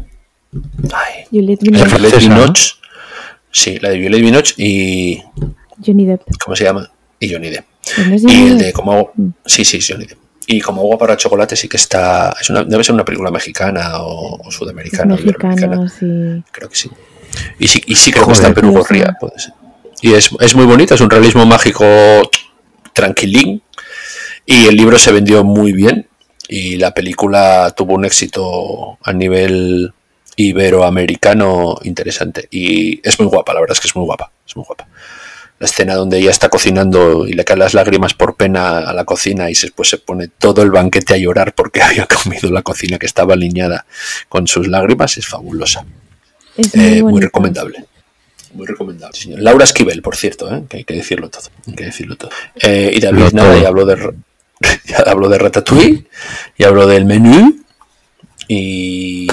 Ay, 0.92 1.24
Juliette 1.30 1.62
la 1.70 1.84
de 1.84 2.16
Binoche. 2.18 2.72
Sí, 3.52 3.78
la 3.78 3.90
de 3.90 3.96
Juliette 4.02 4.22
Binoche 4.24 4.54
y... 4.56 5.22
Johnny 5.84 6.06
Depp. 6.06 6.22
¿Cómo 6.44 6.56
se 6.56 6.64
llama? 6.64 6.90
Y 7.20 7.30
Johnny 7.32 7.50
Depp. 7.50 7.64
¿No 8.06 8.14
es 8.14 8.22
Y 8.24 8.46
el 8.48 8.58
de 8.58 8.72
como 8.72 8.92
agua- 8.92 9.12
sí, 9.46 9.64
sí, 9.64 9.80
Johnny 9.86 10.06
Depp. 10.06 10.18
Y 10.52 10.60
como 10.60 10.80
agua 10.82 10.98
para 10.98 11.16
chocolate 11.16 11.54
sí 11.54 11.68
que 11.68 11.76
está, 11.76 12.34
es 12.40 12.50
una, 12.50 12.64
debe 12.64 12.82
ser 12.82 12.92
una 12.92 13.04
película 13.04 13.30
mexicana 13.30 13.98
o, 14.00 14.50
sudamericana, 14.50 15.14
mexicano, 15.14 15.88
sí. 15.88 16.42
creo 16.50 16.68
que 16.68 16.74
sí. 16.74 16.90
Y 17.60 17.68
sí, 17.68 17.80
y 17.86 17.94
sí 17.94 18.10
creo 18.10 18.26
que 18.26 18.32
está 18.32 18.48
en 18.48 18.54
Perú 18.54 18.72
Gorría, 18.72 19.16
puede 19.20 19.38
ser. 19.38 19.54
Y 20.02 20.12
es, 20.12 20.28
es 20.40 20.56
muy 20.56 20.64
bonita, 20.64 20.96
es 20.96 21.00
un 21.00 21.08
realismo 21.08 21.46
mágico 21.46 21.84
tranquilín. 22.92 23.62
Y 24.44 24.66
el 24.66 24.74
libro 24.74 24.98
se 24.98 25.12
vendió 25.12 25.44
muy 25.44 25.72
bien. 25.72 26.08
Y 26.48 26.78
la 26.78 26.92
película 26.92 27.72
tuvo 27.76 27.94
un 27.94 28.04
éxito 28.04 28.98
a 29.04 29.12
nivel 29.12 29.92
iberoamericano 30.34 31.76
interesante. 31.84 32.48
Y 32.50 33.06
es 33.08 33.20
muy 33.20 33.28
guapa, 33.28 33.54
la 33.54 33.60
verdad 33.60 33.76
es 33.76 33.80
que 33.80 33.86
es 33.86 33.94
muy 33.94 34.04
guapa. 34.04 34.32
Es 34.44 34.56
muy 34.56 34.64
guapa. 34.66 34.88
La 35.60 35.66
escena 35.66 35.94
donde 35.94 36.18
ella 36.18 36.30
está 36.30 36.48
cocinando 36.48 37.26
y 37.28 37.34
le 37.34 37.44
caen 37.44 37.58
las 37.60 37.74
lágrimas 37.74 38.14
por 38.14 38.34
pena 38.34 38.78
a 38.78 38.92
la 38.92 39.04
cocina 39.04 39.48
y 39.50 39.54
después 39.54 39.88
se 39.90 39.98
pone 39.98 40.26
todo 40.28 40.62
el 40.62 40.70
banquete 40.70 41.14
a 41.14 41.16
llorar 41.18 41.54
porque 41.54 41.82
había 41.82 42.06
comido 42.06 42.50
la 42.50 42.62
cocina 42.62 42.98
que 42.98 43.06
estaba 43.06 43.34
alineada 43.34 43.84
con 44.28 44.46
sus 44.48 44.66
lágrimas 44.66 45.16
es 45.18 45.26
fabulosa. 45.28 45.84
Es 46.56 46.74
Eh, 46.74 47.02
muy 47.02 47.20
recomendable. 47.20 47.84
Muy 48.54 48.66
recomendable. 48.66 49.14
sí, 49.16 49.24
señor. 49.24 49.40
Laura 49.42 49.64
Esquivel, 49.64 50.02
por 50.02 50.16
cierto, 50.16 50.52
¿eh? 50.52 50.64
que 50.68 50.78
hay 50.78 50.84
que 50.84 50.94
decirlo 50.94 51.28
todo. 51.30 51.44
Hay 51.68 51.74
que 51.74 51.84
decirlo 51.84 52.16
todo. 52.16 52.30
Eh, 52.56 52.90
y 52.94 52.98
David, 52.98 53.20
Lo 53.20 53.30
nada, 53.30 53.60
ya 53.60 53.68
habló 53.68 53.84
de, 53.86 53.92
r- 53.92 54.14
ya 54.86 54.96
habló 55.06 55.28
de 55.28 55.38
Ratatouille, 55.38 56.06
ya 56.58 56.66
habló 56.68 56.86
del 56.86 57.04
menú 57.04 57.62
y, 58.48 59.28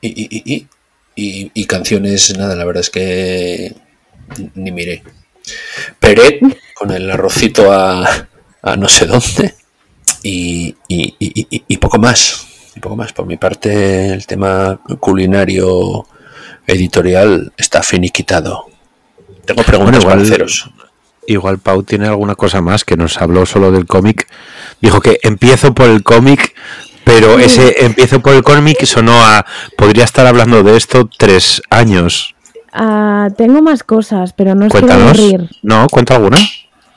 y, 0.00 0.08
y, 0.08 0.28
y- 0.30 0.54
y- 0.54 0.66
y- 1.14 1.50
y 1.54 1.64
canciones, 1.66 2.36
nada, 2.38 2.56
la 2.56 2.64
verdad 2.64 2.80
es 2.80 2.90
que 2.90 3.74
ni 4.54 4.72
miré. 4.72 5.02
Peret 5.98 6.40
con 6.74 6.90
el 6.90 7.10
arrocito 7.10 7.72
a, 7.72 8.28
a 8.62 8.76
no 8.76 8.88
sé 8.88 9.06
dónde 9.06 9.54
y, 10.22 10.74
y- 10.88 11.14
y- 11.18 11.46
y- 11.50 11.64
y 11.68 11.76
poco 11.78 11.98
más. 11.98 12.46
Y 12.76 12.80
poco 12.80 12.96
más. 12.96 13.12
Por 13.12 13.26
mi 13.26 13.36
parte, 13.36 14.12
el 14.12 14.26
tema 14.26 14.80
culinario 15.00 16.06
editorial 16.66 17.52
está 17.56 17.82
finiquitado. 17.82 18.66
Tengo 19.44 19.62
preguntas 19.62 19.96
Bueno, 19.96 19.98
igual- 20.00 20.16
para 20.18 20.22
haceros. 20.22 20.70
Igual 21.26 21.58
Pau 21.58 21.82
tiene 21.82 22.06
alguna 22.06 22.34
cosa 22.36 22.62
más 22.62 22.84
que 22.84 22.96
nos 22.96 23.18
habló 23.20 23.44
solo 23.44 23.70
del 23.70 23.84
cómic. 23.86 24.26
Dijo 24.80 25.00
que 25.02 25.18
empiezo 25.22 25.74
por 25.74 25.86
el 25.90 26.02
cómic, 26.02 26.54
pero 27.04 27.38
ese 27.38 27.74
empiezo 27.84 28.20
por 28.20 28.32
el 28.32 28.42
cómic 28.42 28.82
sonó 28.86 29.12
a. 29.26 29.44
Podría 29.76 30.04
estar 30.04 30.26
hablando 30.26 30.62
de 30.62 30.76
esto 30.78 31.08
tres 31.18 31.60
años. 31.68 32.34
Ah, 32.72 33.28
tengo 33.36 33.62
más 33.62 33.82
cosas, 33.82 34.32
pero 34.32 34.54
no 34.54 34.66
os 34.66 34.72
quiero 34.72 34.86
Cuéntanos. 34.88 35.18
aburrir. 35.18 35.50
No, 35.62 35.86
cuenta 35.90 36.16
alguna. 36.16 36.38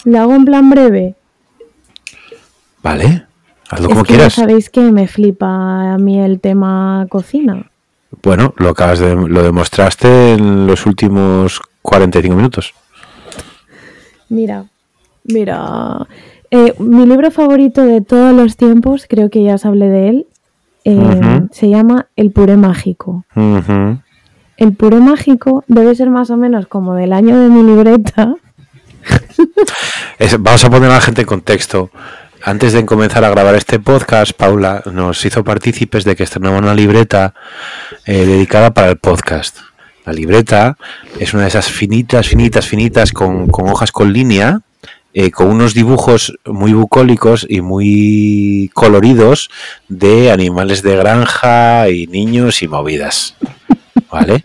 ¿Lo 0.05 0.19
hago 0.19 0.33
en 0.35 0.45
plan 0.45 0.69
breve? 0.69 1.15
Vale, 2.83 3.25
hazlo 3.69 3.87
es 3.87 3.93
como 3.93 4.03
que 4.03 4.13
ya 4.13 4.17
quieras. 4.17 4.33
sabéis 4.33 4.69
que 4.69 4.81
me 4.81 5.07
flipa 5.07 5.93
a 5.93 5.97
mí 5.97 6.19
el 6.19 6.39
tema 6.39 7.05
cocina. 7.09 7.69
Bueno, 8.23 8.53
lo 8.57 8.69
acabas 8.69 8.99
de, 8.99 9.15
lo 9.15 9.43
demostraste 9.43 10.33
en 10.33 10.67
los 10.67 10.85
últimos 10.85 11.61
45 11.81 12.35
minutos. 12.35 12.73
Mira, 14.29 14.65
mira. 15.23 16.07
eh, 16.49 16.73
mi 16.79 17.05
libro 17.05 17.31
favorito 17.31 17.83
de 17.83 18.01
todos 18.01 18.33
los 18.35 18.57
tiempos, 18.57 19.05
creo 19.07 19.29
que 19.29 19.43
ya 19.43 19.55
os 19.55 19.65
hablé 19.65 19.87
de 19.89 20.09
él, 20.09 20.27
eh, 20.83 21.41
se 21.51 21.69
llama 21.69 22.07
El 22.15 22.31
puré 22.31 22.57
mágico. 22.57 23.25
Ujú. 23.35 23.99
El 24.61 24.73
puré 24.73 24.97
mágico 24.97 25.63
debe 25.65 25.95
ser 25.95 26.11
más 26.11 26.29
o 26.29 26.37
menos 26.37 26.67
como 26.67 26.93
del 26.93 27.13
año 27.13 27.35
de 27.35 27.49
mi 27.49 27.63
libreta. 27.63 28.35
Vamos 30.39 30.63
a 30.63 30.69
poner 30.69 30.91
a 30.91 30.93
la 30.93 31.01
gente 31.01 31.21
en 31.21 31.27
contexto. 31.27 31.89
Antes 32.43 32.71
de 32.71 32.85
comenzar 32.85 33.25
a 33.25 33.31
grabar 33.31 33.55
este 33.55 33.79
podcast, 33.79 34.33
Paula 34.33 34.83
nos 34.93 35.25
hizo 35.25 35.43
partícipes 35.43 36.03
de 36.03 36.15
que 36.15 36.21
estrenaba 36.21 36.59
una 36.59 36.75
libreta 36.75 37.33
eh, 38.05 38.23
dedicada 38.27 38.71
para 38.71 38.91
el 38.91 38.97
podcast. 38.97 39.57
La 40.05 40.13
libreta 40.13 40.77
es 41.19 41.33
una 41.33 41.41
de 41.41 41.49
esas 41.49 41.71
finitas, 41.71 42.27
finitas, 42.27 42.67
finitas 42.67 43.13
con, 43.13 43.47
con 43.47 43.67
hojas 43.67 43.91
con 43.91 44.13
línea, 44.13 44.59
eh, 45.15 45.31
con 45.31 45.47
unos 45.47 45.73
dibujos 45.73 46.37
muy 46.45 46.73
bucólicos 46.73 47.47
y 47.49 47.61
muy 47.61 48.69
coloridos 48.75 49.49
de 49.87 50.31
animales 50.31 50.83
de 50.83 50.97
granja 50.97 51.89
y 51.89 52.05
niños 52.05 52.61
y 52.61 52.67
movidas. 52.67 53.35
¿Vale? 54.11 54.41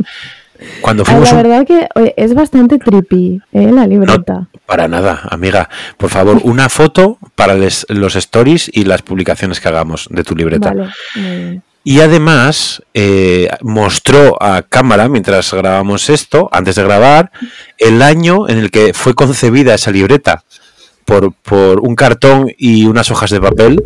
Cuando 0.81 1.03
Ah, 1.03 1.07
fuimos 1.07 1.31
La 1.33 1.37
un- 1.37 1.43
verdad 1.43 1.67
que 1.67 1.89
es 2.17 2.33
bastante 2.35 2.79
trippy, 2.79 3.43
¿eh? 3.53 3.71
La 3.73 3.87
libreta. 3.87 4.33
no, 4.35 4.49
para 4.65 4.89
nada, 4.89 5.21
amiga. 5.31 5.69
Por 5.99 6.09
favor, 6.09 6.41
una 6.45 6.69
foto 6.71 7.19
para 7.35 7.55
les- 7.55 7.85
los 7.91 8.17
stories 8.17 8.71
y 8.73 8.85
las 8.85 9.03
publicaciones 9.03 9.61
que 9.61 9.69
hagamos 9.69 10.09
de 10.11 10.25
tu 10.25 10.35
libreta. 10.35 10.71
Vale, 10.71 10.89
muy 11.17 11.37
bien. 11.37 11.63
Y 11.85 12.01
además 12.01 12.83
eh, 12.95 13.49
mostró 13.61 14.43
a 14.43 14.63
cámara, 14.63 15.09
mientras 15.09 15.53
grabamos 15.53 16.09
esto, 16.11 16.49
antes 16.51 16.75
de 16.75 16.83
grabar, 16.85 17.31
el 17.79 18.01
año 18.03 18.49
en 18.49 18.59
el 18.59 18.71
que 18.71 18.93
fue 18.95 19.15
concebida 19.15 19.75
esa 19.75 19.91
libreta 19.93 20.43
por, 21.05 21.33
por 21.35 21.81
un 21.81 21.95
cartón 21.95 22.51
y 22.59 22.87
unas 22.87 23.11
hojas 23.13 23.31
de 23.31 23.41
papel, 23.41 23.85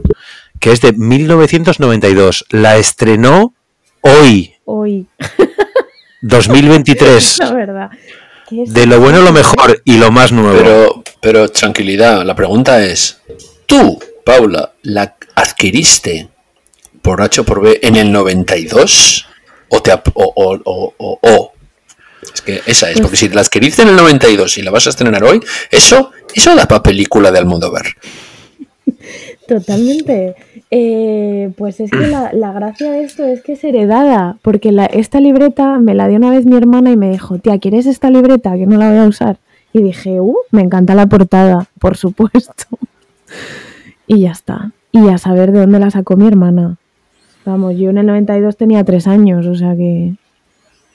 que 0.61 0.73
es 0.73 0.81
de 0.81 0.93
1992. 0.93 2.47
La 2.51 2.77
estrenó 2.79 3.53
hoy, 4.03 4.55
Hoy, 4.65 5.07
2023. 6.23 7.39
la 7.41 7.53
verdad. 7.53 7.91
que 8.49 8.63
es- 8.65 8.73
De 8.75 8.87
lo 8.87 9.01
bueno, 9.01 9.21
lo 9.23 9.33
mejor 9.33 9.81
y 9.85 9.97
lo 9.99 10.11
más 10.11 10.33
nuevo. 10.33 10.57
Pero, 10.59 11.05
pero 11.21 11.49
tranquilidad, 11.51 12.25
la 12.25 12.35
pregunta 12.35 12.83
es, 12.85 13.21
¿tú, 13.67 13.99
Paula, 14.25 14.73
la 14.83 15.17
adquiriste 15.35 16.29
por 17.03 17.23
H 17.23 17.41
o 17.41 17.45
por 17.45 17.63
B 17.63 17.79
en 17.83 17.97
el 17.97 18.13
92? 18.13 19.27
¿O 19.69 19.81
te 19.83 19.93
ap- 19.93 20.09
o, 20.15 20.25
o, 20.35 20.61
o, 20.65 20.95
o- 20.99 21.19
o? 21.23 21.53
Es 22.35 22.43
que 22.43 22.61
esa 22.67 22.91
es, 22.91 23.01
porque 23.01 23.17
si 23.17 23.29
la 23.31 23.41
adquiriste 23.41 23.83
en 23.83 23.89
el 23.89 23.97
92 23.97 24.59
y 24.59 24.63
la 24.63 24.71
vas 24.71 24.87
a 24.87 24.91
estrenar 24.91 25.25
hoy, 25.25 25.41
eso, 25.71 26.11
eso 26.35 26.55
da 26.55 26.67
para 26.69 26.83
película 26.83 27.31
de 27.31 27.39
Almodóvar. 27.39 27.87
Totalmente. 29.47 30.35
Eh, 30.71 31.51
pues 31.57 31.81
es 31.81 31.91
que 31.91 32.07
la, 32.07 32.33
la 32.33 32.53
gracia 32.53 32.91
de 32.93 33.03
esto 33.03 33.25
es 33.25 33.43
que 33.43 33.53
es 33.55 33.65
heredada, 33.65 34.39
porque 34.43 34.73
la- 34.73 34.87
esta 34.87 35.21
libreta 35.21 35.79
me 35.79 35.95
la 35.95 36.07
dio 36.09 36.19
una 36.19 36.31
vez 36.31 36.47
mi 36.47 36.57
hermana 36.57 36.91
y 36.91 36.97
me 36.97 37.11
dijo, 37.11 37.39
tía, 37.39 37.59
¿quieres 37.59 37.87
esta 37.87 38.11
libreta 38.11 38.55
que 38.57 38.67
no 38.67 38.77
la 38.79 38.89
voy 38.91 38.99
a 38.99 39.07
usar? 39.09 39.39
Y 39.73 39.83
dije, 39.83 40.21
uh, 40.21 40.37
me 40.51 40.63
encanta 40.63 40.95
la 40.95 41.07
portada, 41.07 41.69
por 41.79 41.97
supuesto. 41.97 42.53
y 44.07 44.21
ya 44.21 44.33
está. 44.33 44.73
Y 44.93 45.09
a 45.09 45.19
saber 45.19 45.53
de 45.53 45.61
dónde 45.61 45.79
la 45.79 45.91
sacó 45.91 46.17
mi 46.17 46.27
hermana. 46.27 46.77
Vamos, 47.45 47.77
yo 47.77 47.91
en 47.91 47.99
el 47.99 48.07
92 48.07 48.57
tenía 48.57 48.85
tres 48.85 49.07
años, 49.07 49.47
o 49.47 49.55
sea 49.55 49.75
que... 49.77 50.13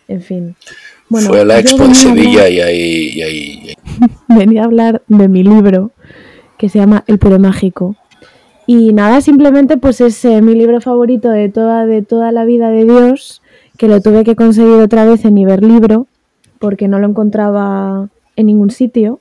En 0.07 0.21
fin. 0.21 0.55
Bueno, 1.09 1.29
Fue 1.29 1.41
a 1.41 1.45
la 1.45 1.59
Expo 1.59 1.77
de 1.77 1.83
hablar- 1.85 1.95
Sevilla 1.95 2.49
y 2.49 2.59
ahí, 2.59 3.11
y 3.15 3.21
ahí- 3.21 3.59
y 3.63 3.69
ahí- 3.69 3.75
venía 4.27 4.61
a 4.61 4.65
hablar 4.65 5.01
de 5.07 5.27
mi 5.27 5.43
libro 5.43 5.91
que 6.57 6.69
se 6.69 6.79
llama 6.79 7.03
El 7.07 7.19
puré 7.19 7.39
mágico. 7.39 7.95
Y 8.67 8.93
nada, 8.93 9.21
simplemente 9.21 9.77
pues 9.77 10.01
es 10.01 10.23
eh, 10.25 10.41
mi 10.41 10.55
libro 10.55 10.81
favorito 10.81 11.29
de 11.29 11.49
toda, 11.49 11.85
de 11.85 12.01
toda 12.01 12.31
la 12.31 12.45
vida 12.45 12.69
de 12.69 12.85
Dios, 12.85 13.41
que 13.77 13.87
lo 13.87 14.01
tuve 14.01 14.23
que 14.23 14.35
conseguir 14.35 14.81
otra 14.81 15.05
vez 15.05 15.23
en 15.25 15.37
Iberlibro, 15.37 16.07
porque 16.59 16.87
no 16.87 16.99
lo 16.99 17.07
encontraba 17.07 18.09
en 18.35 18.45
ningún 18.47 18.71
sitio. 18.71 19.19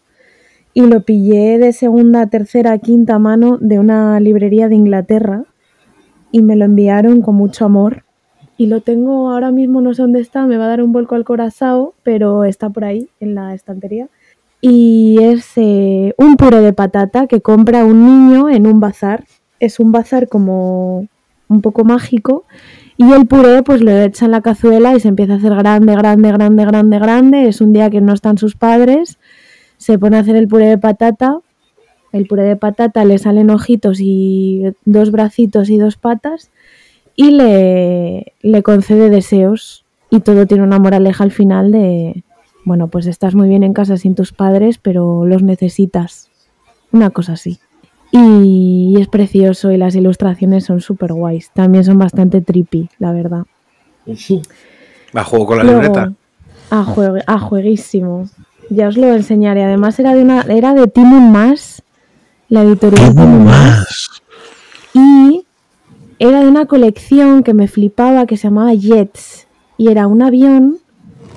Y 0.72 0.80
lo 0.87 1.03
pillé 1.03 1.59
de 1.59 1.72
segunda, 1.72 2.26
tercera, 2.26 2.78
quinta 2.78 3.18
mano 3.18 3.59
de 3.61 3.78
una 3.78 4.18
librería 4.18 4.68
de 4.68 4.74
Inglaterra 4.74 5.45
y 6.32 6.43
me 6.43 6.57
lo 6.57 6.64
enviaron 6.64 7.20
con 7.20 7.37
mucho 7.37 7.64
amor. 7.64 8.05
Y 8.57 8.66
lo 8.66 8.80
tengo 8.80 9.30
ahora 9.30 9.53
mismo, 9.53 9.80
no 9.80 9.95
sé 9.95 10.03
dónde 10.03 10.20
está, 10.20 10.47
me 10.47 10.57
va 10.57 10.64
a 10.64 10.68
dar 10.68 10.82
un 10.82 10.93
vuelco 10.93 11.14
al 11.14 11.24
corazón, 11.24 11.91
pero 12.03 12.45
está 12.45 12.70
por 12.70 12.85
ahí, 12.85 13.09
en 13.20 13.35
la 13.35 13.55
estantería 13.55 14.09
y 14.67 15.19
es 15.21 15.53
eh, 15.57 16.15
un 16.17 16.37
puré 16.39 16.61
de 16.61 16.73
patata 16.73 17.27
que 17.27 17.43
compra 17.43 17.85
un 17.85 18.07
niño 18.07 18.49
en 18.49 18.67
un 18.67 18.81
bazar. 18.81 19.25
Es 19.61 19.79
un 19.79 19.93
bazar 19.93 20.27
como 20.27 21.07
un 21.49 21.61
poco 21.61 21.85
mágico 21.85 22.47
y 22.97 23.12
el 23.12 23.27
puré 23.27 23.62
pues 23.62 23.83
lo 23.83 23.91
echa 23.91 24.25
en 24.25 24.31
la 24.31 24.41
cazuela 24.41 24.97
y 24.97 25.01
se 25.01 25.09
empieza 25.09 25.35
a 25.35 25.37
hacer 25.37 25.55
grande, 25.55 25.95
grande, 25.95 26.33
grande, 26.33 26.65
grande, 26.65 26.99
grande. 26.99 27.49
Es 27.49 27.61
un 27.61 27.75
día 27.75 27.91
que 27.91 28.01
no 28.01 28.15
están 28.15 28.39
sus 28.39 28.57
padres, 28.57 29.19
se 29.77 29.99
pone 29.99 30.17
a 30.17 30.21
hacer 30.21 30.35
el 30.35 30.49
puré 30.49 30.69
de 30.69 30.79
patata. 30.79 31.41
El 32.12 32.27
puré 32.27 32.45
de 32.45 32.57
patata 32.57 33.05
le 33.05 33.19
salen 33.19 33.51
ojitos 33.51 33.99
y 34.01 34.62
dos 34.87 35.11
bracitos 35.11 35.69
y 35.69 35.77
dos 35.77 35.99
patas 35.99 36.51
y 37.17 37.33
le, 37.33 38.33
le 38.41 38.62
concede 38.62 39.11
deseos 39.11 39.85
y 40.09 40.21
todo 40.21 40.47
tiene 40.47 40.62
una 40.62 40.79
moraleja 40.79 41.23
al 41.23 41.33
final 41.33 41.71
de, 41.71 42.24
bueno, 42.65 42.89
pues 42.89 43.07
estás 43.07 43.35
muy 43.35 43.49
bien 43.49 43.62
en 43.62 43.73
casa 43.75 43.97
sin 43.97 44.15
tus 44.15 44.33
padres, 44.33 44.79
pero 44.79 45.25
los 45.27 45.43
necesitas. 45.43 46.31
Una 46.93 47.11
cosa 47.11 47.33
así. 47.35 47.59
Y, 48.12 48.95
es 49.01 49.09
precioso 49.09 49.73
y 49.73 49.77
las 49.77 49.97
ilustraciones 49.97 50.65
son 50.65 50.81
súper 50.81 51.12
guays. 51.12 51.51
También 51.53 51.83
son 51.85 51.99
bastante 51.99 52.41
trippy, 52.41 52.89
la 52.99 53.12
verdad. 53.12 53.43
¿Va 55.17 55.25
juego 55.25 55.47
con 55.47 55.59
la 55.59 55.65
Luego, 55.65 55.81
libreta? 55.81 56.12
A, 56.71 56.85
juegue- 56.85 57.25
a 57.27 57.39
jueguísimo. 57.41 58.29
Ya 58.71 58.89
os 58.89 58.97
lo 58.97 59.12
enseñaré. 59.12 59.65
Además 59.65 59.99
era 59.99 60.15
de 60.15 60.23
una, 60.23 60.43
era 60.43 60.75
de 60.75 60.87
Timun 60.87 61.33
Más, 61.33 61.83
la 62.49 62.62
editorial 62.62 63.15
Timun 63.15 63.45
Más. 63.45 64.23
Y 64.95 65.45
era 66.21 66.41
de 66.41 66.49
una 66.49 66.67
colección 66.67 67.43
que 67.43 67.53
me 67.55 67.67
flipaba 67.67 68.27
que 68.27 68.37
se 68.37 68.45
llamaba 68.45 68.73
Jets. 68.75 69.49
Y 69.77 69.89
era 69.89 70.07
un 70.07 70.23
avión 70.23 70.79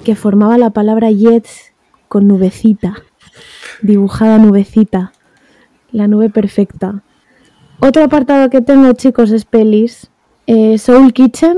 que 0.08 0.16
formaba 0.16 0.58
la 0.58 0.70
palabra 0.70 1.12
Jets 1.12 1.74
con 2.08 2.30
nubecita. 2.30 2.96
Dibujada 3.82 4.38
nubecita. 4.38 5.12
La 5.92 6.08
nube 6.08 6.30
perfecta. 6.30 7.04
Otro 7.82 8.06
apartado 8.06 8.50
que 8.50 8.62
tengo, 8.62 8.94
chicos, 8.94 9.32
es 9.32 9.44
pelis. 9.44 10.10
Eh, 10.46 10.78
Soul 10.78 11.12
Kitchen 11.12 11.58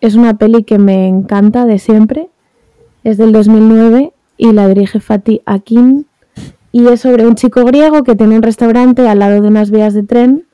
es 0.00 0.16
una 0.16 0.34
peli 0.38 0.64
que 0.64 0.76
me 0.76 1.06
encanta 1.06 1.66
de 1.66 1.78
siempre. 1.78 2.30
Es 3.04 3.16
del 3.16 3.30
2009 3.30 4.12
y 4.38 4.50
la 4.50 4.66
dirige 4.66 4.98
Fatih 4.98 5.42
Akin. 5.46 6.08
Y 6.72 6.88
es 6.88 7.02
sobre 7.02 7.28
un 7.28 7.36
chico 7.36 7.64
griego 7.64 8.02
que 8.02 8.16
tiene 8.16 8.34
un 8.34 8.42
restaurante 8.42 9.06
al 9.06 9.20
lado 9.20 9.40
de 9.40 9.46
unas 9.46 9.70
vías 9.70 9.94
de 9.94 10.02
tren. 10.02 10.48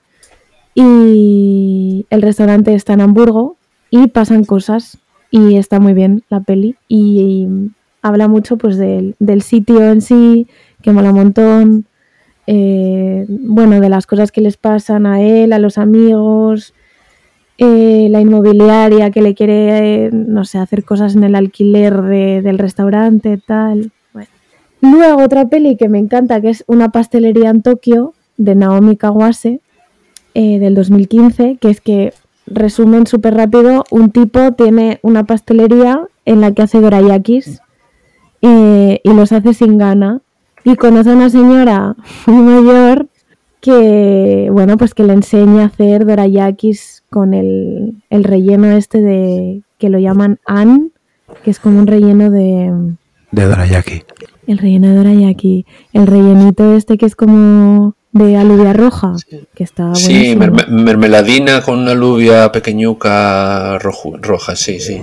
Y 0.74 2.04
el 2.10 2.20
restaurante 2.20 2.74
está 2.74 2.92
en 2.92 3.00
Hamburgo 3.00 3.56
y 3.88 4.08
pasan 4.08 4.44
cosas. 4.44 4.98
Y 5.30 5.56
está 5.56 5.78
muy 5.80 5.94
bien 5.94 6.22
la 6.28 6.40
peli. 6.40 6.76
Y, 6.88 7.46
habla 8.02 8.28
mucho 8.28 8.56
pues 8.56 8.78
del, 8.78 9.14
del 9.18 9.42
sitio 9.42 9.82
en 9.92 10.00
sí, 10.00 10.46
que 10.82 10.90
mola 10.92 11.10
un 11.10 11.16
montón. 11.16 11.84
eh, 12.46 13.26
bueno, 13.28 13.78
de 13.80 13.88
las 13.88 14.06
cosas 14.06 14.32
que 14.32 14.40
les 14.40 14.56
pasan 14.56 15.06
a 15.06 15.20
él, 15.20 15.52
a 15.52 15.58
los 15.60 15.78
amigos, 15.78 16.74
eh, 17.58 18.08
la 18.10 18.20
inmobiliaria 18.20 19.10
que 19.10 19.22
le 19.22 19.34
quiere, 19.34 20.10
no 20.12 20.44
sé, 20.44 20.58
hacer 20.58 20.82
cosas 20.84 21.14
en 21.14 21.22
el 21.24 21.34
alquiler 21.36 22.00
de- 22.02 22.40
del 22.42 22.58
restaurante, 22.58 23.36
tal. 23.46 23.92
Bueno. 24.12 24.28
Luego 24.80 25.22
otra 25.22 25.48
peli 25.48 25.76
que 25.76 25.88
me 25.88 25.98
encanta, 25.98 26.40
que 26.40 26.48
es 26.50 26.64
Una 26.66 26.88
pastelería 26.90 27.50
en 27.50 27.62
Tokio, 27.62 28.14
de 28.36 28.54
Naomi 28.56 28.96
Kawase, 28.96 29.60
eh, 30.34 30.58
del 30.58 30.74
2015, 30.74 31.56
que 31.60 31.68
es 31.70 31.80
que, 31.80 32.14
resumen 32.50 33.06
súper 33.06 33.34
rápido, 33.34 33.84
un 33.90 34.10
tipo 34.10 34.52
tiene 34.52 34.98
una 35.02 35.24
pastelería 35.24 36.06
en 36.24 36.40
la 36.40 36.52
que 36.52 36.62
hace 36.62 36.80
dorayakis 36.80 37.60
eh, 38.42 39.00
y 39.02 39.12
los 39.14 39.32
hace 39.32 39.54
sin 39.54 39.78
gana. 39.78 40.20
Y 40.62 40.76
conoce 40.76 41.10
a 41.10 41.14
una 41.14 41.30
señora 41.30 41.96
muy 42.26 42.42
mayor 42.62 43.08
que, 43.60 44.48
bueno, 44.52 44.76
pues 44.76 44.94
que 44.94 45.04
le 45.04 45.12
enseña 45.12 45.62
a 45.62 45.66
hacer 45.66 46.06
dorayakis 46.06 47.02
con 47.10 47.34
el, 47.34 48.02
el 48.10 48.24
relleno 48.24 48.68
este 48.72 49.00
de, 49.00 49.62
que 49.78 49.90
lo 49.90 49.98
llaman 49.98 50.38
an, 50.46 50.92
que 51.42 51.50
es 51.50 51.58
como 51.58 51.78
un 51.78 51.86
relleno 51.86 52.30
de, 52.30 52.72
De 53.32 53.44
Dorayaki. 53.44 54.02
el 54.46 54.58
relleno 54.58 54.88
de 54.88 54.94
dorayaki, 54.96 55.66
el 55.92 56.06
rellenito 56.06 56.72
este 56.74 56.98
que 56.98 57.06
es 57.06 57.16
como 57.16 57.94
de 58.12 58.36
alubia 58.36 58.72
roja, 58.72 59.14
que 59.54 59.62
está 59.64 59.94
Sí, 59.94 60.34
merme- 60.36 60.66
mermeladina 60.68 61.62
con 61.62 61.78
una 61.78 61.92
alubia 61.92 62.50
pequeñuca 62.52 63.78
rojo- 63.78 64.16
roja, 64.20 64.56
sí, 64.56 64.80
sí. 64.80 65.00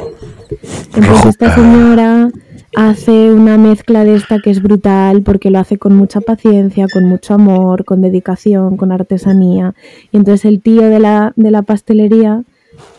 Entonces 0.95 1.25
esta 1.27 1.55
señora 1.55 2.29
hace 2.75 3.31
una 3.31 3.57
mezcla 3.57 4.03
de 4.03 4.15
esta 4.15 4.39
que 4.39 4.49
es 4.51 4.61
brutal 4.61 5.21
porque 5.21 5.49
lo 5.49 5.59
hace 5.59 5.77
con 5.77 5.95
mucha 5.95 6.19
paciencia, 6.21 6.87
con 6.91 7.05
mucho 7.05 7.33
amor, 7.33 7.85
con 7.85 8.01
dedicación, 8.01 8.75
con 8.77 8.91
artesanía. 8.91 9.73
Y 10.11 10.17
entonces 10.17 10.45
el 10.45 10.61
tío 10.61 10.83
de 10.83 10.99
la, 10.99 11.33
de 11.37 11.49
la 11.51 11.61
pastelería 11.61 12.43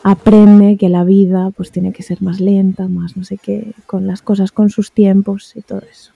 aprende 0.03 0.77
que 0.79 0.89
la 0.89 1.05
vida 1.05 1.51
pues 1.57 1.71
tiene 1.71 1.93
que 1.93 2.03
ser 2.03 2.23
más 2.23 2.41
lenta, 2.41 2.89
más 2.89 3.17
no 3.17 3.25
sé 3.25 3.37
qué, 3.37 3.73
con 3.87 4.07
las 4.07 4.23
cosas 4.23 4.53
con 4.53 4.71
sus 4.71 4.91
tiempos 4.91 5.53
y 5.55 5.61
todo 5.61 5.83
eso. 5.91 6.13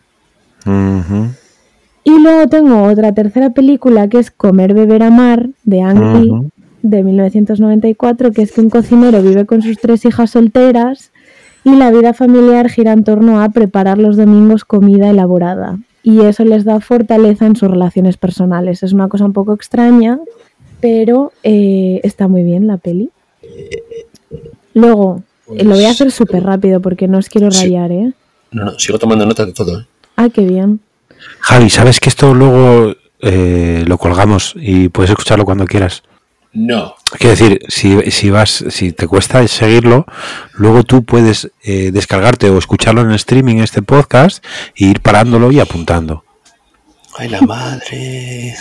Y 2.05 2.19
luego 2.19 2.49
tengo 2.49 2.83
otra 2.85 3.13
tercera 3.13 3.51
película 3.51 4.09
que 4.09 4.19
es 4.19 4.31
Comer, 4.31 4.75
Beber, 4.75 5.03
Amar 5.03 5.51
de 5.65 5.83
Ang 5.83 6.21
Lee 6.21 6.51
de 6.83 7.03
1994, 7.03 8.33
que 8.33 8.43
es 8.43 8.53
que 8.53 8.61
un 8.61 8.71
cocinero 8.71 9.23
vive 9.23 9.47
con 9.47 9.63
sus 9.63 9.79
tres 9.79 10.05
hijas 10.05 10.31
solteras 10.31 11.13
y 11.65 11.77
la 11.77 11.91
vida 11.93 12.13
familiar 12.13 12.69
gira 12.69 12.93
en 12.93 13.05
torno 13.05 13.41
a 13.41 13.49
preparar 13.51 13.99
los 13.99 14.17
domingos 14.17 14.65
comida 14.65 15.11
elaborada. 15.11 15.79
Y 16.03 16.21
eso 16.23 16.45
les 16.45 16.65
da 16.65 16.81
fortaleza 16.81 17.47
en 17.47 17.55
sus 17.55 17.71
relaciones 17.71 18.17
personales. 18.17 18.83
Es 18.83 18.93
una 18.93 19.09
cosa 19.09 19.25
un 19.25 19.33
poco 19.33 19.55
extraña, 19.55 20.19
pero 20.81 21.33
eh, 21.45 22.01
está 22.03 22.27
muy 22.27 22.43
bien 22.43 22.67
la 22.67 22.79
peli. 22.79 23.11
Luego, 24.75 25.23
eh, 25.55 25.63
lo 25.63 25.75
voy 25.75 25.85
a 25.85 25.91
hacer 25.91 26.11
súper 26.11 26.43
rápido 26.43 26.81
porque 26.81 27.07
no 27.07 27.19
os 27.19 27.29
quiero 27.29 27.49
rayar, 27.51 27.93
¿eh? 27.93 28.13
No, 28.51 28.65
no, 28.65 28.79
sigo 28.79 28.99
tomando 28.99 29.25
nota 29.25 29.47
de 29.47 29.53
todo. 29.53 29.81
¿eh? 29.81 29.87
Ah, 30.17 30.29
qué 30.29 30.45
bien. 30.45 30.81
Javi, 31.41 31.71
¿sabes 31.71 32.01
que 32.01 32.09
esto 32.09 32.35
luego 32.35 32.95
eh, 33.21 33.85
lo 33.87 33.99
colgamos 33.99 34.55
y 34.57 34.89
puedes 34.89 35.11
escucharlo 35.11 35.45
cuando 35.45 35.67
quieras? 35.67 36.03
No. 36.53 36.95
Quiero 37.19 37.31
decir, 37.31 37.61
si, 37.69 38.11
si 38.11 38.31
vas, 38.31 38.65
si 38.69 38.93
te 38.93 39.07
cuesta 39.07 39.47
seguirlo, 39.49 40.05
luego 40.53 40.83
tú 40.83 41.03
puedes 41.05 41.51
eh, 41.63 41.91
descargarte 41.93 42.51
o 42.51 42.59
escucharlo 42.59 43.01
en 43.01 43.13
streaming 43.13 43.57
este 43.57 43.81
podcast 43.81 44.45
e 44.77 44.85
ir 44.87 45.01
parándolo 45.01 45.51
y 45.51 45.61
apuntando. 45.61 46.25
Ay, 47.17 47.29
la 47.29 47.41
madre. 47.43 48.55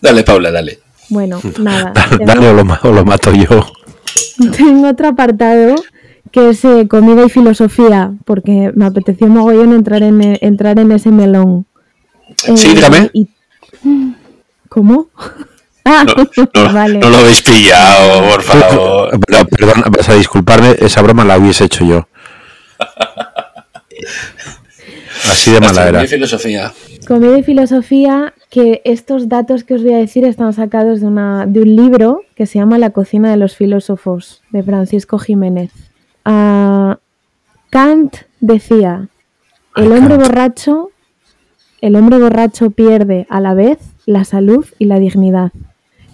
Dale, 0.00 0.24
Paula, 0.24 0.50
dale. 0.50 0.80
Bueno, 1.10 1.40
nada. 1.58 1.92
Dale, 1.94 2.24
dale 2.24 2.48
o, 2.48 2.54
lo, 2.54 2.78
o 2.82 2.92
lo 2.92 3.04
mato 3.04 3.32
yo. 3.34 3.70
Tengo 4.56 4.88
otro 4.88 5.08
apartado 5.08 5.74
que 6.32 6.48
es 6.50 6.64
eh, 6.64 6.88
comida 6.88 7.24
y 7.24 7.28
filosofía, 7.28 8.12
porque 8.24 8.72
me 8.74 8.86
apeteció 8.86 9.26
mogollón 9.28 9.72
entrar 9.72 10.02
en, 10.02 10.20
e- 10.22 10.38
entrar 10.42 10.78
en 10.78 10.90
ese 10.92 11.10
melón. 11.10 11.66
Eh, 12.48 12.56
Sí, 12.56 12.68
dígame. 12.74 13.10
y- 13.12 13.28
¿Cómo? 14.68 15.08
Ah, 15.84 16.04
No, 16.06 16.14
no, 16.14 16.72
vale. 16.72 17.00
no 17.00 17.10
lo 17.10 17.16
habéis 17.16 17.42
pillado, 17.42 18.30
por 18.30 18.42
favor. 18.42 19.18
Pero, 19.26 19.44
perdón, 19.48 19.82
vas 19.90 20.08
a 20.08 20.14
disculparme, 20.14 20.76
esa 20.78 21.02
broma 21.02 21.24
la 21.24 21.36
hubiese 21.36 21.64
hecho 21.64 21.84
yo. 21.84 22.06
Así 25.28 25.50
de 25.50 25.60
mala 25.60 25.88
era. 25.88 26.00
Astronomía 26.00 26.04
y 26.04 26.08
filosofía. 26.08 26.72
Comida 27.08 27.36
y 27.38 27.42
filosofía, 27.42 28.32
que 28.48 28.80
estos 28.84 29.28
datos 29.28 29.64
que 29.64 29.74
os 29.74 29.82
voy 29.82 29.94
a 29.94 29.98
decir 29.98 30.24
están 30.24 30.52
sacados 30.52 31.00
de, 31.00 31.06
una, 31.08 31.46
de 31.46 31.60
un 31.62 31.74
libro 31.74 32.22
que 32.36 32.46
se 32.46 32.60
llama 32.60 32.78
La 32.78 32.90
cocina 32.90 33.30
de 33.32 33.36
los 33.36 33.56
filósofos, 33.56 34.40
de 34.50 34.62
Francisco 34.62 35.18
Jiménez. 35.18 35.72
Kant 36.24 38.16
decía, 38.40 39.08
el 39.76 39.92
hombre 39.92 40.16
borracho, 40.16 40.90
el 41.80 41.96
hombre 41.96 42.18
borracho 42.18 42.70
pierde 42.70 43.26
a 43.30 43.40
la 43.40 43.54
vez 43.54 43.78
la 44.06 44.24
salud 44.24 44.66
y 44.78 44.84
la 44.84 44.98
dignidad. 44.98 45.52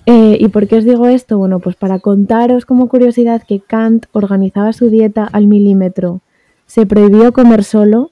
Eh, 0.07 0.39
¿Y 0.41 0.49
por 0.49 0.67
qué 0.69 0.77
os 0.77 0.85
digo 0.85 1.07
esto? 1.07 1.37
Bueno, 1.37 1.59
pues 1.59 1.77
para 1.77 1.99
contaros 1.99 2.65
como 2.65 2.89
curiosidad 2.89 3.43
que 3.47 3.61
Kant 3.61 4.07
organizaba 4.13 4.73
su 4.73 4.89
dieta 4.89 5.25
al 5.25 5.47
milímetro. 5.47 6.21
Se 6.67 6.87
prohibió 6.87 7.33
comer 7.33 7.65
solo, 7.65 8.11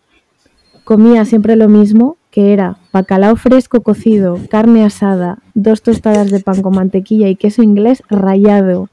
comía 0.85 1.25
siempre 1.25 1.57
lo 1.57 1.69
mismo, 1.69 2.17
que 2.31 2.53
era 2.53 2.77
bacalao 2.93 3.37
fresco 3.37 3.81
cocido, 3.81 4.39
carne 4.51 4.85
asada, 4.85 5.39
dos 5.55 5.81
tostadas 5.81 6.31
de 6.31 6.41
pan 6.41 6.61
con 6.61 6.75
mantequilla 6.75 7.29
y 7.29 7.37
queso 7.37 7.63
inglés 7.63 8.03
rallado. 8.11 8.91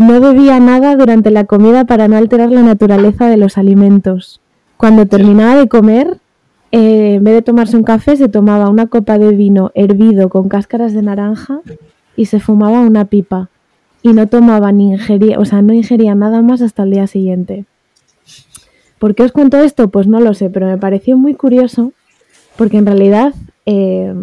No 0.00 0.18
bebía 0.18 0.58
nada 0.60 0.96
durante 0.96 1.30
la 1.30 1.44
comida 1.44 1.84
para 1.84 2.08
no 2.08 2.16
alterar 2.16 2.50
la 2.50 2.62
naturaleza 2.62 3.28
de 3.28 3.36
los 3.36 3.58
alimentos. 3.58 4.40
Cuando 4.78 5.04
terminaba 5.04 5.56
de 5.56 5.68
comer, 5.68 6.16
eh, 6.72 7.16
en 7.16 7.24
vez 7.24 7.34
de 7.34 7.42
tomarse 7.42 7.76
un 7.76 7.82
café, 7.82 8.16
se 8.16 8.30
tomaba 8.30 8.70
una 8.70 8.86
copa 8.86 9.18
de 9.18 9.32
vino 9.32 9.72
hervido 9.74 10.30
con 10.30 10.48
cáscaras 10.48 10.94
de 10.94 11.02
naranja 11.02 11.60
y 12.16 12.24
se 12.24 12.40
fumaba 12.40 12.80
una 12.80 13.04
pipa. 13.04 13.50
Y 14.00 14.14
no 14.14 14.26
tomaba 14.26 14.72
ni 14.72 14.92
ingería, 14.92 15.38
o 15.38 15.44
sea, 15.44 15.60
no 15.60 15.74
ingería 15.74 16.14
nada 16.14 16.40
más 16.40 16.62
hasta 16.62 16.84
el 16.84 16.92
día 16.92 17.06
siguiente. 17.06 17.66
¿Por 18.98 19.14
qué 19.14 19.24
os 19.24 19.32
cuento 19.32 19.58
esto? 19.58 19.90
Pues 19.90 20.06
no 20.06 20.18
lo 20.20 20.32
sé, 20.32 20.48
pero 20.48 20.66
me 20.66 20.78
pareció 20.78 21.18
muy 21.18 21.34
curioso 21.34 21.92
porque 22.56 22.78
en 22.78 22.86
realidad, 22.86 23.34
eh, 23.66 24.14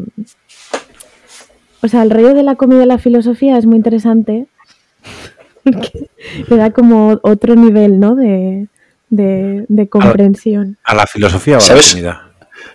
o 1.84 1.88
sea, 1.88 2.02
el 2.02 2.10
rollo 2.10 2.34
de 2.34 2.42
la 2.42 2.56
comida 2.56 2.82
y 2.82 2.88
la 2.88 2.98
filosofía 2.98 3.60
es 3.60 3.68
muy 3.68 3.76
interesante. 3.76 4.48
Porque 5.72 6.10
Le 6.50 6.56
da 6.58 6.72
como 6.72 7.20
otro 7.24 7.56
nivel, 7.56 8.00
¿no? 8.00 8.16
De, 8.16 8.68
de, 9.10 9.66
de 9.68 9.90
comprensión. 9.90 10.78
¿A 10.84 10.96
la 10.96 11.08
filosofía 11.08 11.56
o 11.56 11.58
a 11.58 11.62
la 11.62 11.66
¿Sabes? 11.68 11.92
comida? 11.92 12.32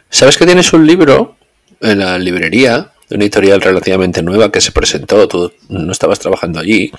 ¿Sabes 0.09 0.37
que 0.39 0.47
tienes 0.47 0.73
un 0.73 0.87
libro 0.87 1.37
en 1.81 1.99
la 1.99 2.19
librería 2.19 2.93
de 3.09 3.17
una 3.17 3.25
editorial 3.25 3.61
relativamente 3.61 4.23
nueva 4.23 4.51
que 4.53 4.61
se 4.61 4.73
presentó? 4.73 5.27
Tú 5.29 5.53
no 5.69 5.93
estabas 5.93 6.19
trabajando 6.19 6.61
allí. 6.61 6.93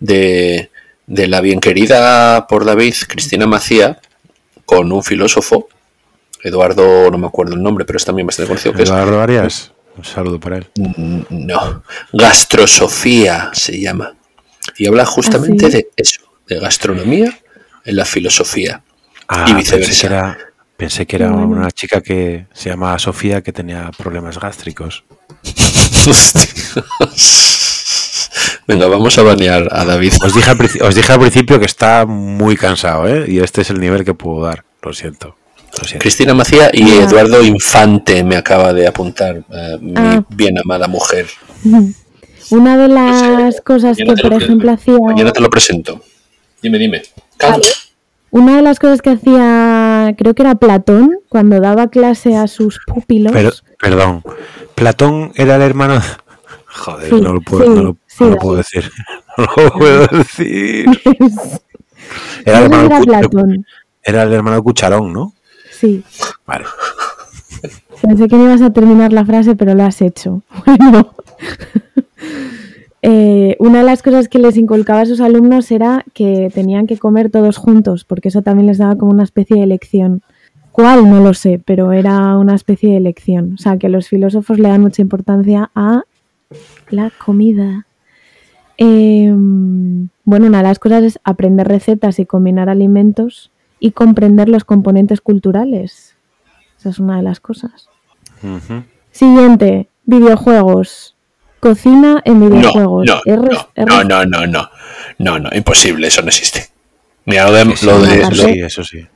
De, 0.00 0.70
de 1.06 1.28
la 1.28 1.40
bien 1.40 1.60
querida 1.60 2.46
por 2.46 2.64
David, 2.64 2.94
Cristina 3.08 3.46
Macía, 3.46 3.98
con 4.64 4.90
un 4.92 5.02
filósofo, 5.02 5.68
Eduardo, 6.42 7.10
no 7.10 7.18
me 7.18 7.26
acuerdo 7.26 7.54
el 7.54 7.62
nombre, 7.62 7.84
pero 7.84 7.96
es 7.98 8.04
también 8.04 8.26
bastante 8.26 8.48
conocido, 8.48 8.74
que 8.74 8.82
es 8.82 8.88
Eduardo 8.90 9.20
Arias, 9.20 9.72
un 9.96 10.04
saludo 10.04 10.40
para 10.40 10.56
él. 10.58 10.66
Mm, 10.76 11.20
No, 11.30 11.82
gastrosofía 12.12 13.50
se 13.52 13.80
llama. 13.80 14.14
Y 14.78 14.86
habla 14.86 15.04
justamente 15.06 15.66
¿Ah, 15.66 15.70
sí? 15.70 15.76
de 15.78 15.88
eso, 15.96 16.20
de 16.48 16.58
gastronomía 16.60 17.38
en 17.84 17.96
la 17.96 18.04
filosofía. 18.04 18.82
Ah, 19.28 19.46
Y 19.48 19.54
pensé 19.54 19.76
viceversa. 19.78 20.00
que 20.00 20.06
era, 20.14 20.38
pensé 20.76 21.06
que 21.06 21.16
era 21.16 21.30
una 21.32 21.70
chica 21.70 22.00
que 22.00 22.46
se 22.52 22.70
llamaba 22.70 22.98
Sofía 22.98 23.42
que 23.42 23.52
tenía 23.52 23.90
problemas 23.96 24.38
gástricos. 24.38 25.04
Venga, 28.66 28.86
vamos 28.86 29.16
a 29.18 29.22
banear 29.22 29.68
a 29.70 29.84
David. 29.84 30.14
Os 30.22 30.34
dije, 30.34 30.50
al, 30.50 30.58
os 30.82 30.94
dije 30.94 31.12
al 31.12 31.20
principio 31.20 31.58
que 31.60 31.66
está 31.66 32.06
muy 32.06 32.56
cansado, 32.56 33.06
¿eh? 33.06 33.26
Y 33.28 33.40
este 33.40 33.60
es 33.60 33.70
el 33.70 33.78
nivel 33.80 34.04
que 34.04 34.14
puedo 34.14 34.42
dar. 34.44 34.64
Lo 34.82 34.92
siento. 34.94 35.36
Lo 35.78 35.84
siento. 35.84 36.02
Cristina 36.02 36.34
Macía 36.34 36.70
y. 36.72 36.88
Eduardo 36.90 37.42
Infante 37.44 38.24
me 38.24 38.36
acaba 38.36 38.72
de 38.72 38.86
apuntar, 38.86 39.44
eh, 39.52 39.76
mi 39.80 39.92
Ah. 39.96 40.24
bien 40.30 40.58
amada 40.58 40.88
mujer. 40.88 41.26
Una 42.50 42.76
de 42.76 42.88
las 42.88 43.60
cosas 43.60 43.96
que, 43.96 44.04
por 44.04 44.32
ejemplo, 44.34 44.70
hacía... 44.72 44.98
Mañana 44.98 45.32
te 45.32 45.40
lo 45.40 45.48
presento. 45.50 46.00
Dime, 46.62 46.78
dime. 46.78 47.02
Kant. 47.36 47.64
Una 48.30 48.56
de 48.56 48.62
las 48.62 48.78
cosas 48.80 49.00
que 49.02 49.10
hacía, 49.10 50.14
creo 50.18 50.34
que 50.34 50.42
era 50.42 50.54
Platón, 50.56 51.18
cuando 51.28 51.60
daba 51.60 51.88
clase 51.88 52.36
a 52.36 52.46
sus 52.48 52.80
pupilos. 52.86 53.32
Pero, 53.32 53.50
perdón. 53.78 54.22
Platón 54.74 55.32
era 55.36 55.56
el 55.56 55.62
hermano. 55.62 56.00
Joder, 56.66 57.08
Sí, 57.10 57.20
no 57.20 57.32
lo 57.34 57.40
puedo, 57.40 57.62
sí, 57.64 57.70
no 57.70 57.82
lo, 57.82 57.96
sí, 58.06 58.16
no 58.24 58.26
lo 58.26 58.30
David. 58.30 58.40
puedo 58.42 58.56
decir. 58.56 58.90
No 59.36 59.46
lo 59.64 59.72
puedo 59.72 60.06
decir. 60.18 60.86
Era 62.44 62.58
el 62.58 62.64
hermano, 62.64 62.86
era 62.86 62.98
Cu- 62.98 63.04
Platón, 63.06 63.66
era 64.02 64.22
el 64.24 64.32
hermano 64.32 64.62
Cucharón, 64.62 65.12
¿no? 65.12 65.32
sí. 65.70 66.02
Vale. 66.46 66.64
Pensé 68.02 68.28
que 68.28 68.36
no 68.36 68.44
ibas 68.44 68.62
a 68.62 68.72
terminar 68.72 69.12
la 69.12 69.24
frase, 69.24 69.56
pero 69.56 69.74
lo 69.74 69.84
has 69.84 70.00
hecho. 70.02 70.42
Bueno. 70.66 71.14
Eh, 73.06 73.56
una 73.58 73.80
de 73.80 73.84
las 73.84 74.02
cosas 74.02 74.30
que 74.30 74.38
les 74.38 74.56
inculcaba 74.56 75.02
a 75.02 75.04
sus 75.04 75.20
alumnos 75.20 75.70
era 75.70 76.06
que 76.14 76.50
tenían 76.54 76.86
que 76.86 76.96
comer 76.96 77.30
todos 77.30 77.58
juntos, 77.58 78.06
porque 78.06 78.28
eso 78.28 78.40
también 78.40 78.66
les 78.66 78.78
daba 78.78 78.96
como 78.96 79.12
una 79.12 79.24
especie 79.24 79.60
de 79.60 79.66
lección. 79.66 80.22
¿Cuál? 80.72 81.10
No 81.10 81.20
lo 81.20 81.34
sé, 81.34 81.60
pero 81.62 81.92
era 81.92 82.38
una 82.38 82.54
especie 82.54 82.94
de 82.94 83.00
lección. 83.00 83.56
O 83.56 83.58
sea, 83.58 83.76
que 83.76 83.90
los 83.90 84.08
filósofos 84.08 84.58
le 84.58 84.70
dan 84.70 84.80
mucha 84.80 85.02
importancia 85.02 85.70
a 85.74 86.04
la 86.88 87.12
comida. 87.22 87.86
Eh, 88.78 89.30
bueno, 90.24 90.46
una 90.46 90.58
de 90.58 90.64
las 90.64 90.78
cosas 90.78 91.04
es 91.04 91.20
aprender 91.24 91.68
recetas 91.68 92.18
y 92.18 92.24
combinar 92.24 92.70
alimentos 92.70 93.50
y 93.80 93.90
comprender 93.90 94.48
los 94.48 94.64
componentes 94.64 95.20
culturales. 95.20 96.13
Esa 96.84 96.90
es 96.90 96.98
una 96.98 97.16
de 97.16 97.22
las 97.22 97.40
cosas. 97.40 97.88
Siguiente, 99.10 99.88
videojuegos. 100.04 101.14
Cocina 101.60 102.20
en 102.26 102.40
videojuegos. 102.46 103.06
no, 103.06 103.22
no, 103.24 104.04
no, 104.04 104.04
no, 104.04 104.24
no, 104.26 104.46
no, 104.46 104.70
no, 105.18 105.38
no, 105.38 105.48
imposible, 105.54 106.08
eso 106.08 106.20
no 106.20 106.28
existe. 106.28 106.66
Mira, 107.24 107.46
lo 107.46 107.52
de, 107.52 107.74
Sí, 107.74 107.86
lo 107.86 108.00
sí, 108.04 108.06
de- 108.06 108.22
aparte- 108.24 108.36
lo- 108.36 108.42
sí, 108.52 108.60
eso 108.60 108.84
sí. 108.84 109.06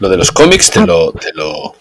lo 0.00 0.08
de 0.08 0.16
los 0.16 0.32
cómics 0.32 0.70
Ah. 0.70 0.80
te 0.80 0.86
lo, 0.88 1.12
te 1.12 1.32
lo, 1.32 1.74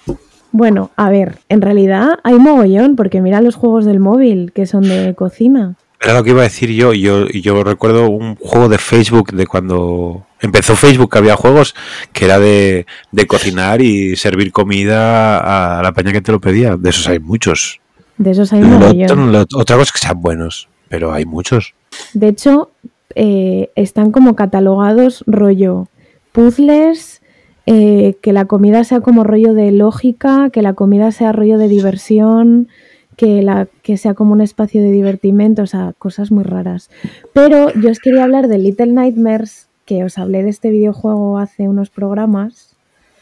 Bueno, 0.51 0.91
a 0.95 1.09
ver, 1.09 1.39
en 1.49 1.61
realidad 1.63 2.19
hay 2.23 2.35
mogollón, 2.35 2.95
porque 2.95 3.19
mira 3.19 3.41
los 3.41 3.55
juegos 3.55 3.85
del 3.85 3.99
móvil 3.99 4.51
que 4.53 4.67
son 4.67 4.83
de 4.83 5.15
cocina. 5.15 5.73
Era 5.99 6.13
lo 6.13 6.23
que 6.23 6.29
iba 6.29 6.41
a 6.41 6.43
decir 6.43 6.69
yo. 6.69 6.93
Yo, 6.93 7.25
yo 7.29 7.63
recuerdo 7.63 8.09
un 8.11 8.35
juego 8.35 8.69
de 8.69 8.77
Facebook 8.77 9.31
de 9.33 9.47
cuando 9.47 10.23
empezó 10.41 10.75
Facebook, 10.75 11.11
que 11.11 11.17
había 11.17 11.35
juegos 11.35 11.75
que 12.13 12.25
era 12.25 12.39
de, 12.39 12.85
de 13.11 13.27
cocinar 13.27 13.81
y 13.81 14.15
servir 14.15 14.51
comida 14.51 15.77
a 15.79 15.81
la 15.83 15.91
peña 15.93 16.11
que 16.11 16.21
te 16.21 16.31
lo 16.31 16.39
pedía. 16.39 16.75
De 16.77 16.89
esos 16.89 17.07
hay 17.07 17.19
muchos. 17.19 17.79
De 18.17 18.31
esos 18.31 18.51
hay 18.53 18.61
lo- 18.61 19.41
otra 19.55 19.75
cosa 19.77 19.81
es 19.83 19.91
que 19.91 19.99
sean 19.99 20.21
buenos, 20.21 20.67
pero 20.89 21.13
hay 21.13 21.25
muchos. 21.25 21.73
De 22.13 22.27
hecho, 22.27 22.71
eh, 23.15 23.69
están 23.75 24.11
como 24.11 24.35
catalogados 24.35 25.23
rollo 25.25 25.87
puzzles, 26.31 27.21
eh, 27.65 28.15
que 28.21 28.33
la 28.33 28.45
comida 28.45 28.83
sea 28.83 29.01
como 29.01 29.23
rollo 29.23 29.53
de 29.53 29.71
lógica, 29.71 30.49
que 30.51 30.61
la 30.61 30.73
comida 30.73 31.11
sea 31.11 31.31
rollo 31.31 31.57
de 31.57 31.67
diversión, 31.67 32.67
que, 33.15 33.41
la, 33.41 33.67
que 33.83 33.97
sea 33.97 34.13
como 34.13 34.33
un 34.33 34.41
espacio 34.41 34.81
de 34.81 34.91
divertimento, 34.91 35.63
o 35.63 35.67
sea, 35.67 35.93
cosas 35.97 36.31
muy 36.31 36.43
raras. 36.43 36.89
Pero 37.33 37.71
yo 37.73 37.91
os 37.91 37.99
quería 37.99 38.23
hablar 38.23 38.47
de 38.47 38.57
Little 38.57 38.87
Nightmares, 38.93 39.68
que 39.89 40.03
os 40.03 40.19
hablé 40.19 40.43
de 40.43 40.51
este 40.51 40.69
videojuego 40.69 41.39
hace 41.39 41.67
unos 41.67 41.89
programas, 41.89 42.75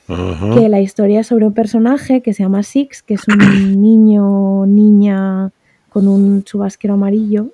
que 0.05 0.67
la 0.67 0.81
historia 0.81 1.21
es 1.21 1.27
sobre 1.27 1.45
un 1.45 1.53
personaje 1.53 2.19
que 2.19 2.33
se 2.33 2.43
llama 2.43 2.61
Six, 2.61 3.03
que 3.03 3.13
es 3.13 3.25
un 3.29 3.37
niño, 3.81 4.65
niña 4.65 5.51
con 5.87 6.09
un 6.09 6.43
chubasquero 6.43 6.95
amarillo, 6.95 7.51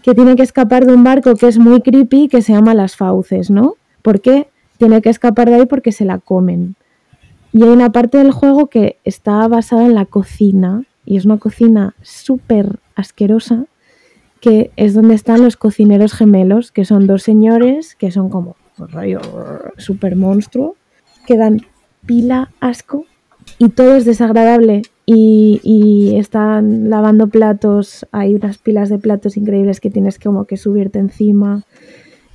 que 0.00 0.14
tiene 0.14 0.36
que 0.36 0.44
escapar 0.44 0.86
de 0.86 0.94
un 0.94 1.02
barco 1.02 1.34
que 1.34 1.48
es 1.48 1.58
muy 1.58 1.80
creepy, 1.80 2.28
que 2.28 2.40
se 2.40 2.52
llama 2.52 2.72
Las 2.72 2.94
Fauces, 2.94 3.50
¿no? 3.50 3.74
¿Por 4.02 4.20
qué? 4.20 4.46
Tiene 4.78 5.02
que 5.02 5.10
escapar 5.10 5.50
de 5.50 5.56
ahí 5.56 5.66
porque 5.66 5.90
se 5.90 6.04
la 6.04 6.18
comen. 6.18 6.76
Y 7.52 7.64
hay 7.64 7.70
una 7.70 7.90
parte 7.90 8.18
del 8.18 8.30
juego 8.30 8.68
que 8.68 8.98
está 9.02 9.48
basada 9.48 9.86
en 9.86 9.94
la 9.96 10.04
cocina, 10.04 10.84
y 11.04 11.16
es 11.16 11.24
una 11.24 11.38
cocina 11.38 11.96
súper 12.00 12.78
asquerosa, 12.94 13.64
que 14.40 14.70
es 14.76 14.94
donde 14.94 15.14
están 15.14 15.42
los 15.42 15.56
cocineros 15.56 16.12
gemelos, 16.12 16.72
que 16.72 16.84
son 16.84 17.06
dos 17.06 17.22
señores 17.22 17.94
que 17.94 18.10
son 18.10 18.28
como 18.28 18.56
un 18.78 18.88
rollo 18.88 19.20
súper 19.76 20.16
monstruo, 20.16 20.76
que 21.26 21.36
dan 21.36 21.62
pila 22.04 22.50
asco 22.60 23.06
y 23.58 23.70
todo 23.70 23.96
es 23.96 24.04
desagradable. 24.04 24.82
Y, 25.08 25.60
y 25.62 26.16
están 26.16 26.90
lavando 26.90 27.28
platos, 27.28 28.06
hay 28.10 28.34
unas 28.34 28.58
pilas 28.58 28.88
de 28.88 28.98
platos 28.98 29.36
increíbles 29.36 29.78
que 29.78 29.88
tienes 29.88 30.18
como 30.18 30.46
que 30.46 30.56
subirte 30.56 30.98
encima, 30.98 31.62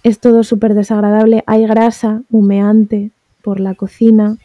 es 0.03 0.19
todo 0.19 0.45
súper 0.45 0.73
desagradable, 0.73 1.43
hay 1.47 1.67
grasa 1.67 2.23
humeante 2.29 3.11
por 3.41 3.59
la 3.59 3.75
cocina, 3.75 4.37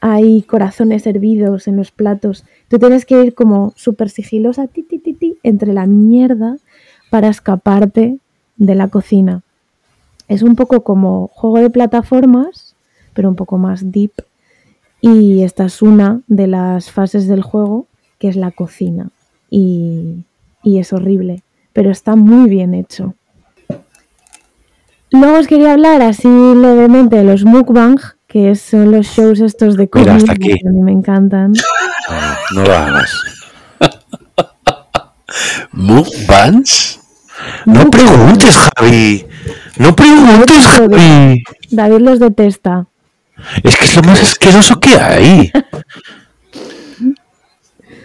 hay 0.00 0.42
corazones 0.42 1.06
hervidos 1.06 1.68
en 1.68 1.76
los 1.76 1.92
platos, 1.92 2.44
tú 2.68 2.80
tienes 2.80 3.06
que 3.06 3.22
ir 3.22 3.34
como 3.34 3.72
súper 3.76 4.10
sigilosa 4.10 4.66
ti, 4.66 4.82
ti, 4.82 5.38
entre 5.42 5.72
la 5.72 5.86
mierda 5.86 6.56
para 7.10 7.28
escaparte 7.28 8.18
de 8.56 8.74
la 8.74 8.88
cocina. 8.88 9.42
Es 10.28 10.42
un 10.42 10.54
poco 10.56 10.82
como 10.82 11.28
juego 11.34 11.58
de 11.58 11.70
plataformas, 11.70 12.74
pero 13.14 13.28
un 13.28 13.36
poco 13.36 13.58
más 13.58 13.90
deep. 13.90 14.12
Y 15.00 15.42
esta 15.42 15.64
es 15.64 15.82
una 15.82 16.20
de 16.28 16.46
las 16.46 16.90
fases 16.90 17.26
del 17.26 17.42
juego, 17.42 17.86
que 18.18 18.28
es 18.28 18.36
la 18.36 18.50
cocina. 18.52 19.08
Y, 19.50 20.24
y 20.62 20.78
es 20.78 20.92
horrible, 20.92 21.42
pero 21.72 21.90
está 21.90 22.16
muy 22.16 22.48
bien 22.48 22.74
hecho. 22.74 23.14
Luego 25.10 25.38
os 25.38 25.48
quería 25.48 25.72
hablar 25.72 26.02
así 26.02 26.28
levemente 26.28 27.16
de 27.16 27.24
los 27.24 27.44
mukbang, 27.44 27.98
que 28.28 28.54
son 28.54 28.92
los 28.92 29.06
shows 29.06 29.40
estos 29.40 29.76
de 29.76 29.90
Mira, 29.92 30.12
comida 30.12 30.14
hasta 30.14 30.32
aquí. 30.32 30.54
que 30.54 30.68
a 30.68 30.70
mí 30.70 30.82
me 30.82 30.92
encantan. 30.92 31.52
No, 31.52 32.60
no 32.60 32.64
lo 32.64 32.72
hagas. 32.72 33.12
¿Mukbangs? 35.72 36.99
No 37.66 37.90
preguntes, 37.90 38.56
Javi. 38.76 39.26
No 39.78 39.94
preguntes, 39.96 40.66
Javi. 40.66 41.42
David 41.70 41.98
los 42.00 42.18
detesta. 42.20 42.86
Es 43.62 43.76
que 43.76 43.84
es 43.84 43.96
lo 43.96 44.02
más 44.02 44.20
asqueroso 44.22 44.78
que 44.80 44.90
hay. 44.94 45.50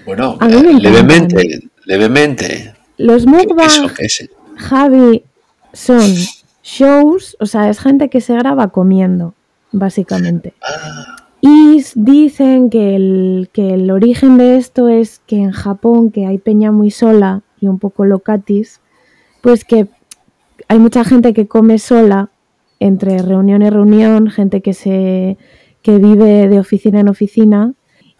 Bueno, 0.05 0.37
eh, 0.41 0.73
levemente, 0.79 1.59
levemente. 1.85 2.73
Los 2.97 3.25
¿Qué, 3.25 3.31
qué 3.31 3.47
mukbang. 3.47 3.91
Javi, 4.57 5.23
son 5.73 6.01
shows, 6.63 7.35
o 7.39 7.45
sea, 7.45 7.69
es 7.69 7.79
gente 7.79 8.09
que 8.09 8.21
se 8.21 8.35
graba 8.35 8.69
comiendo, 8.69 9.33
básicamente. 9.71 10.53
Y 11.41 11.77
s- 11.79 11.93
dicen 11.95 12.69
que 12.69 12.95
el, 12.95 13.49
que 13.51 13.73
el 13.73 13.91
origen 13.91 14.37
de 14.37 14.57
esto 14.57 14.87
es 14.89 15.21
que 15.25 15.37
en 15.37 15.51
Japón, 15.51 16.11
que 16.11 16.25
hay 16.27 16.37
peña 16.37 16.71
muy 16.71 16.91
sola 16.91 17.41
y 17.59 17.67
un 17.67 17.79
poco 17.79 18.05
locatis, 18.05 18.79
pues 19.45 19.63
que 19.63 19.87
hay 20.67 20.79
mucha 20.79 21.03
gente 21.03 21.35
que 21.35 21.47
come 21.47 21.77
sola 21.77 22.31
entre 22.79 23.19
reunión 23.19 23.61
y 23.61 23.69
reunión, 23.69 24.31
gente 24.31 24.61
que 24.61 24.73
se 24.73 25.37
que 25.83 25.99
vive 25.99 26.49
de 26.49 26.57
oficina 26.57 26.99
en 26.99 27.09
oficina 27.09 27.73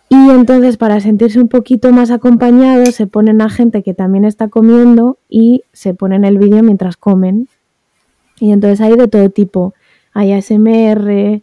y 0.08 0.30
entonces 0.30 0.78
para 0.78 1.00
sentirse 1.00 1.40
un 1.40 1.48
poquito 1.48 1.92
más 1.92 2.12
acompañados 2.12 2.94
se 2.94 3.08
ponen 3.08 3.42
a 3.42 3.50
gente 3.50 3.82
que 3.82 3.96
también 3.96 4.24
está 4.24 4.50
comiendo 4.50 5.18
y 5.28 5.64
se 5.74 5.96
ponen 5.96 6.26
el 6.26 6.38
vídeo 6.38 6.62
mientras 6.62 6.96
comen. 6.96 7.48
Y 8.40 8.52
entonces 8.52 8.80
hay 8.80 8.96
de 8.96 9.08
todo 9.08 9.32
tipo. 9.32 9.74
Hay 10.14 10.32
ASMR, 10.32 11.42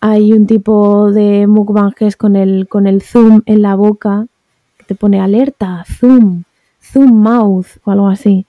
hay 0.00 0.32
un 0.32 0.46
tipo 0.46 1.12
de 1.12 1.46
mukbang 1.46 1.92
con 2.16 2.34
el, 2.34 2.66
con 2.66 2.86
el 2.86 3.02
zoom 3.02 3.42
en 3.44 3.60
la 3.60 3.74
boca, 3.74 4.26
que 4.78 4.86
te 4.86 4.94
pone 4.94 5.20
alerta, 5.20 5.84
zoom, 5.86 6.44
zoom 6.80 7.12
mouth 7.12 7.66
o 7.84 7.90
algo 7.90 8.08
así. 8.08 8.46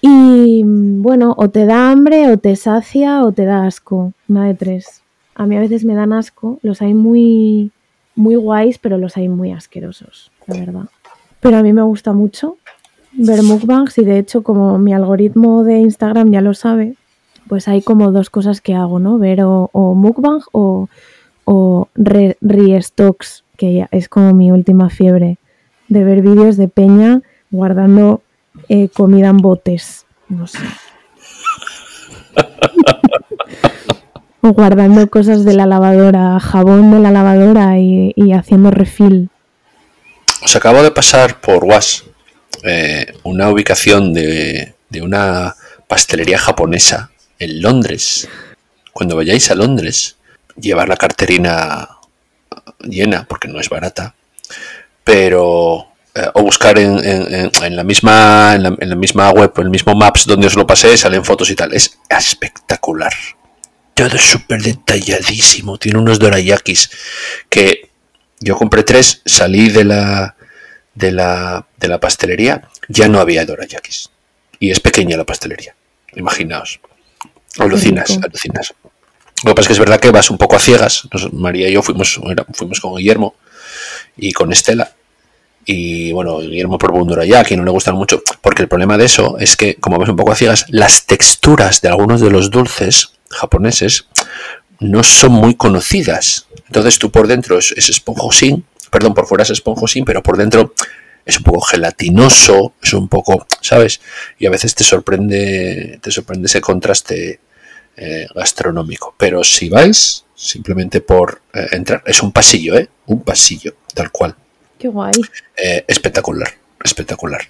Y 0.00 0.62
bueno, 0.64 1.34
o 1.36 1.50
te 1.50 1.66
da 1.66 1.90
hambre, 1.90 2.32
o 2.32 2.38
te 2.38 2.56
sacia, 2.56 3.24
o 3.24 3.32
te 3.32 3.44
da 3.44 3.66
asco. 3.66 4.12
Una 4.28 4.46
de 4.46 4.54
tres. 4.54 5.02
A 5.34 5.46
mí 5.46 5.56
a 5.56 5.60
veces 5.60 5.84
me 5.84 5.94
dan 5.94 6.12
asco. 6.12 6.58
Los 6.62 6.82
hay 6.82 6.94
muy, 6.94 7.72
muy 8.14 8.36
guays, 8.36 8.78
pero 8.78 8.98
los 8.98 9.16
hay 9.16 9.28
muy 9.28 9.52
asquerosos, 9.52 10.30
la 10.46 10.58
verdad. 10.58 10.84
Pero 11.40 11.56
a 11.58 11.62
mí 11.62 11.72
me 11.72 11.82
gusta 11.82 12.12
mucho 12.12 12.56
ver 13.12 13.42
mukbangs 13.42 13.98
y 13.98 14.04
de 14.04 14.18
hecho 14.18 14.42
como 14.42 14.78
mi 14.78 14.92
algoritmo 14.92 15.64
de 15.64 15.78
Instagram 15.78 16.30
ya 16.30 16.40
lo 16.40 16.54
sabe, 16.54 16.94
pues 17.48 17.66
hay 17.68 17.82
como 17.82 18.12
dos 18.12 18.30
cosas 18.30 18.60
que 18.60 18.74
hago, 18.74 18.98
¿no? 18.98 19.18
Ver 19.18 19.42
o, 19.42 19.70
o 19.72 19.94
mukbang 19.94 20.42
o, 20.52 20.88
o 21.44 21.88
re, 21.94 22.36
que 23.56 23.74
ya 23.74 23.88
es 23.90 24.08
como 24.08 24.32
mi 24.32 24.52
última 24.52 24.90
fiebre, 24.90 25.38
de 25.88 26.04
ver 26.04 26.22
vídeos 26.22 26.56
de 26.56 26.68
peña 26.68 27.22
guardando 27.50 28.22
eh, 28.68 28.88
comida 28.88 29.28
en 29.28 29.38
botes, 29.38 30.06
no 30.28 30.46
sé. 30.46 30.58
o 34.42 34.52
guardando 34.52 35.08
cosas 35.08 35.44
de 35.44 35.54
la 35.54 35.66
lavadora, 35.66 36.38
jabón 36.40 36.90
de 36.90 37.00
la 37.00 37.10
lavadora 37.10 37.78
y, 37.78 38.12
y 38.16 38.32
haciendo 38.32 38.70
refill. 38.70 39.28
Os 40.42 40.56
acabo 40.56 40.82
de 40.82 40.90
pasar 40.90 41.40
por 41.40 41.64
Was 41.64 42.04
eh, 42.62 43.14
una 43.24 43.50
ubicación 43.50 44.14
de, 44.14 44.74
de 44.88 45.02
una 45.02 45.54
pastelería 45.86 46.38
japonesa 46.38 47.10
en 47.38 47.62
Londres. 47.62 48.28
Cuando 48.92 49.16
vayáis 49.16 49.50
a 49.50 49.54
Londres, 49.54 50.16
llevar 50.56 50.88
la 50.88 50.96
carterina 50.96 51.88
llena, 52.80 53.26
porque 53.28 53.48
no 53.48 53.60
es 53.60 53.68
barata, 53.68 54.14
pero 55.04 55.89
eh, 56.14 56.26
o 56.34 56.42
buscar 56.42 56.78
en, 56.78 56.98
en- 57.04 57.76
la 57.76 57.84
misma 57.84 58.54
en 58.54 58.62
la, 58.64 58.76
en 58.78 58.88
la 58.90 58.96
misma 58.96 59.30
web 59.30 59.52
o 59.56 59.60
el 59.62 59.70
mismo 59.70 59.94
Maps 59.94 60.26
donde 60.26 60.46
os 60.46 60.56
lo 60.56 60.66
pasé, 60.66 60.96
salen 60.96 61.24
fotos 61.24 61.50
y 61.50 61.54
tal. 61.54 61.72
Es 61.74 61.98
espectacular. 62.08 63.12
Todo 63.94 64.16
es 64.16 64.22
súper 64.22 64.62
detalladísimo. 64.62 65.78
Tiene 65.78 65.98
unos 65.98 66.18
dorayakis 66.18 66.90
que 67.48 67.90
yo 68.40 68.56
compré 68.56 68.82
tres, 68.82 69.22
salí 69.26 69.68
de 69.68 69.84
la 69.84 70.36
de 70.94 71.12
la, 71.12 71.66
de 71.78 71.88
la 71.88 72.00
pastelería, 72.00 72.68
ya 72.88 73.08
no 73.08 73.20
había 73.20 73.44
dorayakis. 73.46 74.10
Y 74.58 74.70
es 74.70 74.80
pequeña 74.80 75.16
la 75.16 75.24
pastelería. 75.24 75.74
Imaginaos. 76.14 76.80
Alucinas, 77.58 78.18
alucinas. 78.22 78.74
Lo 79.44 79.50
que 79.50 79.54
pasa 79.54 79.60
es 79.62 79.66
que 79.68 79.72
es 79.74 79.78
verdad 79.78 80.00
que 80.00 80.10
vas 80.10 80.30
un 80.30 80.36
poco 80.38 80.56
a 80.56 80.58
ciegas. 80.60 81.08
Nos- 81.12 81.32
María 81.32 81.68
y 81.68 81.72
yo 81.72 81.82
fuimos, 81.82 82.20
fuimos 82.52 82.80
con 82.80 82.96
Guillermo 82.96 83.34
y 84.16 84.32
con 84.32 84.52
Estela. 84.52 84.92
Y 85.72 86.10
bueno, 86.10 86.40
Guillermo 86.40 86.78
probó 86.78 86.98
un 86.98 87.06
dorayaki, 87.06 87.56
no 87.56 87.64
le 87.64 87.70
gustan 87.70 87.94
mucho. 87.94 88.20
Porque 88.40 88.62
el 88.62 88.68
problema 88.68 88.98
de 88.98 89.04
eso 89.04 89.38
es 89.38 89.56
que, 89.56 89.76
como 89.76 89.98
vas 89.98 90.08
un 90.08 90.16
poco 90.16 90.32
a 90.32 90.34
ciegas, 90.34 90.66
las 90.68 91.06
texturas 91.06 91.80
de 91.80 91.88
algunos 91.88 92.20
de 92.20 92.28
los 92.28 92.50
dulces 92.50 93.12
japoneses 93.30 94.06
no 94.80 95.04
son 95.04 95.30
muy 95.30 95.54
conocidas. 95.54 96.48
Entonces 96.66 96.98
tú 96.98 97.12
por 97.12 97.28
dentro 97.28 97.56
es, 97.56 97.72
es 97.76 97.88
esponjosín, 97.88 98.64
perdón, 98.90 99.14
por 99.14 99.28
fuera 99.28 99.44
es 99.44 99.50
esponjosín, 99.50 100.04
pero 100.04 100.24
por 100.24 100.36
dentro 100.36 100.74
es 101.24 101.36
un 101.36 101.44
poco 101.44 101.60
gelatinoso, 101.60 102.74
es 102.82 102.92
un 102.92 103.06
poco, 103.06 103.46
¿sabes? 103.60 104.00
Y 104.40 104.46
a 104.46 104.50
veces 104.50 104.74
te 104.74 104.82
sorprende, 104.82 106.00
te 106.02 106.10
sorprende 106.10 106.46
ese 106.46 106.60
contraste 106.60 107.38
eh, 107.96 108.26
gastronómico. 108.34 109.14
Pero 109.16 109.44
si 109.44 109.68
vais, 109.68 110.24
simplemente 110.34 111.00
por 111.00 111.42
eh, 111.54 111.68
entrar, 111.70 112.02
es 112.06 112.20
un 112.24 112.32
pasillo, 112.32 112.76
¿eh? 112.76 112.88
Un 113.06 113.22
pasillo, 113.22 113.76
tal 113.94 114.10
cual. 114.10 114.34
Qué 114.80 114.88
guay. 114.88 115.14
Eh, 115.56 115.84
espectacular, 115.86 116.48
espectacular. 116.82 117.42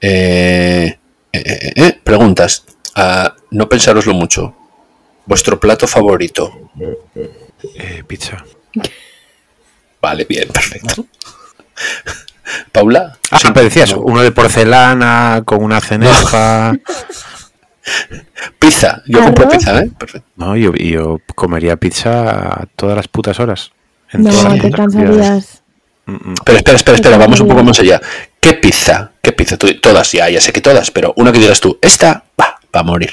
Eh, 0.00 0.98
eh, 1.32 1.42
eh, 1.44 1.72
eh, 1.74 2.00
preguntas. 2.04 2.64
Ah, 2.94 3.34
no 3.52 3.68
pensároslo 3.68 4.12
mucho. 4.12 4.54
Vuestro 5.26 5.58
plato 5.58 5.86
favorito. 5.86 6.70
Eh, 7.74 8.04
pizza. 8.06 8.44
Vale, 10.00 10.24
bien, 10.26 10.48
perfecto. 10.48 11.06
Paula. 12.72 13.18
Ah, 13.30 13.38
Sí, 13.38 13.48
pero 13.52 13.64
decías, 13.64 13.92
no. 13.92 14.00
uno 14.00 14.20
de 14.22 14.30
porcelana 14.32 15.42
con 15.44 15.62
una 15.62 15.80
ceneja. 15.80 16.72
Pizza. 18.58 19.02
Yo 19.06 19.22
compro 19.24 19.48
pizza, 19.48 19.80
¿eh? 19.80 19.90
Perfecto. 19.98 20.28
No, 20.36 20.54
yo, 20.56 20.74
yo 20.74 21.20
comería 21.34 21.76
pizza 21.76 22.66
todas 22.76 22.94
las 22.96 23.08
putas 23.08 23.40
horas. 23.40 23.72
En 24.10 24.24
No, 24.24 24.30
todas 24.30 24.44
las 24.52 24.60
te 24.60 24.70
cansarías. 24.70 25.62
Mm, 26.08 26.30
mm. 26.30 26.34
Pero 26.44 26.58
espera, 26.58 26.76
espera, 26.76 26.94
espera, 26.96 27.18
vamos 27.18 27.38
un 27.40 27.48
poco 27.48 27.62
más 27.62 27.78
allá. 27.80 28.00
¿Qué 28.40 28.54
pizza? 28.54 29.12
¿Qué 29.22 29.32
pizza? 29.32 29.56
Tú- 29.56 29.78
todas, 29.80 30.10
ya, 30.12 30.28
ya 30.30 30.40
sé 30.40 30.52
que 30.52 30.60
todas, 30.60 30.90
pero 30.90 31.12
una 31.16 31.30
que 31.32 31.38
digas 31.38 31.60
tú, 31.60 31.78
esta 31.82 32.24
va, 32.40 32.58
va 32.74 32.80
a 32.80 32.82
morir. 32.82 33.10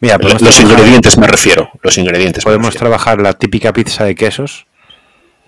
Mira, 0.00 0.16
Los 0.18 0.36
trabajar- 0.38 0.62
ingredientes 0.64 1.18
me 1.18 1.26
refiero. 1.26 1.70
Los 1.82 1.96
ingredientes. 1.98 2.42
Podemos 2.44 2.74
trabajar 2.74 3.20
la 3.20 3.34
típica 3.34 3.72
pizza 3.72 4.04
de 4.04 4.14
quesos. 4.14 4.66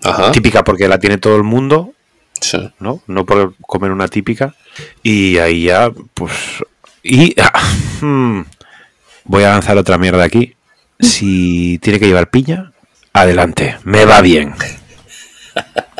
Ajá. 0.03 0.31
Típica 0.31 0.63
porque 0.63 0.87
la 0.87 0.99
tiene 0.99 1.17
todo 1.17 1.35
el 1.35 1.43
mundo, 1.43 1.93
Sí. 2.39 2.71
¿no? 2.79 3.01
No 3.07 3.25
por 3.25 3.55
comer 3.67 3.91
una 3.91 4.07
típica. 4.07 4.55
Y 5.03 5.37
ahí 5.39 5.63
ya, 5.65 5.89
pues. 6.13 6.31
Y. 7.03 7.35
ah, 7.41 7.59
hmm, 8.01 8.41
voy 9.25 9.43
a 9.43 9.49
lanzar 9.49 9.77
otra 9.77 9.97
mierda 9.97 10.23
aquí. 10.23 10.55
Si 10.99 11.77
tiene 11.79 11.99
que 11.99 12.07
llevar 12.07 12.29
piña, 12.29 12.71
adelante. 13.13 13.77
Me 13.83 14.05
va 14.05 14.21
bien. 14.21 14.53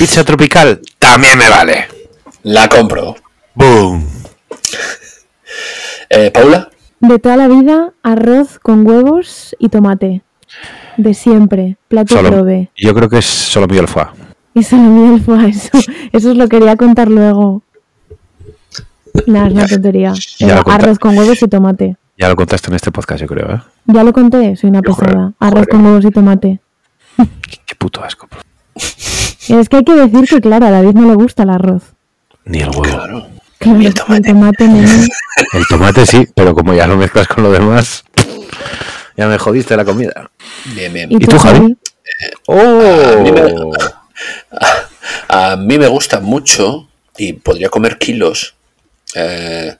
Pizza 0.00 0.24
tropical, 0.24 0.80
también 0.98 1.36
me 1.36 1.50
vale. 1.50 1.86
La 2.44 2.68
compro. 2.70 3.14
¡Boom! 3.54 4.02
Eh, 6.08 6.30
Paula. 6.30 6.70
De 7.00 7.18
toda 7.18 7.36
la 7.36 7.48
vida, 7.48 7.92
arroz 8.02 8.58
con 8.60 8.86
huevos 8.86 9.54
y 9.58 9.68
tomate. 9.68 10.22
De 10.96 11.12
siempre. 11.12 11.76
Plato 11.88 12.14
Solo, 12.14 12.30
prove. 12.30 12.70
yo 12.74 12.94
creo 12.94 13.10
que 13.10 13.18
es 13.18 13.26
solo 13.26 13.66
mío 13.68 13.82
el 13.82 13.88
foie. 13.88 14.06
Y 14.54 14.62
solo 14.62 14.84
miel 14.84 15.20
fue 15.22 15.48
eso. 15.50 15.68
Eso 16.12 16.30
os 16.30 16.36
lo 16.38 16.48
quería 16.48 16.76
contar 16.76 17.08
luego. 17.10 17.62
Nada, 19.26 19.48
es 19.48 19.52
una 19.52 19.66
tontería. 19.66 20.14
Arroz 20.64 20.98
con 20.98 21.18
huevos 21.18 21.42
y 21.42 21.46
tomate. 21.46 21.96
Ya 22.16 22.30
lo 22.30 22.36
contaste 22.36 22.70
en 22.70 22.76
este 22.76 22.90
podcast, 22.90 23.20
yo 23.20 23.26
creo, 23.26 23.54
¿eh? 23.54 23.60
Ya 23.84 24.02
lo 24.02 24.14
conté, 24.14 24.56
soy 24.56 24.70
una 24.70 24.80
pesada. 24.80 25.34
Arroz 25.38 25.66
con 25.66 25.84
huevos 25.84 26.06
y 26.06 26.10
tomate. 26.10 26.58
Qué 27.66 27.74
puto 27.76 28.02
asco. 28.02 28.26
Es 29.48 29.68
que 29.68 29.76
hay 29.78 29.84
que 29.84 29.94
decir 29.94 30.28
que, 30.28 30.40
claro, 30.40 30.66
a 30.66 30.70
David 30.70 30.94
no 30.94 31.08
le 31.08 31.14
gusta 31.14 31.42
el 31.44 31.50
arroz. 31.50 31.82
Ni 32.44 32.60
el 32.60 32.68
huevo. 32.70 32.82
Claro. 32.82 33.26
Claro, 33.58 33.78
Y 33.78 33.82
el 33.82 33.86
el 33.88 33.94
tomate. 33.94 34.28
tomate, 34.28 34.68
nene. 34.68 35.08
El 35.52 35.66
tomate 35.68 36.06
sí, 36.06 36.26
pero 36.34 36.54
como 36.54 36.72
ya 36.74 36.86
lo 36.86 36.96
mezclas 36.96 37.26
con 37.28 37.42
lo 37.44 37.50
demás, 37.52 38.04
ya 39.16 39.26
me 39.26 39.38
jodiste 39.38 39.76
la 39.76 39.84
comida. 39.84 40.30
Bien, 40.74 40.92
bien. 40.92 41.10
¿Y, 41.12 41.18
tú, 41.18 41.38
Javi? 41.38 41.58
A 41.58 41.60
mí 43.18 43.32
me- 43.32 43.52
¡Oh! 43.54 43.72
A 45.28 45.56
mí 45.56 45.78
me 45.78 45.88
gusta 45.88 46.20
mucho 46.20 46.88
y 47.16 47.32
podría 47.34 47.68
comer 47.68 47.98
kilos. 47.98 48.54
eh, 49.14 49.76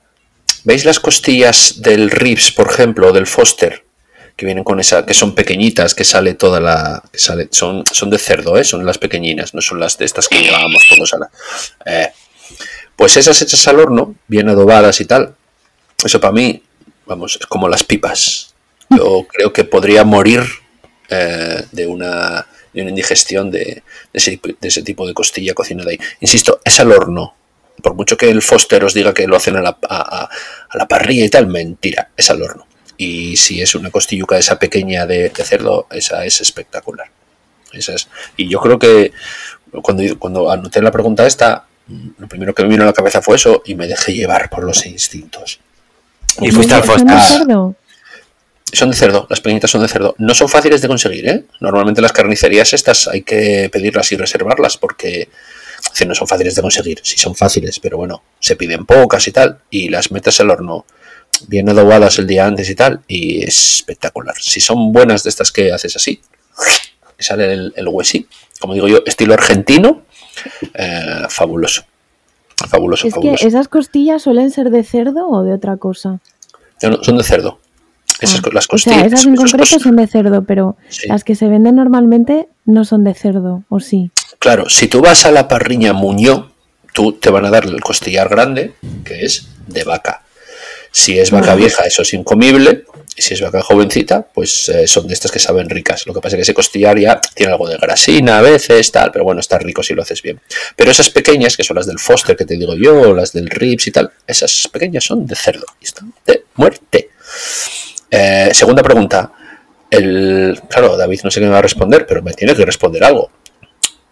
¿Veis 0.64 0.84
las 0.84 1.00
costillas 1.00 1.80
del 1.80 2.10
ribs, 2.10 2.52
por 2.52 2.68
ejemplo, 2.70 3.08
o 3.08 3.12
del 3.12 3.26
Foster? 3.26 3.84
Que 4.40 4.46
vienen 4.46 4.64
con 4.64 4.80
esa, 4.80 5.04
que 5.04 5.12
son 5.12 5.34
pequeñitas, 5.34 5.94
que 5.94 6.02
sale 6.02 6.32
toda 6.32 6.60
la. 6.60 7.02
Que 7.12 7.18
sale, 7.18 7.48
son, 7.50 7.84
son 7.92 8.08
de 8.08 8.16
cerdo, 8.16 8.56
¿eh? 8.56 8.64
son 8.64 8.86
las 8.86 8.96
pequeñinas, 8.96 9.52
no 9.52 9.60
son 9.60 9.78
las 9.78 9.98
de 9.98 10.06
estas 10.06 10.28
que 10.28 10.40
llevábamos 10.40 10.82
todos 10.88 11.12
a 11.12 11.18
la. 11.18 11.30
eh, 11.84 12.10
pues 12.96 13.18
esas 13.18 13.42
hechas 13.42 13.68
al 13.68 13.80
horno, 13.80 14.14
bien 14.28 14.48
adobadas 14.48 14.98
y 15.02 15.04
tal. 15.04 15.34
Eso 16.02 16.18
para 16.22 16.32
mí, 16.32 16.62
vamos, 17.04 17.36
es 17.38 17.46
como 17.48 17.68
las 17.68 17.84
pipas. 17.84 18.54
Yo 18.88 19.26
creo 19.30 19.52
que 19.52 19.64
podría 19.64 20.04
morir 20.04 20.42
eh, 21.10 21.66
de, 21.70 21.86
una, 21.86 22.46
de 22.72 22.80
una 22.80 22.88
indigestión 22.90 23.50
de, 23.50 23.82
de 24.14 24.38
ese, 24.62 24.82
tipo 24.82 25.06
de 25.06 25.12
costilla 25.12 25.52
cocinada 25.52 25.90
ahí. 25.90 25.98
Insisto, 26.20 26.60
es 26.64 26.80
al 26.80 26.92
horno. 26.92 27.34
Por 27.82 27.92
mucho 27.92 28.16
que 28.16 28.30
el 28.30 28.40
Foster 28.40 28.84
os 28.84 28.94
diga 28.94 29.12
que 29.12 29.26
lo 29.26 29.36
hacen 29.36 29.56
a 29.56 29.60
la, 29.60 29.76
a- 29.86 30.30
a 30.70 30.78
la 30.78 30.88
parrilla 30.88 31.26
y 31.26 31.28
tal, 31.28 31.46
mentira, 31.46 32.08
es 32.16 32.30
al 32.30 32.40
horno. 32.42 32.66
Y 33.02 33.34
si 33.38 33.62
es 33.62 33.74
una 33.74 33.90
costilluca 33.90 34.36
esa 34.36 34.58
pequeña 34.58 35.06
de, 35.06 35.30
de 35.30 35.44
cerdo, 35.44 35.86
esa 35.90 36.26
es 36.26 36.42
espectacular. 36.42 37.10
Esa 37.72 37.94
es. 37.94 38.08
Y 38.36 38.46
yo 38.46 38.60
creo 38.60 38.78
que 38.78 39.12
cuando, 39.80 40.18
cuando 40.18 40.50
anoté 40.50 40.82
la 40.82 40.90
pregunta 40.90 41.26
esta, 41.26 41.64
lo 42.18 42.28
primero 42.28 42.54
que 42.54 42.62
me 42.62 42.68
vino 42.68 42.82
a 42.82 42.86
la 42.86 42.92
cabeza 42.92 43.22
fue 43.22 43.36
eso 43.36 43.62
y 43.64 43.74
me 43.74 43.88
dejé 43.88 44.12
llevar 44.12 44.50
por 44.50 44.64
los 44.64 44.84
instintos. 44.84 45.60
Y 46.42 46.50
fuiste 46.50 46.74
al 46.74 46.84
¿Son 46.84 47.06
de 47.06 47.12
Foster. 47.14 47.38
cerdo? 47.38 47.74
Son 48.70 48.90
de 48.90 48.96
cerdo, 48.96 49.26
las 49.30 49.40
pequeñitas 49.40 49.70
son 49.70 49.80
de 49.80 49.88
cerdo. 49.88 50.14
No 50.18 50.34
son 50.34 50.50
fáciles 50.50 50.82
de 50.82 50.88
conseguir, 50.88 51.26
¿eh? 51.26 51.44
Normalmente 51.60 52.02
las 52.02 52.12
carnicerías 52.12 52.74
estas 52.74 53.08
hay 53.08 53.22
que 53.22 53.70
pedirlas 53.72 54.12
y 54.12 54.16
reservarlas 54.18 54.76
porque 54.76 55.30
decir, 55.90 56.06
no 56.06 56.14
son 56.14 56.28
fáciles 56.28 56.54
de 56.54 56.60
conseguir. 56.60 57.00
Sí 57.02 57.16
son 57.16 57.34
fáciles, 57.34 57.80
pero 57.80 57.96
bueno, 57.96 58.22
se 58.38 58.56
piden 58.56 58.84
pocas 58.84 59.26
y 59.26 59.32
tal. 59.32 59.58
Y 59.70 59.88
las 59.88 60.12
metes 60.12 60.38
al 60.40 60.50
horno 60.50 60.84
bien 61.48 61.68
adobadas 61.68 62.18
el 62.18 62.26
día 62.26 62.46
antes 62.46 62.68
y 62.70 62.74
tal. 62.74 63.00
Y 63.08 63.42
es 63.44 63.76
espectacular. 63.76 64.34
Si 64.40 64.60
son 64.60 64.92
buenas 64.92 65.22
de 65.22 65.30
estas 65.30 65.52
que 65.52 65.72
haces 65.72 65.96
así, 65.96 66.20
sale 67.18 67.52
el, 67.52 67.72
el 67.76 67.88
huesí, 67.88 68.26
como 68.60 68.74
digo 68.74 68.88
yo, 68.88 68.98
estilo 69.06 69.34
argentino, 69.34 70.02
eh, 70.74 71.24
fabuloso. 71.28 71.82
Fabuloso, 72.68 73.06
Es 73.08 73.14
que 73.14 73.34
esas 73.46 73.68
costillas 73.68 74.22
suelen 74.22 74.50
ser 74.50 74.70
de 74.70 74.84
cerdo 74.84 75.28
o 75.28 75.42
de 75.42 75.54
otra 75.54 75.76
cosa. 75.78 76.20
No, 76.82 76.90
no, 76.90 77.02
son 77.04 77.16
de 77.16 77.24
cerdo. 77.24 77.58
Esas, 78.20 78.40
Ah, 78.44 78.48
las 78.52 78.66
o 78.70 78.76
sea, 78.76 78.92
costillas. 78.92 79.06
esas 79.06 79.26
en 79.26 79.36
concreto 79.36 79.78
son 79.78 79.96
de 79.96 80.06
cerdo, 80.06 80.44
pero 80.44 80.76
Sí. 80.90 81.08
las 81.08 81.24
que 81.24 81.34
se 81.34 81.48
venden 81.48 81.76
normalmente 81.76 82.48
no 82.66 82.84
son 82.84 83.02
de 83.04 83.14
cerdo, 83.14 83.64
¿o 83.70 83.80
sí? 83.80 84.10
Claro, 84.38 84.68
si 84.68 84.88
tú 84.88 85.00
vas 85.00 85.24
a 85.24 85.30
la 85.30 85.48
parrilla 85.48 85.94
Muñoz, 85.94 86.50
tú 86.92 87.12
te 87.12 87.30
van 87.30 87.46
a 87.46 87.50
dar 87.50 87.64
el 87.64 87.80
costillar 87.80 88.28
grande, 88.28 88.74
que 89.04 89.24
es 89.24 89.48
de 89.66 89.84
vaca. 89.84 90.19
Si 90.92 91.18
es 91.18 91.30
vaca 91.30 91.54
vieja, 91.54 91.84
eso 91.84 92.02
es 92.02 92.12
incomible. 92.14 92.84
Y 93.16 93.22
si 93.22 93.34
es 93.34 93.40
vaca 93.40 93.60
jovencita, 93.60 94.22
pues 94.22 94.68
eh, 94.68 94.86
son 94.86 95.06
de 95.06 95.14
estas 95.14 95.30
que 95.30 95.38
saben 95.38 95.68
ricas. 95.68 96.06
Lo 96.06 96.14
que 96.14 96.20
pasa 96.20 96.36
es 96.36 96.38
que 96.38 96.42
ese 96.42 96.54
costillar 96.54 96.98
ya 96.98 97.20
tiene 97.34 97.52
algo 97.52 97.68
de 97.68 97.76
grasina 97.76 98.38
a 98.38 98.40
veces, 98.40 98.90
tal, 98.92 99.10
pero 99.12 99.24
bueno, 99.24 99.40
está 99.40 99.58
rico 99.58 99.82
si 99.82 99.94
lo 99.94 100.02
haces 100.02 100.22
bien. 100.22 100.40
Pero 100.76 100.90
esas 100.90 101.10
pequeñas, 101.10 101.56
que 101.56 101.64
son 101.64 101.76
las 101.76 101.86
del 101.86 101.98
Foster 101.98 102.36
que 102.36 102.44
te 102.44 102.56
digo 102.56 102.74
yo, 102.74 103.00
o 103.00 103.14
las 103.14 103.32
del 103.32 103.50
Rips 103.50 103.88
y 103.88 103.90
tal, 103.90 104.10
esas 104.26 104.68
pequeñas 104.72 105.04
son 105.04 105.26
de 105.26 105.34
cerdo 105.34 105.66
y 105.80 105.84
están 105.84 106.12
de 106.24 106.44
muerte. 106.54 107.10
Eh, 108.10 108.50
segunda 108.52 108.82
pregunta. 108.82 109.32
El, 109.90 110.60
claro, 110.68 110.96
David 110.96 111.20
no 111.24 111.30
sé 111.30 111.40
qué 111.40 111.46
me 111.46 111.52
va 111.52 111.58
a 111.58 111.62
responder, 111.62 112.06
pero 112.06 112.22
me 112.22 112.32
tiene 112.32 112.54
que 112.54 112.64
responder 112.64 113.02
algo. 113.04 113.30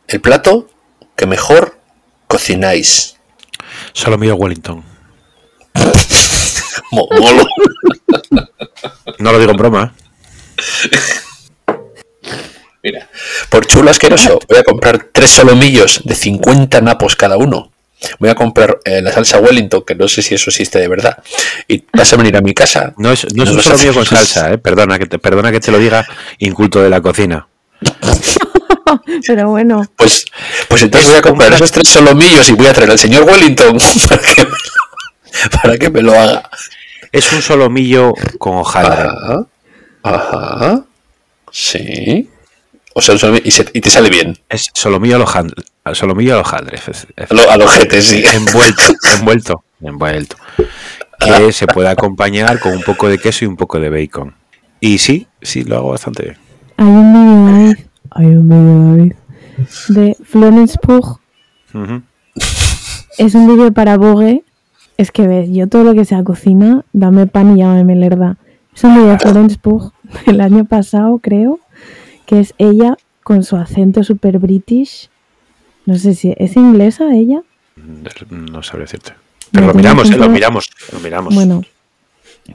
El 0.09 0.21
plato 0.21 0.69
que 1.17 1.27
mejor 1.27 1.79
cocináis. 2.27 3.17
Solo 3.93 4.19
mío 4.19 4.35
Wellington. 4.35 4.85
Molo. 6.93 7.47
No 9.19 9.33
lo 9.33 9.39
digo 9.39 9.51
en 9.53 9.57
broma. 9.57 9.95
¿eh? 10.93 10.99
Mira, 12.83 13.09
por 13.51 13.67
chulo 13.67 13.91
asqueroso, 13.91 14.39
voy 14.49 14.59
a 14.59 14.63
comprar 14.63 15.09
tres 15.13 15.31
solomillos 15.31 16.03
de 16.05 16.15
50 16.15 16.81
napos 16.81 17.17
cada 17.17 17.37
uno. 17.37 17.73
Voy 18.21 18.31
a 18.31 18.37
comprar 18.37 18.79
eh, 18.85 19.03
la 19.03 19.11
salsa 19.13 19.41
Wellington, 19.41 19.83
que 19.85 19.97
no 19.97 20.07
sé 20.07 20.23
si 20.23 20.37
eso 20.37 20.51
existe 20.51 20.79
de 20.79 20.87
verdad. 20.87 21.19
Y 21.67 21.85
vas 21.93 22.13
a 22.13 22.17
venir 22.17 22.37
a 22.37 22.41
mi 22.41 22.55
casa. 22.55 22.95
No 22.97 23.11
es, 23.11 23.27
no 23.35 23.43
es 23.43 23.51
un 23.51 23.57
vas 23.57 23.67
a 23.67 23.71
solo 23.71 23.79
mío 23.81 23.91
hacer- 23.91 23.95
con 23.95 24.07
salsa, 24.07 24.53
¿eh? 24.53 24.59
Perdona 24.59 24.99
que, 24.99 25.07
te, 25.07 25.19
perdona 25.19 25.51
que 25.51 25.59
te 25.59 25.73
lo 25.73 25.79
diga, 25.79 26.07
inculto 26.39 26.81
de 26.81 26.91
la 26.91 27.01
cocina. 27.01 27.49
Pero 29.27 29.51
bueno, 29.51 29.85
Pues, 29.97 30.25
pues 30.69 30.83
entonces 30.83 31.07
Es 31.09 31.13
voy 31.13 31.19
a 31.19 31.23
comprar 31.23 31.49
comprar- 31.51 31.55
esos 31.57 31.73
tres 31.73 31.89
solomillos 31.89 32.49
y 32.49 32.53
voy 32.53 32.69
a 32.69 32.73
traer 32.73 32.93
al 32.93 32.99
señor 32.99 33.25
Wellington 33.25 33.77
para 34.09 34.23
que 34.23 34.43
me 34.45 34.51
lo, 34.51 35.51
para 35.63 35.77
que 35.79 35.91
me 35.91 36.03
lo 36.03 36.13
haga. 36.19 36.49
Es 37.13 37.33
un 37.33 37.43
solomillo 37.43 38.13
con 38.39 38.57
hojaldre. 38.57 39.09
Ajá. 39.09 39.47
Ajá. 40.03 40.85
Sí. 41.51 42.29
O 42.95 43.01
sea, 43.01 43.15
un 43.15 43.21
solomillo- 43.21 43.43
y, 43.45 43.51
se- 43.51 43.71
y 43.73 43.81
te 43.81 43.91
sale 43.91 44.11
bien. 44.11 44.37
Es 44.49 44.71
solomillo 44.75 45.17
al 45.17 45.23
hojaldre. 45.23 45.63
Solomillo 45.95 46.35
al 46.35 46.41
hojaldre. 46.41 46.79
lo- 47.31 47.51
Al 47.51 47.63
ojete, 47.63 48.03
sí. 48.03 48.23
Envuelto, 48.35 48.83
envuelto, 49.19 49.65
envuelto. 49.81 50.37
Que 51.19 51.53
se 51.53 51.67
puede 51.67 51.89
acompañar 51.89 52.61
con 52.61 52.73
un 52.73 52.83
poco 52.83 53.09
de 53.09 53.19
queso 53.19 53.45
y 53.45 53.49
un 53.49 53.57
poco 53.57 53.81
de 53.81 53.89
bacon. 53.89 54.35
Y 54.81 54.99
sí, 54.99 55.27
sí, 55.43 55.65
lo 55.65 55.77
hago 55.77 55.91
bastante 55.91 56.23
bien. 56.25 56.37
hay 56.77 56.87
un 56.87 57.13
vídeo 57.13 57.45
David, 57.47 57.77
hay 58.11 58.27
un 58.27 58.49
vídeo 58.49 58.97
David, 58.97 59.13
de 59.89 60.17
Florence 60.25 60.79
Pugh. 60.81 61.19
Ujú. 61.75 62.03
Es 63.19 63.35
un 63.35 63.49
vídeo 63.49 63.73
para 63.73 63.97
Vogue. 63.97 64.45
Es 64.99 65.11
que 65.13 65.27
ves, 65.27 65.49
yo 65.51 65.67
todo 65.69 65.85
lo 65.85 65.95
que 65.95 66.05
sea 66.05 66.23
cocina, 66.25 66.85
dame 66.93 67.27
pan 67.27 67.55
y 67.57 67.61
llámame 67.61 67.97
lerda. 67.97 68.37
Es 68.75 68.85
un 68.85 68.95
vídeo 68.95 69.09
de 69.09 69.19
Florence 69.19 69.57
Pugh 69.59 69.93
del 70.27 70.41
año 70.43 70.65
pasado, 70.67 71.19
creo, 71.19 71.61
que 72.27 72.41
es 72.41 72.53
ella 72.59 72.97
con 73.23 73.45
su 73.45 73.57
acento 73.57 74.03
super 74.05 74.39
british. 74.39 75.09
No 75.87 75.97
sé 75.97 76.15
si 76.15 76.35
es 76.37 76.57
inglesa 76.57 77.15
ella. 77.15 77.43
No 78.31 78.63
sabría 78.63 78.85
decirte. 78.85 79.13
Pero 79.53 79.67
lo 79.69 79.73
tiene 79.73 79.83
miramos, 79.89 80.11
eh, 80.11 80.17
lo 80.19 80.29
miramos, 80.29 80.71
lo 80.93 81.01
miramos. 81.01 81.35
Bueno, 81.35 81.63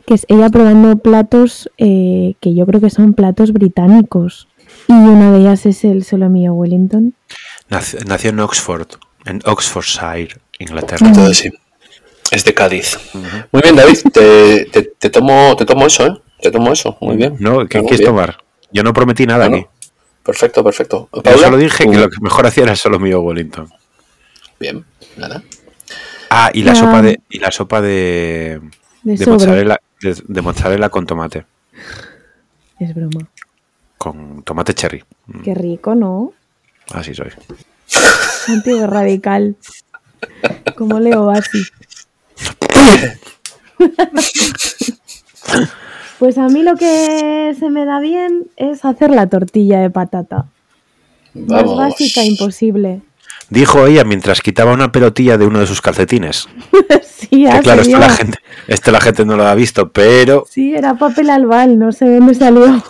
que 0.05 0.13
es 0.13 0.25
ella 0.29 0.49
probando 0.49 0.97
platos 0.97 1.69
eh, 1.77 2.35
que 2.41 2.53
yo 2.53 2.65
creo 2.67 2.81
que 2.81 2.89
son 2.89 3.13
platos 3.13 3.53
británicos. 3.53 4.47
Y 4.87 4.93
una 4.93 5.31
de 5.31 5.39
ellas 5.39 5.65
es 5.65 5.83
el 5.85 6.03
solomillo 6.03 6.53
Wellington. 6.53 7.13
Nac- 7.69 8.05
Nació 8.05 8.31
en 8.31 8.39
Oxford, 8.41 8.87
en 9.25 9.41
Oxfordshire, 9.45 10.35
Inglaterra. 10.59 11.07
Entonces 11.07 11.37
sí. 11.37 11.49
Es 12.34 12.43
de 12.45 12.53
Cádiz. 12.53 12.97
Muy 13.51 13.61
bien, 13.61 13.75
David, 13.75 13.97
te, 14.11 14.65
te- 14.65 14.81
te 14.97 15.09
tomo, 15.09 15.55
te 15.55 15.65
tomo 15.65 15.86
eso, 15.86 16.07
¿eh? 16.07 16.21
Te 16.41 16.49
tomo 16.51 16.71
eso. 16.73 16.97
Muy 16.99 17.15
bien. 17.15 17.36
No, 17.39 17.59
¿qué 17.67 17.79
quieres 17.81 17.99
bien. 17.99 18.09
tomar? 18.11 18.38
Yo 18.71 18.84
no 18.84 18.91
prometí 18.93 19.25
nada 19.25 19.47
Bueno, 19.47 19.67
aquí. 19.69 19.89
Perfecto, 20.23 20.63
perfecto. 20.63 21.09
Yo 21.23 21.38
solo 21.38 21.57
dije 21.57 21.86
que 21.89 21.97
lo 21.97 22.09
que 22.09 22.17
mejor 22.21 22.47
hacía 22.47 22.63
era 22.63 22.75
solo 22.75 22.97
mío 22.99 23.21
Wellington. 23.21 23.69
Bien, 24.59 24.84
nada. 25.17 25.43
Ah, 26.29 26.49
y 26.53 26.63
la 26.63 26.71
Ah. 26.71 26.75
sopa 26.75 27.01
de 27.01 27.19
y 27.29 27.39
la 27.39 27.51
sopa 27.51 27.81
de, 27.81 28.59
De 29.03 29.25
mozzarella 29.27 29.79
de, 30.01 30.15
de 30.27 30.41
mozzarella 30.41 30.89
con 30.89 31.05
tomate, 31.05 31.45
Es 32.79 32.95
broma. 32.95 33.27
con 33.97 34.41
tomate 34.43 34.73
cherry. 34.73 35.03
Qué 35.43 35.53
rico, 35.53 35.93
¿no? 35.93 36.34
Así 36.93 37.13
soy. 37.13 37.29
Antiguo 38.47 38.88
radical. 38.88 39.55
Como 40.75 40.99
Leo 40.99 41.25
Bassi. 41.27 41.63
Pues 46.19 46.37
a 46.37 46.47
mí 46.47 46.63
lo 46.63 46.77
que 46.77 47.53
se 47.59 47.69
me 47.69 47.83
da 47.83 47.99
bien 47.99 48.45
es 48.55 48.85
hacer 48.85 49.09
la 49.09 49.27
tortilla 49.27 49.81
de 49.81 49.89
patata. 49.89 50.45
Vamos. 51.33 51.75
Más 51.75 51.89
básica 51.89 52.23
imposible. 52.23 53.01
Dijo 53.49 53.85
ella 53.87 54.05
mientras 54.05 54.39
quitaba 54.39 54.71
una 54.71 54.91
pelotilla 54.91 55.37
de 55.37 55.45
uno 55.45 55.59
de 55.59 55.67
sus 55.67 55.81
calcetines. 55.81 56.47
sí, 57.03 57.27
Que 57.27 57.41
ya 57.41 57.59
claro, 57.61 57.81
esto 57.81 57.97
la 57.97 58.09
gente, 58.09 58.39
esto 58.67 58.91
la 58.91 59.01
gente 59.01 59.25
no 59.25 59.35
lo 59.35 59.45
ha 59.45 59.53
visto, 59.53 59.91
pero 59.91 60.45
Sí, 60.49 60.73
era 60.73 60.93
papel 60.93 61.29
albal, 61.29 61.77
no 61.77 61.91
sé 61.91 62.05
dónde 62.05 62.35
salió. 62.35 62.81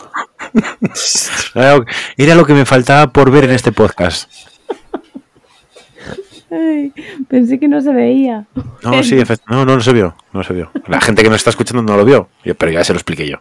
era 2.18 2.36
lo 2.36 2.46
que 2.46 2.54
me 2.54 2.66
faltaba 2.66 3.12
por 3.12 3.32
ver 3.32 3.46
en 3.46 3.52
este 3.52 3.72
podcast. 3.72 4.30
Ay, 6.54 6.94
pensé 7.28 7.60
que 7.60 7.68
no 7.68 7.82
se 7.82 7.92
veía. 7.94 8.46
No, 8.84 9.04
sí, 9.04 9.16
no, 9.50 9.66
no, 9.66 9.76
no 9.76 9.82
se 9.82 9.94
vio, 9.94 10.16
no 10.34 10.44
se 10.44 10.54
vio. 10.54 10.72
La 10.88 11.02
gente 11.02 11.24
que 11.24 11.30
nos 11.30 11.38
está 11.38 11.50
escuchando 11.50 11.82
no 11.84 11.98
lo 11.98 12.06
vio, 12.06 12.30
pero 12.58 12.72
ya 12.72 12.84
se 12.84 12.94
lo 12.94 12.98
expliqué 12.98 13.28
yo. 13.28 13.38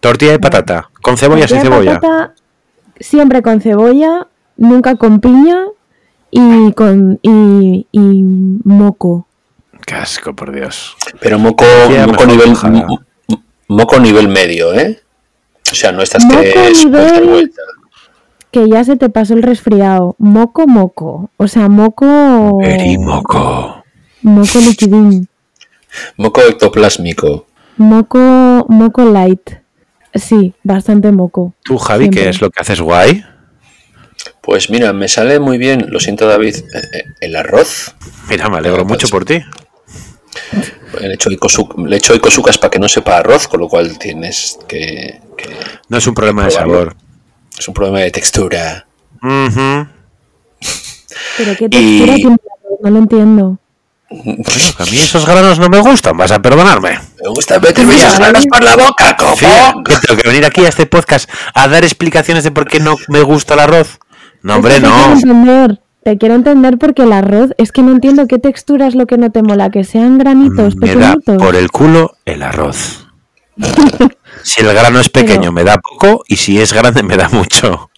Tortilla 0.00 0.32
de 0.32 0.38
patata, 0.40 0.90
con 1.02 1.16
cebolla 1.16 1.46
sin 1.46 1.58
Tortilla 1.58 1.76
de 1.78 1.84
cebolla. 1.84 2.00
patata, 2.00 2.34
siempre 2.98 3.42
con 3.42 3.60
cebolla, 3.60 4.26
nunca 4.56 4.96
con 4.96 5.20
piña 5.20 5.64
y 6.30 6.72
con 6.72 7.18
y, 7.22 7.86
y 7.92 8.22
moco. 8.64 9.28
Qué 9.86 9.94
asco, 9.94 10.34
por 10.34 10.52
Dios. 10.52 10.96
Pero 11.20 11.38
moco, 11.38 11.64
moco 12.06 12.24
nivel 12.26 12.54
moco 13.68 13.98
nivel 14.00 14.28
medio, 14.28 14.72
¿eh? 14.74 15.00
O 15.70 15.74
sea, 15.74 15.92
no 15.92 16.02
estás 16.02 16.24
Moco 16.24 16.40
que 16.40 16.72
nivel- 16.72 17.28
vuelta. 17.28 17.62
Que 18.52 18.68
ya 18.68 18.84
se 18.84 18.96
te 18.96 19.08
pasó 19.08 19.34
el 19.34 19.42
resfriado. 19.42 20.14
Moco, 20.18 20.66
moco. 20.68 21.30
O 21.38 21.48
sea, 21.48 21.68
moco. 21.68 22.58
Very 22.58 22.98
moco. 22.98 23.82
Moco 24.22 24.58
liquidín. 24.60 25.28
Moco 26.16 26.40
ectoplásmico. 26.42 27.46
Moco, 27.78 28.66
moco 28.68 29.04
light. 29.04 29.40
Sí, 30.14 30.54
bastante 30.62 31.10
moco. 31.10 31.54
Tú, 31.64 31.78
Javi, 31.78 32.10
¿qué 32.10 32.28
es 32.28 32.40
lo 32.42 32.50
que 32.50 32.60
haces 32.60 32.80
guay? 32.80 33.24
Pues 34.42 34.68
mira, 34.70 34.92
me 34.92 35.08
sale 35.08 35.40
muy 35.40 35.56
bien, 35.56 35.86
lo 35.88 35.98
siento 35.98 36.26
David, 36.26 36.56
eh, 36.56 36.62
eh, 36.92 37.04
el 37.20 37.34
arroz. 37.36 37.94
Mira, 38.28 38.48
me 38.50 38.58
alegro 38.58 38.84
mucho 38.84 39.08
por 39.08 39.24
ti. 39.24 39.40
Le 41.00 41.14
echo, 41.14 41.30
ikosu- 41.30 41.86
le 41.86 41.96
echo 41.96 42.14
ikosukas 42.14 42.58
para 42.58 42.70
que 42.70 42.78
no 42.78 42.88
sepa 42.88 43.16
arroz, 43.18 43.48
con 43.48 43.60
lo 43.60 43.68
cual 43.68 43.98
tienes 43.98 44.58
que, 44.68 45.20
que- 45.36 45.48
No 45.88 45.96
es 45.96 46.06
un 46.06 46.14
problema 46.14 46.44
de 46.44 46.50
sabor. 46.50 46.94
Es 47.58 47.68
un 47.68 47.74
problema 47.74 48.00
de 48.00 48.10
textura. 48.10 48.86
Ujú. 49.22 49.86
Pero 51.36 51.56
qué 51.58 51.64
Y- 51.66 51.68
textura 51.68 52.14
tiene 52.16 52.36
el 52.36 52.50
arroz, 52.66 52.78
no 52.82 52.90
lo 52.90 52.98
entiendo. 52.98 53.58
Bueno, 54.10 54.42
que 54.76 54.82
a 54.82 54.86
mí 54.86 54.98
esos 54.98 55.24
granos 55.26 55.58
no 55.58 55.68
me 55.70 55.80
gustan, 55.80 56.16
vas 56.18 56.30
a 56.32 56.42
perdonarme. 56.42 56.98
Me 57.22 57.28
gusta 57.30 57.58
meterme 57.58 57.94
esas 57.96 58.18
granos 58.18 58.44
por 58.46 58.62
la 58.62 58.76
boca, 58.76 59.16
Sí, 59.36 59.46
que 59.84 59.94
tengo 60.06 60.20
que 60.20 60.28
venir 60.28 60.44
aquí 60.44 60.64
a 60.64 60.68
este 60.68 60.84
podcast 60.86 61.30
a 61.54 61.66
dar 61.68 61.82
explicaciones 61.82 62.44
de 62.44 62.50
por 62.50 62.66
qué 62.68 62.78
no 62.80 62.96
me 63.08 63.22
gusta 63.22 63.54
el 63.54 63.60
arroz. 63.60 63.98
No, 64.42 64.56
hombre, 64.56 64.74
que 64.74 64.80
Te 64.80 64.86
quiero 64.86 65.06
no. 65.06 65.12
entender. 65.14 65.80
Te 66.04 66.18
quiero 66.18 66.34
entender 66.34 66.78
porque 66.78 67.02
el 67.04 67.12
arroz 67.12 67.52
es 67.58 67.70
que 67.72 67.80
no 67.82 67.92
entiendo 67.92 68.26
qué 68.26 68.38
textura 68.38 68.86
es 68.88 68.94
lo 68.96 69.06
que 69.06 69.16
no 69.16 69.30
te 69.30 69.42
mola, 69.42 69.70
que 69.70 69.84
sean 69.84 70.18
granitos 70.18 70.74
Me 70.76 70.88
da 70.94 71.12
pequeñitos. 71.14 71.36
por 71.38 71.54
el 71.56 71.70
culo 71.70 72.16
el 72.26 72.42
arroz. 72.42 73.06
Si 74.44 74.60
el 74.60 74.72
grano 74.74 75.00
es 75.00 75.08
pequeño 75.08 75.40
Pero- 75.40 75.52
me 75.52 75.64
da 75.64 75.78
poco 75.78 76.24
y 76.26 76.36
si 76.36 76.60
es 76.60 76.72
grande 76.72 77.02
me 77.02 77.16
da 77.16 77.28
mucho. 77.28 77.90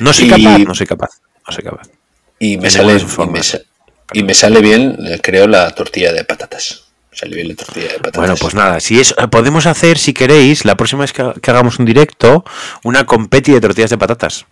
No 0.00 0.12
soy 0.12 0.26
Y- 0.26 0.30
capaz, 0.30 0.58
no 0.58 0.74
soy 0.74 0.86
capaz, 0.86 1.10
no 1.46 1.52
soy 1.54 1.64
capaz. 1.64 1.88
Y 2.38 2.58
me, 2.58 2.70
sale, 2.70 2.98
y, 2.98 3.26
me, 3.30 3.40
y 4.12 4.22
me 4.22 4.34
sale 4.34 4.60
bien, 4.60 4.96
eh, 5.06 5.20
creo, 5.22 5.46
la 5.46 5.70
tortilla 5.74 6.12
de 6.12 6.22
patatas. 6.24 6.84
Me 7.10 7.16
sale 7.16 7.34
bien 7.34 7.48
la 7.48 7.54
tortilla 7.54 7.88
de 7.88 7.94
patatas. 7.94 8.16
Bueno, 8.20 8.34
pues 8.38 8.54
nada, 8.54 8.78
si 8.80 9.00
es, 9.00 9.14
podemos 9.30 9.64
hacer, 9.64 9.96
si 9.96 10.12
queréis, 10.12 10.66
la 10.66 10.74
próxima 10.76 11.00
vez 11.00 11.14
que, 11.14 11.32
que 11.40 11.50
hagamos 11.50 11.78
un 11.78 11.86
directo, 11.86 12.44
una 12.84 13.06
competi 13.06 13.52
de 13.52 13.60
tortillas 13.62 13.88
de 13.90 13.96
patatas. 13.96 14.44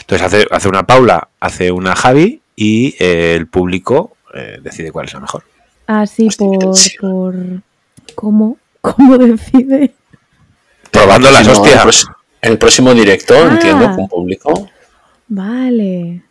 Entonces 0.00 0.26
hace, 0.26 0.46
hace 0.50 0.68
una 0.68 0.84
Paula, 0.86 1.28
hace 1.38 1.70
una 1.70 1.94
Javi 1.94 2.40
y 2.56 2.94
eh, 2.98 3.34
el 3.36 3.46
público 3.46 4.16
eh, 4.34 4.58
decide 4.62 4.90
cuál 4.90 5.06
es 5.06 5.12
la 5.12 5.20
mejor. 5.20 5.44
Ah, 5.86 6.06
sí, 6.06 6.28
Hostia, 6.28 6.46
qué 6.50 6.58
por, 6.98 7.32
por... 7.32 7.34
¿Cómo? 8.14 8.56
¿Cómo 8.82 9.16
decide? 9.16 9.94
Probando 10.90 11.30
las 11.30 11.44
próximo- 11.44 11.64
hostias. 11.64 12.04
el 12.04 12.48
En 12.48 12.52
el 12.52 12.58
próximo 12.58 12.92
directo, 12.92 13.34
Ah. 13.36 13.48
entiendo, 13.52 13.94
con 13.94 14.08
público. 14.08 14.68
Vale. 15.28 16.22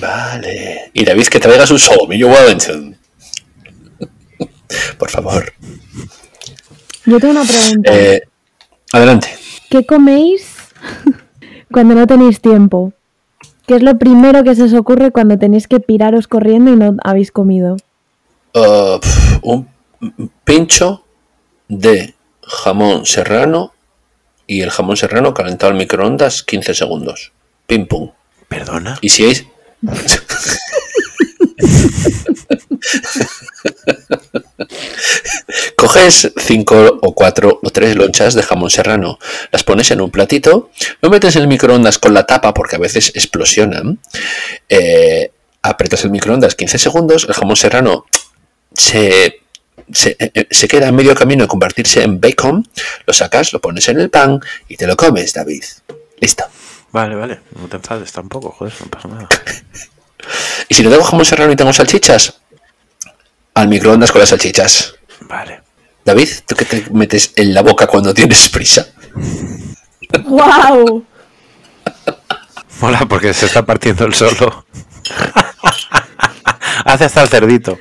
Vale. 0.00 0.90
Y 0.94 1.04
David, 1.04 1.26
que 1.26 1.38
traigas 1.38 1.70
un 1.70 1.78
solomillo 1.78 2.28
Wellington. 2.28 2.96
Por 4.98 5.10
favor. 5.10 5.52
Yo 7.04 7.20
tengo 7.20 7.32
una 7.40 7.44
pregunta. 7.44 7.92
Eh, 7.94 8.22
adelante. 8.92 9.28
¿Qué 9.68 9.84
coméis 9.84 10.46
cuando 11.70 11.94
no 11.94 12.06
tenéis 12.06 12.40
tiempo? 12.40 12.92
¿Qué 13.66 13.76
es 13.76 13.82
lo 13.82 13.98
primero 13.98 14.42
que 14.44 14.54
se 14.54 14.64
os 14.64 14.72
ocurre 14.72 15.10
cuando 15.12 15.38
tenéis 15.38 15.68
que 15.68 15.80
piraros 15.80 16.26
corriendo 16.28 16.72
y 16.72 16.76
no 16.76 16.96
habéis 17.04 17.30
comido? 17.30 17.76
Uh, 18.54 18.98
un 19.42 19.68
pincho 20.44 21.01
de 21.78 22.14
jamón 22.42 23.06
serrano 23.06 23.72
y 24.46 24.60
el 24.60 24.70
jamón 24.70 24.96
serrano 24.98 25.32
calentado 25.32 25.72
al 25.72 25.78
microondas 25.78 26.42
15 26.42 26.74
segundos. 26.74 27.32
Pim 27.66 27.86
pum. 27.86 28.12
Perdona. 28.48 28.98
Y 29.00 29.08
si 29.08 29.24
es. 29.24 29.46
Coges 35.76 36.32
cinco 36.36 36.98
o 37.02 37.14
cuatro 37.14 37.60
o 37.62 37.70
tres 37.70 37.96
lonchas 37.96 38.34
de 38.34 38.42
jamón 38.42 38.68
serrano, 38.70 39.18
las 39.50 39.64
pones 39.64 39.90
en 39.90 40.00
un 40.00 40.10
platito, 40.10 40.70
lo 41.00 41.10
metes 41.10 41.36
en 41.36 41.42
el 41.42 41.48
microondas 41.48 41.98
con 41.98 42.12
la 42.14 42.26
tapa 42.26 42.52
porque 42.54 42.76
a 42.76 42.78
veces 42.78 43.12
explosionan, 43.14 43.98
eh, 44.68 45.32
apretas 45.62 46.04
el 46.04 46.10
microondas 46.10 46.54
15 46.54 46.78
segundos, 46.78 47.24
el 47.28 47.34
jamón 47.34 47.56
serrano 47.56 48.04
se, 48.74 49.41
se, 49.92 50.10
eh, 50.18 50.30
eh, 50.34 50.46
se 50.50 50.68
queda 50.68 50.88
a 50.88 50.92
medio 50.92 51.14
camino 51.14 51.44
de 51.44 51.48
convertirse 51.48 52.02
en 52.02 52.20
bacon, 52.20 52.68
lo 53.06 53.12
sacas, 53.12 53.52
lo 53.52 53.60
pones 53.60 53.88
en 53.88 54.00
el 54.00 54.10
pan 54.10 54.40
y 54.68 54.76
te 54.76 54.86
lo 54.86 54.96
comes, 54.96 55.32
David. 55.32 55.64
Listo. 56.20 56.44
Vale, 56.92 57.14
vale, 57.14 57.40
no 57.58 57.68
te 57.68 57.76
enfades 57.76 58.12
tampoco, 58.12 58.50
joder, 58.50 58.74
no 58.80 58.86
pasa 58.86 59.08
nada. 59.08 59.28
Y 60.68 60.74
si 60.74 60.84
no 60.84 60.90
tengo 60.90 61.02
jamón 61.02 61.24
serrano 61.24 61.52
y 61.52 61.56
tengo 61.56 61.72
salchichas, 61.72 62.40
al 63.54 63.68
microondas 63.68 64.12
con 64.12 64.20
las 64.20 64.28
salchichas. 64.28 64.94
Vale. 65.22 65.62
David, 66.04 66.28
¿tú 66.46 66.54
qué 66.54 66.64
te 66.64 66.84
metes 66.90 67.32
en 67.36 67.54
la 67.54 67.62
boca 67.62 67.86
cuando 67.86 68.12
tienes 68.14 68.48
prisa? 68.48 68.86
¡Wow! 70.24 71.04
Mola 72.80 73.06
porque 73.08 73.32
se 73.32 73.46
está 73.46 73.64
partiendo 73.64 74.04
el 74.06 74.14
solo. 74.14 74.66
Hace 76.84 77.04
hasta 77.04 77.22
el 77.22 77.28
cerdito. 77.28 77.78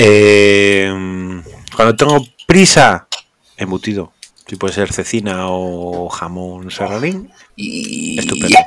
Eh, 0.00 1.42
cuando 1.74 1.96
tengo 1.96 2.24
prisa, 2.46 3.08
embutido. 3.56 4.12
Si 4.46 4.56
puede 4.56 4.72
ser 4.72 4.92
cecina 4.92 5.48
o 5.48 6.08
jamón 6.08 6.70
serranín, 6.70 7.30
Y... 7.56 8.18
estupendo. 8.18 8.58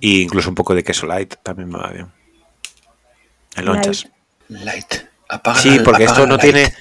Y 0.00 0.22
incluso 0.22 0.48
un 0.48 0.54
poco 0.54 0.74
de 0.74 0.82
queso 0.82 1.06
light 1.06 1.34
también 1.42 1.68
me 1.68 1.78
va 1.78 1.90
bien. 1.90 2.08
En 3.56 3.64
lonchas. 3.64 4.08
Light. 4.48 4.94
Apaga 5.28 5.60
Sí, 5.60 5.78
porque 5.84 6.04
apaga 6.04 6.10
esto 6.10 6.26
no 6.26 6.36
light. 6.36 6.40
tiene 6.42 6.74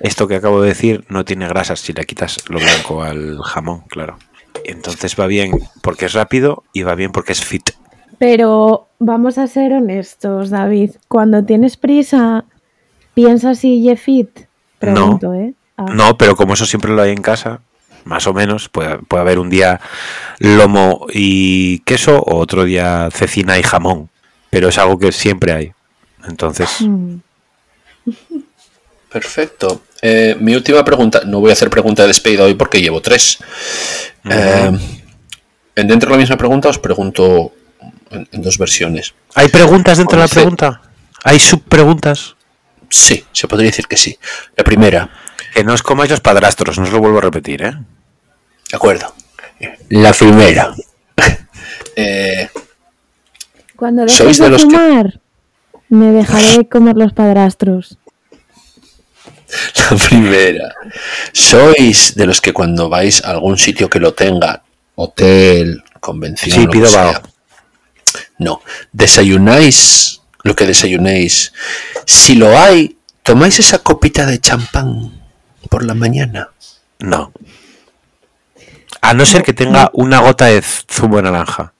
esto 0.00 0.28
que 0.28 0.36
acabo 0.36 0.60
de 0.60 0.68
decir 0.68 1.04
no 1.08 1.24
tiene 1.24 1.48
grasas 1.48 1.80
si 1.80 1.92
le 1.94 2.04
quitas 2.04 2.38
lo 2.48 2.58
blanco 2.58 3.02
al 3.02 3.38
jamón, 3.42 3.82
claro. 3.88 4.18
Entonces 4.64 5.18
va 5.18 5.26
bien 5.26 5.52
porque 5.82 6.04
es 6.06 6.12
rápido 6.12 6.64
y 6.72 6.82
va 6.82 6.94
bien 6.94 7.12
porque 7.12 7.32
es 7.32 7.42
fit. 7.44 7.70
Pero 8.18 8.88
vamos 8.98 9.38
a 9.38 9.46
ser 9.46 9.72
honestos, 9.72 10.50
David. 10.50 10.92
Cuando 11.08 11.44
tienes 11.44 11.76
prisa, 11.76 12.44
¿piensas 13.16 13.58
si 13.60 13.80
ye 13.80 13.96
fit? 13.96 14.28
Pregunto, 14.78 15.32
¿eh? 15.32 15.54
Ah. 15.78 15.86
No, 15.90 16.18
pero 16.18 16.36
como 16.36 16.52
eso 16.52 16.66
siempre 16.66 16.92
lo 16.92 17.00
hay 17.00 17.12
en 17.12 17.22
casa, 17.22 17.60
más 18.04 18.26
o 18.26 18.34
menos, 18.34 18.68
puede, 18.68 18.98
puede 18.98 19.22
haber 19.22 19.38
un 19.38 19.48
día 19.48 19.80
lomo 20.38 21.06
y 21.10 21.78
queso 21.80 22.18
o 22.18 22.36
otro 22.36 22.64
día 22.64 23.08
cecina 23.10 23.58
y 23.58 23.62
jamón, 23.62 24.10
pero 24.50 24.68
es 24.68 24.76
algo 24.76 24.98
que 24.98 25.12
siempre 25.12 25.52
hay. 25.52 25.72
Entonces, 26.28 26.82
Mm. 26.82 27.16
Perfecto. 29.10 29.82
Eh, 30.02 30.36
mi 30.38 30.54
última 30.54 30.84
pregunta, 30.84 31.22
no 31.26 31.40
voy 31.40 31.50
a 31.50 31.54
hacer 31.54 31.70
pregunta 31.70 32.02
de 32.02 32.08
despedida 32.08 32.44
hoy 32.44 32.54
porque 32.54 32.80
llevo 32.80 33.00
tres. 33.00 33.38
Eh, 34.30 34.78
en 35.74 35.88
dentro 35.88 36.10
de 36.10 36.16
la 36.16 36.20
misma 36.20 36.36
pregunta 36.36 36.68
os 36.68 36.78
pregunto 36.78 37.52
en, 38.10 38.28
en 38.30 38.42
dos 38.42 38.58
versiones. 38.58 39.14
¿hay 39.34 39.48
preguntas 39.48 39.98
dentro 39.98 40.18
de 40.18 40.24
la 40.24 40.28
pregunta? 40.28 40.82
¿Hay 41.24 41.40
subpreguntas? 41.40 42.35
Sí, 42.88 43.24
se 43.32 43.48
podría 43.48 43.70
decir 43.70 43.86
que 43.86 43.96
sí. 43.96 44.18
La 44.56 44.64
primera, 44.64 45.10
Que 45.54 45.64
no 45.64 45.72
os 45.74 45.82
comáis 45.82 46.10
los 46.10 46.20
padrastros, 46.20 46.78
no 46.78 46.84
os 46.84 46.90
lo 46.92 46.98
vuelvo 47.00 47.18
a 47.18 47.22
repetir, 47.22 47.62
¿eh? 47.62 47.72
de 48.70 48.76
acuerdo. 48.76 49.14
La 49.88 50.12
primera. 50.12 50.74
Eh, 51.98 52.48
Cuando 53.74 54.02
dejes 54.02 54.16
¿Sois 54.18 54.36
de, 54.38 54.44
de 54.44 54.50
los 54.50 54.64
que- 54.66 54.70
fumar, 54.70 55.20
me 55.88 56.12
dejaré 56.12 56.58
de 56.58 56.68
comer 56.68 56.96
los 56.96 57.12
padrastros. 57.14 57.96
La 59.90 59.96
primera. 59.96 60.74
¿Sois 61.32 62.14
de 62.14 62.26
los 62.26 62.40
que 62.42 62.52
cuando 62.52 62.88
vais 62.90 63.24
a 63.24 63.30
algún 63.30 63.56
sitio 63.56 63.88
que 63.88 63.98
lo 63.98 64.12
tenga, 64.12 64.62
hotel, 64.96 65.82
convención, 66.00 66.54
Sí, 66.60 66.64
lo 66.66 66.70
pido 66.70 66.84
que 66.84 66.90
sea, 66.90 67.04
vago. 67.04 67.22
No. 68.38 68.60
¿Desayunáis 68.92 70.20
lo 70.46 70.54
que 70.56 70.66
desayunéis? 70.66 71.52
Si 72.06 72.34
lo 72.36 72.58
hay, 72.58 72.96
¿tomáis 73.22 73.58
esa 73.58 73.78
copita 73.80 74.24
de 74.26 74.38
champán 74.40 75.12
por 75.68 75.84
la 75.84 75.94
mañana? 75.94 76.50
No. 76.98 77.32
A 79.02 79.14
no 79.14 79.26
ser 79.26 79.42
que 79.42 79.52
tenga 79.52 79.90
una 79.92 80.20
gota 80.20 80.46
de 80.46 80.62
zumo 80.62 81.16
de 81.16 81.22
naranja. 81.24 81.72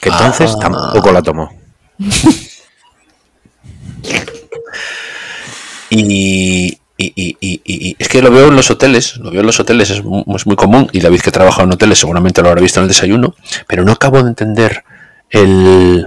Que 0.00 0.08
entonces 0.10 0.52
Ah. 0.56 0.58
tampoco 0.60 1.12
la 1.12 1.22
tomo. 1.22 1.50
Y, 5.92 6.78
y- 6.96 7.12
y- 7.16 7.36
y- 7.40 7.60
y- 7.64 7.96
es 7.98 8.08
que 8.08 8.22
lo 8.22 8.30
veo 8.30 8.48
en 8.48 8.56
los 8.56 8.70
hoteles, 8.70 9.16
lo 9.16 9.30
veo 9.30 9.40
en 9.40 9.46
los 9.46 9.58
hoteles, 9.58 9.90
es 9.90 10.04
mu- 10.04 10.24
es 10.36 10.46
muy 10.46 10.54
común, 10.56 10.88
y 10.92 11.00
David 11.00 11.20
que 11.20 11.32
trabaja 11.32 11.62
en 11.64 11.72
hoteles 11.72 11.98
seguramente 11.98 12.42
lo 12.42 12.48
habrá 12.48 12.60
visto 12.60 12.78
en 12.80 12.84
el 12.84 12.88
desayuno, 12.88 13.34
pero 13.66 13.84
no 13.84 13.92
acabo 13.92 14.22
de 14.22 14.28
entender 14.28 14.84
el, 15.30 16.06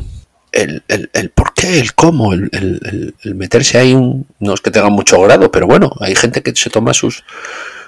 el, 0.53 0.83
el- 0.87 1.09
el 1.13 1.29
por 1.31 1.53
qué, 1.53 1.79
el 1.79 1.93
cómo, 1.93 2.31
el, 2.33 2.49
el- 2.53 2.79
el- 2.85 3.15
el 3.23 3.35
meterse 3.35 3.77
ahí, 3.79 3.93
un, 3.93 4.25
no 4.39 4.53
es 4.53 4.61
que 4.61 4.71
tenga 4.71 4.89
mucho 4.89 5.19
grado, 5.21 5.51
pero 5.51 5.67
bueno, 5.67 5.91
hay 5.99 6.15
gente 6.15 6.41
que 6.41 6.55
se 6.55 6.69
toma 6.69 6.93
sus, 6.93 7.23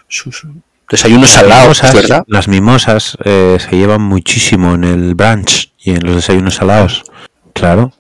sus 0.10 0.46
desayunos 0.90 1.30
salados, 1.32 1.82
Mimosas, 1.82 1.94
¿verdad? 1.96 2.24
Las 2.28 2.48
mimosas 2.48 3.18
eh, 3.24 3.58
se 3.60 3.76
llevan 3.78 4.02
muchísimo 4.02 4.76
en 4.76 4.84
el 4.84 5.16
brunch 5.16 5.72
y 5.80 5.92
en 5.92 6.06
los 6.06 6.16
desayunos 6.16 6.56
salados. 6.56 7.04
Claro. 7.54 7.94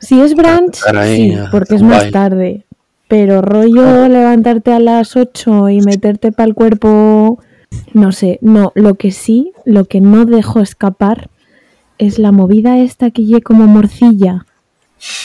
Si 0.00 0.20
es 0.20 0.34
brunch, 0.34 0.78
ahí, 0.94 1.30
sí, 1.30 1.34
ah, 1.36 1.48
porque 1.50 1.74
es 1.76 1.82
más 1.82 2.10
tarde. 2.10 2.66
Pero 3.08 3.42
rollo 3.42 4.06
levantarte 4.08 4.72
a 4.72 4.78
las 4.78 5.16
8 5.16 5.68
y 5.70 5.80
meterte 5.80 6.30
para 6.30 6.46
el 6.48 6.54
cuerpo, 6.54 7.40
no 7.92 8.12
sé, 8.12 8.38
no, 8.42 8.70
lo 8.76 8.94
que 8.96 9.10
sí, 9.10 9.52
lo 9.64 9.86
que 9.86 10.00
no 10.00 10.26
dejo 10.26 10.60
escapar 10.60 11.29
es 12.00 12.18
la 12.18 12.32
movida 12.32 12.78
esta 12.78 13.10
que 13.10 13.22
lle 13.24 13.40
como 13.42 13.66
morcilla. 13.66 14.46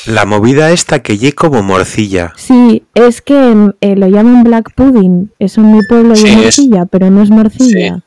La 0.05 0.25
movida 0.25 0.71
esta 0.71 1.01
que 1.03 1.17
lle 1.17 1.33
como 1.33 1.61
morcilla. 1.63 2.33
Sí, 2.37 2.83
es 2.93 3.21
que 3.21 3.33
en- 3.51 3.75
eh, 3.81 3.95
lo 3.95 4.07
llaman 4.07 4.43
black 4.43 4.73
pudding, 4.73 5.31
eso 5.39 5.61
en 5.61 5.71
mi 5.75 5.81
pueblo 5.89 6.15
Sí, 6.15 6.27
es 6.27 6.31
es- 6.31 6.37
morcilla, 6.43 6.85
pero 6.85 7.09
no 7.11 7.21
es 7.23 7.29
morcilla. 7.29 8.01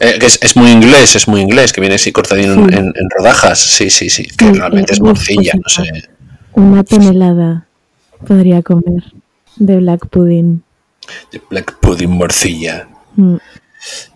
Eh, 0.00 0.18
que 0.18 0.26
es, 0.26 0.38
es 0.42 0.56
muy 0.56 0.70
inglés, 0.70 1.16
es 1.16 1.26
muy 1.28 1.40
inglés, 1.40 1.72
que 1.72 1.80
viene 1.80 1.96
así 1.96 2.12
cortadito 2.12 2.52
en, 2.54 2.68
Sí. 2.70 2.74
en- 2.76 2.92
en 2.96 3.08
rodajas, 3.18 3.58
sí, 3.58 3.90
sí, 3.90 4.08
sí, 4.08 4.24
que 4.24 4.46
Sí, 4.46 4.52
realmente 4.52 4.92
es 4.94 5.00
morcilla, 5.00 5.52
no 5.54 5.68
sé. 5.68 5.82
Una 6.54 6.82
tonelada 6.84 7.66
podría 8.26 8.62
comer 8.62 9.02
de 9.56 9.76
black 9.76 10.06
pudding. 10.08 10.62
de 11.30 11.40
Black 11.50 11.78
Pudding 11.80 12.10
morcilla. 12.10 12.88
Mm. 13.16 13.36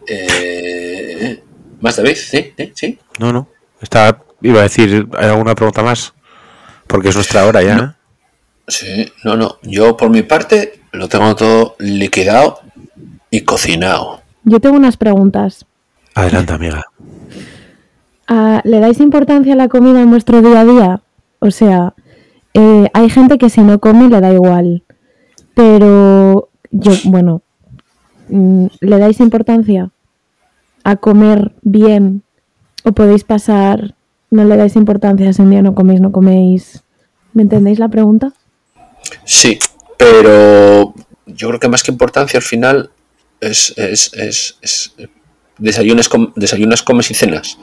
Eh, 0.06 1.42
¿Más 1.80 1.96
David? 1.96 2.16
¿Sí? 2.16 2.52
¿Sí? 2.56 2.72
¿Sí? 2.74 2.98
No, 3.18 3.32
no. 3.32 3.48
Estaba, 3.80 4.22
iba 4.42 4.60
a 4.60 4.64
decir, 4.64 5.08
¿hay 5.16 5.28
alguna 5.28 5.54
pregunta 5.54 5.82
más? 5.82 6.12
Porque 6.86 7.08
es 7.08 7.14
nuestra 7.14 7.46
hora 7.46 7.62
ya. 7.62 7.76
¿eh? 7.76 8.00
Sí, 8.68 9.12
no, 9.24 9.36
no. 9.36 9.56
Yo 9.62 9.96
por 9.96 10.10
mi 10.10 10.22
parte 10.22 10.80
lo 10.92 11.08
tengo 11.08 11.34
todo 11.34 11.76
liquidado 11.78 12.60
y 13.30 13.42
cocinado. 13.42 14.20
Yo 14.44 14.60
tengo 14.60 14.76
unas 14.76 14.96
preguntas. 14.96 15.66
Adelante, 16.14 16.52
amiga. 16.52 16.84
Ah, 18.26 18.60
¿Le 18.64 18.80
dais 18.80 19.00
importancia 19.00 19.54
a 19.54 19.56
la 19.56 19.68
comida 19.68 20.00
en 20.00 20.10
vuestro 20.10 20.40
día 20.40 20.60
a 20.60 20.64
día? 20.64 21.02
O 21.40 21.50
sea, 21.50 21.94
eh, 22.54 22.88
hay 22.92 23.10
gente 23.10 23.38
que 23.38 23.50
si 23.50 23.60
no 23.62 23.80
come 23.80 24.08
le 24.08 24.20
da 24.20 24.32
igual. 24.32 24.84
Pero 25.54 26.48
yo, 26.70 26.92
bueno, 27.04 27.42
mm, 28.28 28.66
¿le 28.80 28.98
dais 28.98 29.20
importancia 29.20 29.90
a 30.84 30.96
comer 30.96 31.52
bien? 31.62 32.22
¿O 32.84 32.92
podéis 32.92 33.24
pasar, 33.24 33.94
no 34.30 34.44
le 34.44 34.56
dais 34.56 34.76
importancia 34.76 35.32
si 35.32 35.42
un 35.42 35.50
día 35.50 35.62
no 35.62 35.74
coméis, 35.74 36.00
no 36.00 36.12
coméis? 36.12 36.82
¿Me 37.32 37.42
entendéis 37.42 37.78
la 37.78 37.88
pregunta? 37.88 38.32
Sí, 39.24 39.58
pero 39.96 40.94
yo 41.26 41.48
creo 41.48 41.60
que 41.60 41.68
más 41.68 41.82
que 41.82 41.92
importancia 41.92 42.38
al 42.38 42.42
final 42.44 42.90
es, 43.40 43.74
es, 43.76 44.12
es, 44.14 44.56
es 44.62 44.92
desayunes, 45.58 46.08
com- 46.08 46.32
desayunas, 46.36 46.82
comes 46.82 47.10
y 47.10 47.14
cenas. 47.14 47.58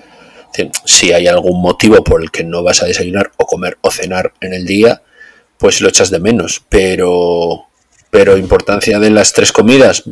Si 0.85 1.11
hay 1.11 1.27
algún 1.27 1.61
motivo 1.61 2.03
por 2.03 2.21
el 2.21 2.31
que 2.31 2.43
no 2.43 2.63
vas 2.63 2.81
a 2.81 2.85
desayunar 2.85 3.31
o 3.37 3.45
comer 3.45 3.77
o 3.81 3.91
cenar 3.91 4.33
en 4.41 4.53
el 4.53 4.65
día, 4.65 5.01
pues 5.57 5.81
lo 5.81 5.89
echas 5.89 6.09
de 6.09 6.19
menos. 6.19 6.63
Pero, 6.69 7.65
pero 8.09 8.37
importancia 8.37 8.97
de 8.99 9.09
las 9.09 9.33
tres 9.33 9.51
comidas, 9.51 10.03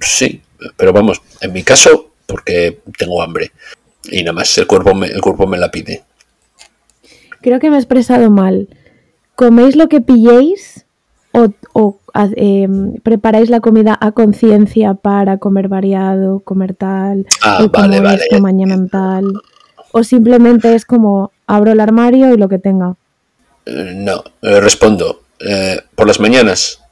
sí. 0.00 0.42
Pero 0.76 0.92
vamos, 0.92 1.20
en 1.40 1.52
mi 1.52 1.62
caso, 1.62 2.07
porque 2.28 2.80
tengo 2.98 3.22
hambre 3.22 3.50
y 4.04 4.22
nada 4.22 4.34
más 4.34 4.56
el 4.58 4.66
cuerpo 4.66 4.94
me, 4.94 5.06
el 5.08 5.20
cuerpo 5.20 5.46
me 5.46 5.56
la 5.58 5.70
pide. 5.70 6.04
Creo 7.40 7.58
que 7.58 7.70
me 7.70 7.76
he 7.76 7.78
expresado 7.80 8.30
mal. 8.30 8.68
¿Coméis 9.34 9.76
lo 9.76 9.88
que 9.88 10.00
pilléis 10.00 10.84
o, 11.32 11.98
em, 12.36 12.94
preparáis 13.02 13.48
la 13.48 13.60
comida 13.60 13.96
a 14.00 14.12
conciencia 14.12 14.94
para 14.94 15.38
comer 15.38 15.68
variado, 15.68 16.40
comer 16.40 16.74
tal, 16.74 17.26
Ah, 17.42 17.66
vale. 17.72 18.14
esto, 18.16 18.40
mañana 18.40 18.76
tal? 18.90 19.32
¿O 19.92 20.02
simplemente 20.02 20.74
es 20.74 20.84
como 20.84 21.30
abro 21.46 21.72
el 21.72 21.80
armario 21.80 22.34
y 22.34 22.36
lo 22.36 22.48
que 22.48 22.58
tenga? 22.58 22.96
Eh, 23.66 23.92
No, 23.96 24.22
eh, 24.42 24.60
respondo. 24.60 25.22
eh, 25.40 25.78
por 25.94 26.08
las 26.08 26.18
mañanas, 26.18 26.82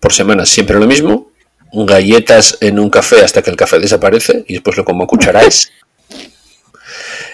por 0.00 0.12
semanas, 0.12 0.50
siempre 0.50 0.78
lo 0.78 0.86
mismo. 0.86 1.27
Galletas 1.72 2.56
en 2.60 2.78
un 2.78 2.90
café 2.90 3.24
hasta 3.24 3.42
que 3.42 3.50
el 3.50 3.56
café 3.56 3.78
desaparece 3.78 4.44
y 4.48 4.54
después 4.54 4.76
lo 4.76 4.84
como 4.84 5.04
a 5.04 5.06
cucharáis. 5.06 5.72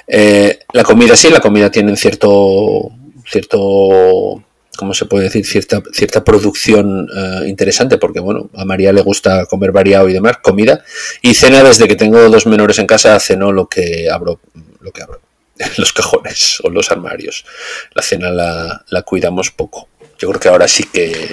Eh, 0.06 0.58
la 0.74 0.84
comida 0.84 1.16
sí, 1.16 1.30
la 1.30 1.40
comida 1.40 1.70
tiene 1.70 1.96
cierto, 1.96 2.90
cierto, 3.26 4.44
¿cómo 4.76 4.92
se 4.92 5.06
puede 5.06 5.24
decir? 5.24 5.46
Cierta, 5.46 5.82
cierta 5.92 6.22
producción 6.22 7.08
eh, 7.16 7.48
interesante 7.48 7.96
porque, 7.96 8.20
bueno, 8.20 8.50
a 8.54 8.66
María 8.66 8.92
le 8.92 9.00
gusta 9.00 9.46
comer 9.46 9.72
variado 9.72 10.08
y 10.08 10.12
demás, 10.12 10.38
comida. 10.42 10.84
Y 11.22 11.32
cena 11.32 11.62
desde 11.62 11.88
que 11.88 11.96
tengo 11.96 12.18
dos 12.28 12.46
menores 12.46 12.78
en 12.78 12.86
casa, 12.86 13.18
ceno 13.18 13.50
lo 13.50 13.66
que 13.66 14.10
abro, 14.10 14.40
lo 14.80 14.92
que 14.92 15.02
abro, 15.02 15.20
los 15.78 15.92
cajones 15.94 16.60
o 16.62 16.68
los 16.68 16.90
armarios. 16.90 17.44
La 17.94 18.02
cena 18.02 18.30
la, 18.30 18.84
la 18.88 19.02
cuidamos 19.02 19.50
poco. 19.50 19.88
Yo 20.18 20.28
creo 20.28 20.40
que 20.40 20.48
ahora 20.48 20.68
sí 20.68 20.84
que 20.84 21.28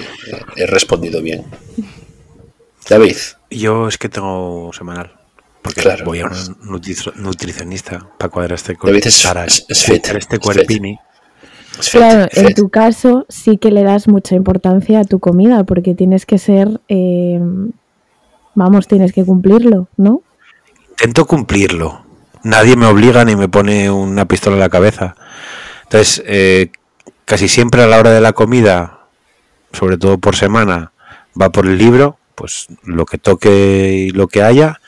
he 0.56 0.66
respondido 0.66 1.22
bien. 1.22 1.46
David, 2.90 3.16
Yo 3.50 3.88
es 3.88 3.98
que 3.98 4.10
tengo 4.10 4.72
semanal. 4.74 5.14
Porque 5.62 5.82
Claro. 5.82 6.06
voy 6.06 6.22
a 6.22 6.26
un 6.26 6.32
nutri- 6.32 7.14
nutricionista 7.16 8.08
para 8.18 8.30
cuadrar 8.30 8.54
este 8.56 8.76
David 8.82 9.06
es- 9.06 9.22
para 9.24 9.46
es- 9.46 9.66
es 9.70 9.84
fit, 9.84 10.02
cuadrar 10.02 10.18
este 10.18 10.40
cuerpini. 10.40 10.98
es 11.80 11.90
fit, 11.90 12.00
Claro, 12.02 12.28
en 12.32 12.54
tu 12.56 12.70
caso 12.70 13.26
sí 13.30 13.58
que 13.58 13.70
le 13.72 13.84
das 13.84 14.08
mucha 14.08 14.36
importancia 14.36 15.00
a 15.00 15.04
tu 15.04 15.20
comida 15.20 15.64
porque 15.64 15.94
tienes 15.94 16.26
que 16.26 16.38
ser, 16.40 16.82
em, 16.88 17.72
vamos, 18.56 18.88
tienes 18.88 19.14
que 19.14 19.24
cumplirlo, 19.24 19.88
¿no? 19.98 20.22
Intento 20.92 21.26
cumplirlo. 21.28 22.04
Nadie 22.44 22.76
me 22.76 22.88
obliga 22.88 23.24
ni 23.24 23.36
me 23.36 23.48
pone 23.50 23.92
una 23.92 24.26
pistola 24.26 24.56
en 24.56 24.62
la 24.62 24.70
cabeza. 24.70 25.16
Entonces, 25.84 26.24
eh, 26.26 26.72
casi 27.26 27.48
siempre 27.48 27.84
a 27.84 27.88
la 27.88 28.00
hora 28.00 28.10
de 28.12 28.22
la 28.22 28.34
comida 28.34 28.98
sobre 29.74 29.98
todo 29.98 30.18
por 30.18 30.36
semana, 30.36 30.92
va 31.40 31.50
por 31.52 31.66
el 31.66 31.78
libro, 31.78 32.18
pues 32.36 32.68
lo 32.84 33.06
que 33.06 33.18
toque 33.18 34.08
y 34.08 34.10
lo 34.12 34.28
que 34.28 34.44
haya, 34.44 34.80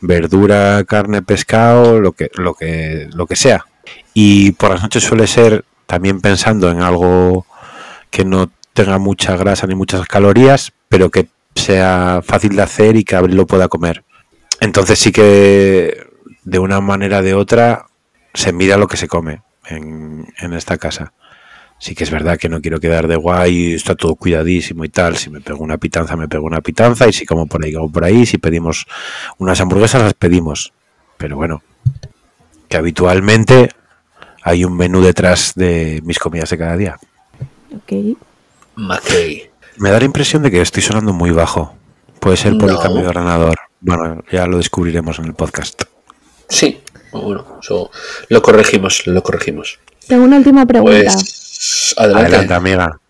verdura, 0.00 0.84
carne, 0.84 1.22
pescado, 1.22 2.00
lo 2.00 2.12
que, 2.12 2.30
lo 2.34 2.54
que, 2.54 3.08
lo 3.12 3.26
que 3.26 3.36
sea. 3.36 3.66
Y 4.14 4.52
por 4.52 4.70
las 4.70 4.82
noches 4.82 5.04
suele 5.04 5.26
ser 5.26 5.64
también 5.86 6.20
pensando 6.20 6.70
en 6.70 6.80
algo 6.82 7.46
que 8.10 8.24
no 8.24 8.50
tenga 8.72 8.98
mucha 8.98 9.36
grasa 9.36 9.66
ni 9.66 9.74
muchas 9.74 10.06
calorías, 10.06 10.72
pero 10.88 11.10
que 11.10 11.28
sea 11.54 12.20
fácil 12.24 12.56
de 12.56 12.62
hacer 12.62 12.96
y 12.96 13.04
que 13.04 13.16
Abril 13.16 13.36
lo 13.36 13.46
pueda 13.46 13.68
comer. 13.68 14.04
Entonces 14.60 14.98
sí 14.98 15.12
que 15.12 16.06
de 16.44 16.58
una 16.58 16.80
manera 16.80 17.18
o 17.18 17.22
de 17.22 17.34
otra 17.34 17.86
se 18.34 18.52
mira 18.52 18.76
lo 18.76 18.86
que 18.86 18.96
se 18.96 19.08
come 19.08 19.42
en, 19.66 20.26
en 20.38 20.52
esta 20.52 20.78
casa. 20.78 21.12
Sí 21.78 21.94
que 21.94 22.04
es 22.04 22.10
verdad 22.10 22.38
que 22.38 22.48
no 22.48 22.60
quiero 22.62 22.80
quedar 22.80 23.06
de 23.06 23.16
guay, 23.16 23.74
está 23.74 23.94
todo 23.94 24.14
cuidadísimo 24.14 24.84
y 24.84 24.88
tal. 24.88 25.16
Si 25.16 25.28
me 25.28 25.40
pego 25.40 25.62
una 25.62 25.76
pitanza, 25.76 26.16
me 26.16 26.26
pego 26.26 26.46
una 26.46 26.60
pitanza. 26.60 27.06
Y 27.06 27.12
si 27.12 27.26
como 27.26 27.46
por 27.46 27.64
ahí, 27.64 27.72
como 27.72 27.92
por 27.92 28.04
ahí. 28.04 28.24
Si 28.24 28.38
pedimos 28.38 28.86
unas 29.38 29.60
hamburguesas, 29.60 30.02
las 30.02 30.14
pedimos. 30.14 30.72
Pero 31.18 31.36
bueno, 31.36 31.62
que 32.68 32.76
habitualmente 32.76 33.70
hay 34.42 34.64
un 34.64 34.76
menú 34.76 35.02
detrás 35.02 35.52
de 35.54 36.00
mis 36.04 36.18
comidas 36.18 36.50
de 36.50 36.58
cada 36.58 36.76
día. 36.76 36.98
Ok. 37.74 38.16
McKay. 38.76 39.50
Me 39.78 39.90
da 39.90 39.98
la 39.98 40.04
impresión 40.04 40.42
de 40.42 40.50
que 40.50 40.60
estoy 40.60 40.82
sonando 40.82 41.12
muy 41.12 41.30
bajo. 41.30 41.74
Puede 42.20 42.38
ser 42.38 42.56
por 42.56 42.70
el 42.70 42.78
cambio 42.78 43.02
de 43.02 43.08
ordenador. 43.08 43.56
Bueno, 43.80 44.24
ya 44.32 44.46
lo 44.46 44.56
descubriremos 44.56 45.18
en 45.18 45.26
el 45.26 45.34
podcast. 45.34 45.82
Sí, 46.48 46.80
bueno, 47.12 47.44
lo 48.28 48.42
corregimos, 48.42 49.06
lo 49.06 49.22
corregimos. 49.22 49.78
Tengo 50.06 50.24
una 50.24 50.36
última 50.36 50.64
pregunta 50.64 50.96
Pues 51.02 51.45
adelante. 51.96 52.26
Adelante, 52.36 52.54
amiga. 52.54 53.00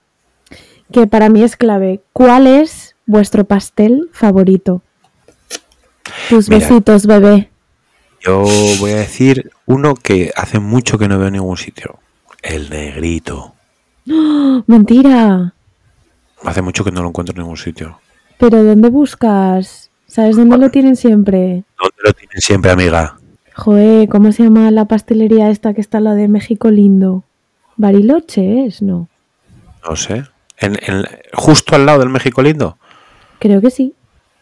que 0.93 1.07
para 1.07 1.29
mí 1.29 1.43
es 1.43 1.57
clave. 1.57 2.01
¿Cuál 2.13 2.47
es 2.47 2.95
vuestro 3.07 3.45
pastel 3.45 4.09
favorito? 4.13 4.83
Tus 6.29 6.49
Mira. 6.49 6.61
besitos, 6.69 7.07
bebé. 7.07 7.51
Yo 8.21 8.45
voy 8.81 8.93
a 8.93 8.97
decir 8.97 9.51
uno 9.67 9.95
que 9.95 10.33
hace 10.37 10.59
mucho 10.59 10.99
que 10.99 11.09
no 11.09 11.19
veo 11.19 11.29
en 11.29 11.35
ningún 11.35 11.57
sitio. 11.57 11.99
El 12.43 12.71
negrito. 12.71 13.55
¡Oh, 14.11 14.63
mentira. 14.67 15.55
Hace 16.45 16.63
mucho 16.63 16.85
que 16.85 16.91
no 16.93 17.03
lo 17.03 17.09
encuentro 17.09 17.35
en 17.35 17.41
ningún 17.43 17.57
sitio. 17.57 17.99
Pero 18.39 18.63
¿dónde 18.63 18.89
buscas? 18.89 19.91
¿Sabes 20.07 20.37
dónde 20.37 20.59
lo 20.59 20.71
tienen 20.71 20.97
siempre? 20.97 21.65
¿Dónde 21.79 21.97
lo 22.05 22.13
tienen 22.13 22.41
siempre, 22.41 22.71
amiga? 22.71 23.17
Joder, 23.55 24.09
¿cómo 24.09 24.31
se 24.33 24.45
llama 24.45 24.71
la 24.71 24.85
pastelería 24.85 25.51
esta 25.51 25.75
que 25.75 25.81
está 25.81 25.99
la 26.01 26.15
de 26.15 26.29
México 26.29 26.71
Lindo? 26.71 27.25
Bariloche 27.77 28.67
es, 28.67 28.83
¿no? 28.83 29.09
No 29.89 29.97
sé. 29.97 30.25
En, 30.59 30.77
en- 30.83 31.05
justo 31.35 31.75
al 31.77 31.87
lado 31.87 32.01
del 32.01 32.09
México 32.09 32.43
Lindo. 32.43 32.79
Creo 33.39 33.61
que 33.61 33.71
sí. 33.71 33.95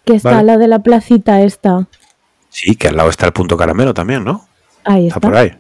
Que 0.05 0.15
está 0.17 0.31
Vale. 0.33 0.45
la 0.45 0.59
de 0.59 0.69
la 0.69 0.79
placita 0.81 1.41
esta. 1.43 1.89
Sí, 2.49 2.77
que 2.77 2.89
al 2.89 2.97
lado 2.97 3.11
está 3.11 3.27
el 3.27 3.33
punto 3.33 3.57
caramelo 3.57 3.95
también, 3.95 4.23
¿no? 4.25 4.47
Ahí 4.85 5.09
Está 5.09 5.19
está. 5.19 5.29
por 5.29 5.37
ahí. 5.37 5.53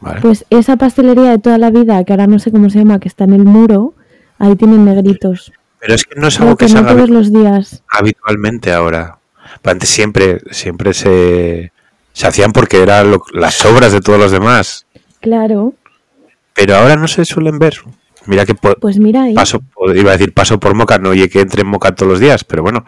Vale. 0.00 0.20
Pues 0.20 0.44
esa 0.50 0.76
pastelería 0.76 1.30
de 1.30 1.38
toda 1.38 1.56
la 1.58 1.70
vida, 1.70 2.04
que 2.04 2.12
ahora 2.12 2.26
no 2.26 2.38
sé 2.38 2.52
cómo 2.52 2.68
se 2.70 2.78
llama, 2.78 2.98
que 3.00 3.08
está 3.08 3.24
en 3.24 3.32
el 3.32 3.44
muro, 3.44 3.94
ahí 4.38 4.54
tienen 4.54 4.84
negritos. 4.84 5.50
Pero 5.80 5.94
es 5.94 6.04
que 6.04 6.18
no 6.20 6.28
es 6.28 6.38
algo 6.40 6.56
que 6.56 6.66
que 6.66 6.68
se 6.68 6.74
no 6.74 6.80
haga 6.80 6.94
todos 6.94 7.10
los 7.10 7.32
días. 7.32 7.82
habitualmente 7.90 8.72
ahora. 8.72 9.18
Antes 9.64 9.88
siempre, 9.88 10.40
siempre 10.50 10.92
se, 10.94 11.72
se 12.12 12.26
hacían 12.26 12.52
porque 12.52 12.82
eran 12.82 13.16
las 13.32 13.54
sobras 13.54 13.92
de 13.92 14.00
todos 14.00 14.18
los 14.18 14.30
demás. 14.30 14.86
Claro. 15.20 15.72
Pero 16.54 16.76
ahora 16.76 16.96
no 16.96 17.08
se 17.08 17.24
suelen 17.24 17.58
ver. 17.58 17.74
Mira 18.26 18.46
que 18.46 18.54
po- 18.54 18.76
Pues 18.80 18.98
mira 18.98 19.24
ahí. 19.24 19.34
paso, 19.34 19.60
iba 19.94 20.10
a 20.10 20.16
decir 20.16 20.32
paso 20.32 20.58
por 20.58 20.74
Moca, 20.74 20.96
no 20.98 21.10
oye 21.10 21.28
que 21.28 21.40
entre 21.40 21.60
en 21.60 21.66
Moca 21.68 21.94
todos 21.94 22.10
los 22.12 22.20
días, 22.20 22.42
pero 22.44 22.62
bueno, 22.62 22.86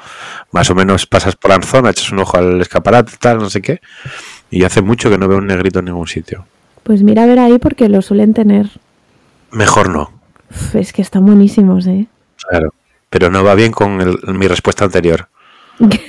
más 0.53 0.71
o 0.71 0.75
menos 0.75 1.05
pasas 1.07 1.37
por 1.37 1.51
la 1.51 1.61
zona, 1.63 1.91
echas 1.91 2.11
un 2.11 2.21
ojo 2.21 2.39
al 2.39 2.61
escaparate, 2.61 3.13
tal, 3.21 3.39
no 3.39 3.51
sé 3.51 3.61
qué. 3.61 3.81
Y 4.51 4.65
hace 4.65 4.81
mucho 4.81 5.11
que 5.11 5.19
no 5.19 5.29
veo 5.29 5.39
un 5.39 5.47
negrito 5.47 5.81
en 5.81 5.87
ningún 5.87 6.07
sitio. 6.07 6.47
Pues 6.85 7.03
mira 7.03 7.25
a 7.25 7.27
ver 7.27 7.39
ahí 7.39 7.59
porque 7.59 7.89
lo 7.91 8.01
suelen 8.01 8.33
tener. 8.33 8.71
Mejor 9.51 9.91
no, 9.91 10.11
Uf, 10.51 10.77
es 10.77 10.93
que 10.95 11.03
están 11.03 11.27
buenísimos, 11.27 11.87
¿eh? 11.87 12.07
claro. 12.49 12.73
Pero 13.11 13.31
no 13.31 13.45
va 13.45 13.55
bien 13.55 13.73
con 13.73 14.01
el- 14.01 14.19
mi 14.35 14.47
respuesta 14.49 14.85
anterior. 14.85 15.29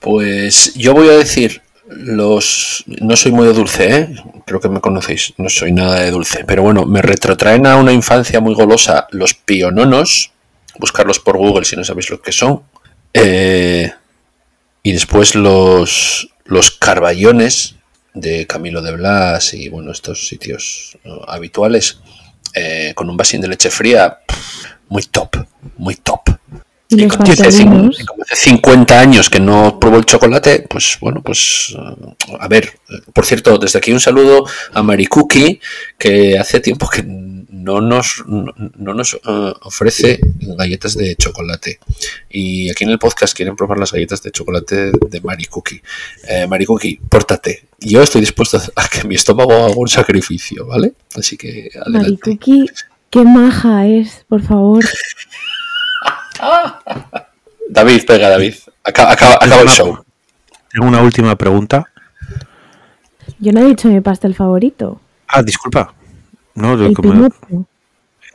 Pues 0.00 0.74
yo 0.74 0.92
voy 0.92 1.08
a 1.08 1.12
decir 1.12 1.62
los 1.96 2.84
no 2.86 3.16
soy 3.16 3.32
muy 3.32 3.46
dulce, 3.52 3.96
¿eh? 3.96 4.14
creo 4.46 4.60
que 4.60 4.68
me 4.68 4.80
conocéis, 4.80 5.34
no 5.38 5.48
soy 5.48 5.72
nada 5.72 6.00
de 6.00 6.10
dulce, 6.10 6.44
pero 6.44 6.62
bueno, 6.62 6.84
me 6.86 7.02
retrotraen 7.02 7.66
a 7.66 7.76
una 7.76 7.92
infancia 7.92 8.40
muy 8.40 8.54
golosa 8.54 9.06
los 9.10 9.34
piononos, 9.34 10.32
buscarlos 10.78 11.18
por 11.18 11.36
Google 11.36 11.64
si 11.64 11.76
no 11.76 11.84
sabéis 11.84 12.10
lo 12.10 12.20
que 12.20 12.32
son, 12.32 12.62
Eh, 13.16 13.92
y 14.82 14.92
después 14.92 15.36
los 15.36 16.28
los 16.44 16.72
carballones 16.72 17.76
de 18.12 18.46
Camilo 18.46 18.82
de 18.82 18.92
Blas 18.92 19.54
y 19.54 19.68
bueno 19.68 19.92
estos 19.92 20.26
sitios 20.26 20.98
habituales 21.28 22.00
eh, 22.54 22.92
con 22.94 23.10
un 23.10 23.16
vasín 23.16 23.40
de 23.40 23.48
leche 23.48 23.70
fría, 23.70 24.20
muy 24.88 25.02
top, 25.02 25.46
muy 25.76 25.96
top. 25.96 26.20
Y 27.02 27.08
como 27.08 27.24
hace 27.24 27.32
cin- 27.42 27.44
pastelinos. 27.44 28.00
y 28.00 28.04
como 28.04 28.22
hace 28.22 28.36
50 28.36 29.00
años 29.00 29.30
que 29.30 29.40
no 29.40 29.78
pruebo 29.80 29.98
el 29.98 30.04
chocolate, 30.06 30.66
pues 30.68 30.98
bueno, 31.00 31.22
pues 31.22 31.74
eh, 31.78 32.14
a 32.38 32.48
ver, 32.48 32.64
eh, 32.90 33.00
por 33.12 33.24
cierto, 33.26 33.58
desde 33.58 33.78
aquí 33.78 33.92
un 33.92 34.00
saludo 34.00 34.44
a 34.72 34.82
Mari 34.82 35.06
Cookie, 35.06 35.60
que 35.98 36.38
hace 36.38 36.60
tiempo 36.60 36.88
que 36.88 37.02
no 37.06 37.80
nos, 37.80 38.22
no, 38.26 38.52
no 38.76 38.94
nos 38.94 39.14
eh, 39.14 39.18
ofrece 39.62 40.20
galletas 40.40 40.94
de 40.96 41.16
chocolate. 41.16 41.78
Y 42.30 42.68
aquí 42.70 42.84
en 42.84 42.90
el 42.90 42.98
podcast 42.98 43.34
quieren 43.34 43.56
probar 43.56 43.78
las 43.78 43.92
galletas 43.92 44.22
de 44.22 44.30
chocolate 44.32 44.92
de 44.92 45.20
Mari 45.22 45.46
Cookie. 45.46 45.80
Eh, 46.28 46.46
Mari 46.46 46.66
Cookie, 46.66 47.00
pórtate. 47.08 47.64
Yo 47.80 48.02
estoy 48.02 48.20
dispuesto 48.20 48.60
a 48.76 48.88
que 48.88 49.06
mi 49.08 49.14
estómago 49.14 49.52
haga 49.52 49.74
un 49.76 49.88
sacrificio, 49.88 50.66
¿vale? 50.66 50.92
Así 51.16 51.36
que 51.36 51.70
adelante. 51.80 52.38
Qué 53.10 53.22
maja 53.22 53.86
es, 53.86 54.24
por 54.28 54.42
favor. 54.42 54.84
David, 57.68 58.04
pega, 58.06 58.28
David. 58.28 58.54
Acaba, 58.84 59.12
acaba, 59.12 59.34
acaba 59.40 59.62
el 59.62 59.68
show. 59.68 59.98
Tengo 60.72 60.86
una 60.86 61.02
última 61.02 61.34
pregunta. 61.36 61.84
Yo 63.38 63.52
no 63.52 63.60
he 63.60 63.64
dicho 63.64 63.88
mi 63.88 64.00
pastel 64.00 64.34
favorito. 64.34 65.00
Ah, 65.28 65.42
disculpa. 65.42 65.94
No, 66.54 66.74
El 66.74 66.92
pinocho. 66.94 67.36
¿El 67.50 67.66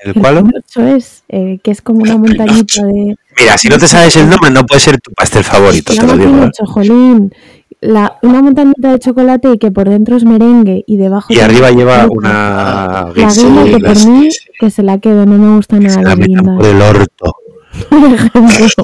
El 0.03 0.13
cuál? 0.13 0.43
pinocho 0.43 0.85
es, 0.85 1.23
eh, 1.29 1.59
que 1.63 1.71
es 1.71 1.81
como 1.81 2.01
una 2.01 2.17
montañita 2.17 2.83
de... 2.83 3.15
Mira, 3.37 3.57
si 3.57 3.69
no 3.69 3.77
te 3.77 3.87
sabes 3.87 4.15
el 4.17 4.29
nombre, 4.29 4.49
no 4.51 4.65
puede 4.65 4.79
ser 4.81 4.99
tu 4.99 5.11
pastel 5.11 5.43
favorito, 5.43 5.93
te 5.93 6.01
lo 6.05 6.17
digo. 6.17 6.29
¿eh? 6.29 6.33
pinocho, 6.33 6.65
jolín. 6.65 7.33
La, 7.81 8.17
una 8.23 8.41
montañita 8.41 8.91
de 8.91 8.99
chocolate 8.99 9.53
y 9.53 9.57
que 9.57 9.71
por 9.71 9.87
dentro 9.87 10.17
es 10.17 10.25
merengue 10.25 10.83
y 10.85 10.97
debajo... 10.97 11.31
Y 11.33 11.39
arriba 11.39 11.71
lleva 11.71 12.03
fruta. 12.05 12.13
una 12.17 12.31
La 13.05 13.11
guisa 13.15 13.41
guinda 13.41 13.63
que 13.77 13.79
por 13.85 14.05
mí, 14.07 14.29
que 14.59 14.69
se 14.69 14.83
la 14.83 14.97
quede, 14.99 15.25
no 15.25 15.37
me 15.37 15.55
gusta 15.55 15.77
que 15.79 15.85
nada 15.85 15.95
se 15.95 16.03
la 16.03 16.15
metan 16.15 16.57
por 16.57 16.65
el 16.65 16.81
orto. 16.81 17.35
Por 17.89 18.13
ejemplo, 18.13 18.83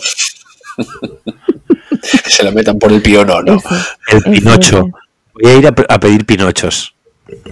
Que 2.24 2.30
se 2.30 2.44
la 2.44 2.52
metan 2.52 2.78
por 2.78 2.92
el 2.92 3.02
piono, 3.02 3.42
¿no? 3.42 3.56
eso. 3.58 3.70
El 4.08 4.24
pinocho. 4.24 4.78
eso. 4.78 4.90
Voy 5.34 5.52
a 5.52 5.56
ir 5.56 5.68
a 5.68 6.00
pedir 6.00 6.26
pinochos. 6.26 6.96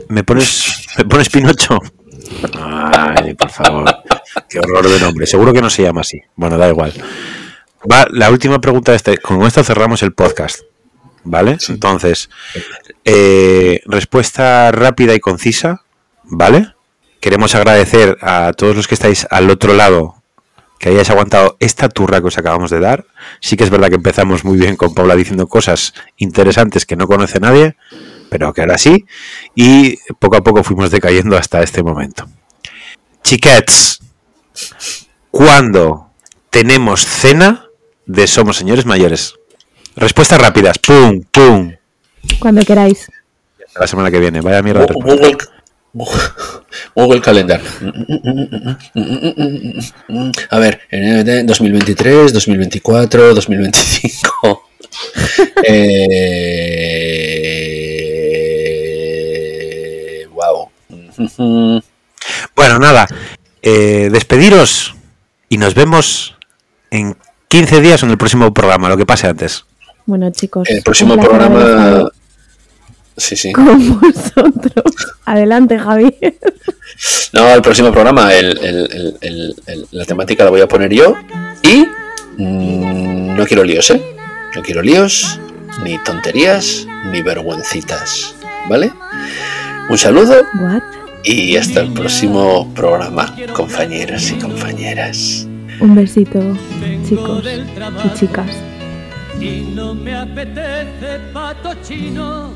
¿Me 0.09 0.23
pones, 0.23 0.85
¿Me 0.97 1.05
pones 1.05 1.29
pinocho? 1.29 1.79
Ay, 2.53 3.33
por 3.33 3.49
favor. 3.49 3.85
Qué 4.49 4.59
horror 4.59 4.87
de 4.87 4.99
nombre. 4.99 5.25
Seguro 5.25 5.53
que 5.53 5.61
no 5.61 5.69
se 5.69 5.83
llama 5.83 6.01
así. 6.01 6.21
Bueno, 6.35 6.57
da 6.57 6.69
igual. 6.69 6.93
Va, 7.89 8.07
la 8.11 8.29
última 8.29 8.61
pregunta 8.61 8.91
de 8.91 8.97
este. 8.97 9.17
Con 9.17 9.41
esto 9.43 9.63
cerramos 9.63 10.03
el 10.03 10.13
podcast. 10.13 10.61
¿Vale? 11.25 11.57
Entonces, 11.69 12.29
eh, 13.05 13.81
respuesta 13.85 14.71
rápida 14.71 15.15
y 15.15 15.19
concisa. 15.19 15.83
¿Vale? 16.23 16.73
Queremos 17.19 17.55
agradecer 17.55 18.17
a 18.21 18.51
todos 18.53 18.75
los 18.75 18.87
que 18.87 18.95
estáis 18.95 19.25
al 19.29 19.49
otro 19.49 19.73
lado 19.73 20.22
que 20.83 20.89
hayáis 20.89 21.09
aguantado 21.09 21.55
esta 21.61 21.87
turra 21.87 22.19
que 22.19 22.27
os 22.27 22.37
acabamos 22.37 22.69
de 22.69 22.81
dar. 22.81 23.05
Sí 23.39 23.55
que 23.55 23.63
es 23.63 23.69
verdad 23.69 23.87
que 23.87 23.95
empezamos 23.95 24.43
muy 24.43 24.57
bien 24.57 24.75
con 24.75 24.93
Paula 24.93 25.15
diciendo 25.15 25.47
cosas 25.47 25.93
interesantes 26.17 26.85
que 26.85 26.97
no 26.97 27.07
conoce 27.07 27.39
nadie, 27.39 27.77
pero 28.27 28.51
que 28.51 28.59
ahora 28.59 28.77
sí. 28.77 29.05
Y 29.55 29.95
poco 30.19 30.35
a 30.35 30.43
poco 30.43 30.61
fuimos 30.61 30.91
decayendo 30.91 31.37
hasta 31.37 31.63
este 31.63 31.83
momento. 31.83 32.27
Chiquets, 33.23 34.01
¿cuándo 35.31 36.09
tenemos 36.49 37.05
cena 37.05 37.67
de 38.05 38.27
Somos 38.27 38.57
Señores 38.57 38.85
Mayores? 38.85 39.35
Respuestas 39.95 40.41
rápidas. 40.41 40.79
Pum, 40.79 41.21
pum. 41.31 41.71
Cuando 42.39 42.61
queráis. 42.65 43.09
La 43.79 43.87
semana 43.87 44.11
que 44.11 44.19
viene. 44.19 44.41
Vaya 44.41 44.61
mierda. 44.61 44.85
Google, 45.93 47.21
Calendar. 47.21 47.61
A 50.49 50.59
ver, 50.59 50.81
en 50.89 51.45
2023, 51.45 52.33
2024, 52.33 53.35
2025. 53.35 54.69
Eh, 55.65 56.67
wow. 60.33 60.69
Bueno, 62.55 62.79
nada. 62.79 63.07
Eh, 63.61 64.09
despediros 64.11 64.93
y 65.49 65.57
nos 65.57 65.73
vemos 65.73 66.35
en 66.91 67.15
15 67.47 67.81
días 67.81 68.03
o 68.03 68.05
en 68.05 68.11
el 68.11 68.17
próximo 68.17 68.53
programa, 68.53 68.89
lo 68.89 68.97
que 68.97 69.05
pase 69.05 69.27
antes. 69.27 69.65
Bueno, 70.05 70.29
chicos. 70.31 70.69
En 70.69 70.77
el 70.77 70.83
próximo 70.83 71.15
programa. 71.17 72.09
Sí, 73.17 73.35
sí. 73.35 73.51
Con 73.53 73.99
vosotros. 74.01 74.95
Adelante, 75.25 75.77
Javier. 75.77 76.35
No, 77.33 77.49
el 77.53 77.61
próximo 77.61 77.91
programa, 77.91 78.33
el- 78.33 78.57
el- 78.59 78.89
el- 78.91 79.17
el- 79.21 79.55
el- 79.67 79.87
la 79.91 80.05
temática 80.05 80.43
la 80.43 80.49
voy 80.49 80.61
a 80.61 80.67
poner 80.67 80.91
yo. 80.93 81.15
Y 81.63 81.85
mm, 82.41 83.35
no 83.37 83.45
quiero 83.45 83.63
líos, 83.63 83.89
¿eh? 83.91 84.01
No 84.55 84.61
quiero 84.61 84.81
líos, 84.81 85.39
ni 85.83 85.97
tonterías, 86.03 86.85
ni 87.11 87.21
vergüencitas. 87.21 88.35
¿Vale? 88.69 88.91
Un 89.89 89.97
saludo 89.97 90.35
What? 90.61 90.81
y 91.23 91.57
hasta 91.57 91.81
el 91.81 91.91
próximo 91.93 92.71
programa, 92.73 93.35
compañeros 93.53 94.31
y 94.31 94.35
compañeras. 94.35 95.47
Un 95.79 95.95
besito, 95.95 96.39
chicos 97.07 97.43
y 98.05 98.13
chicas. 98.17 98.47
Y 99.41 99.61
no 99.75 99.93
me 99.93 100.15
apetece 100.15 101.19
pato 101.33 101.73
chino, 101.85 102.53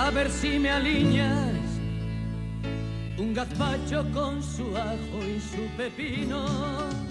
a 0.00 0.10
ver 0.10 0.30
si 0.30 0.58
me 0.58 0.70
alineas 0.70 1.52
un 3.18 3.34
gazpacho 3.34 4.04
con 4.14 4.42
su 4.42 4.74
ajo 4.74 5.18
y 5.26 5.38
su 5.38 5.62
pepino. 5.76 7.09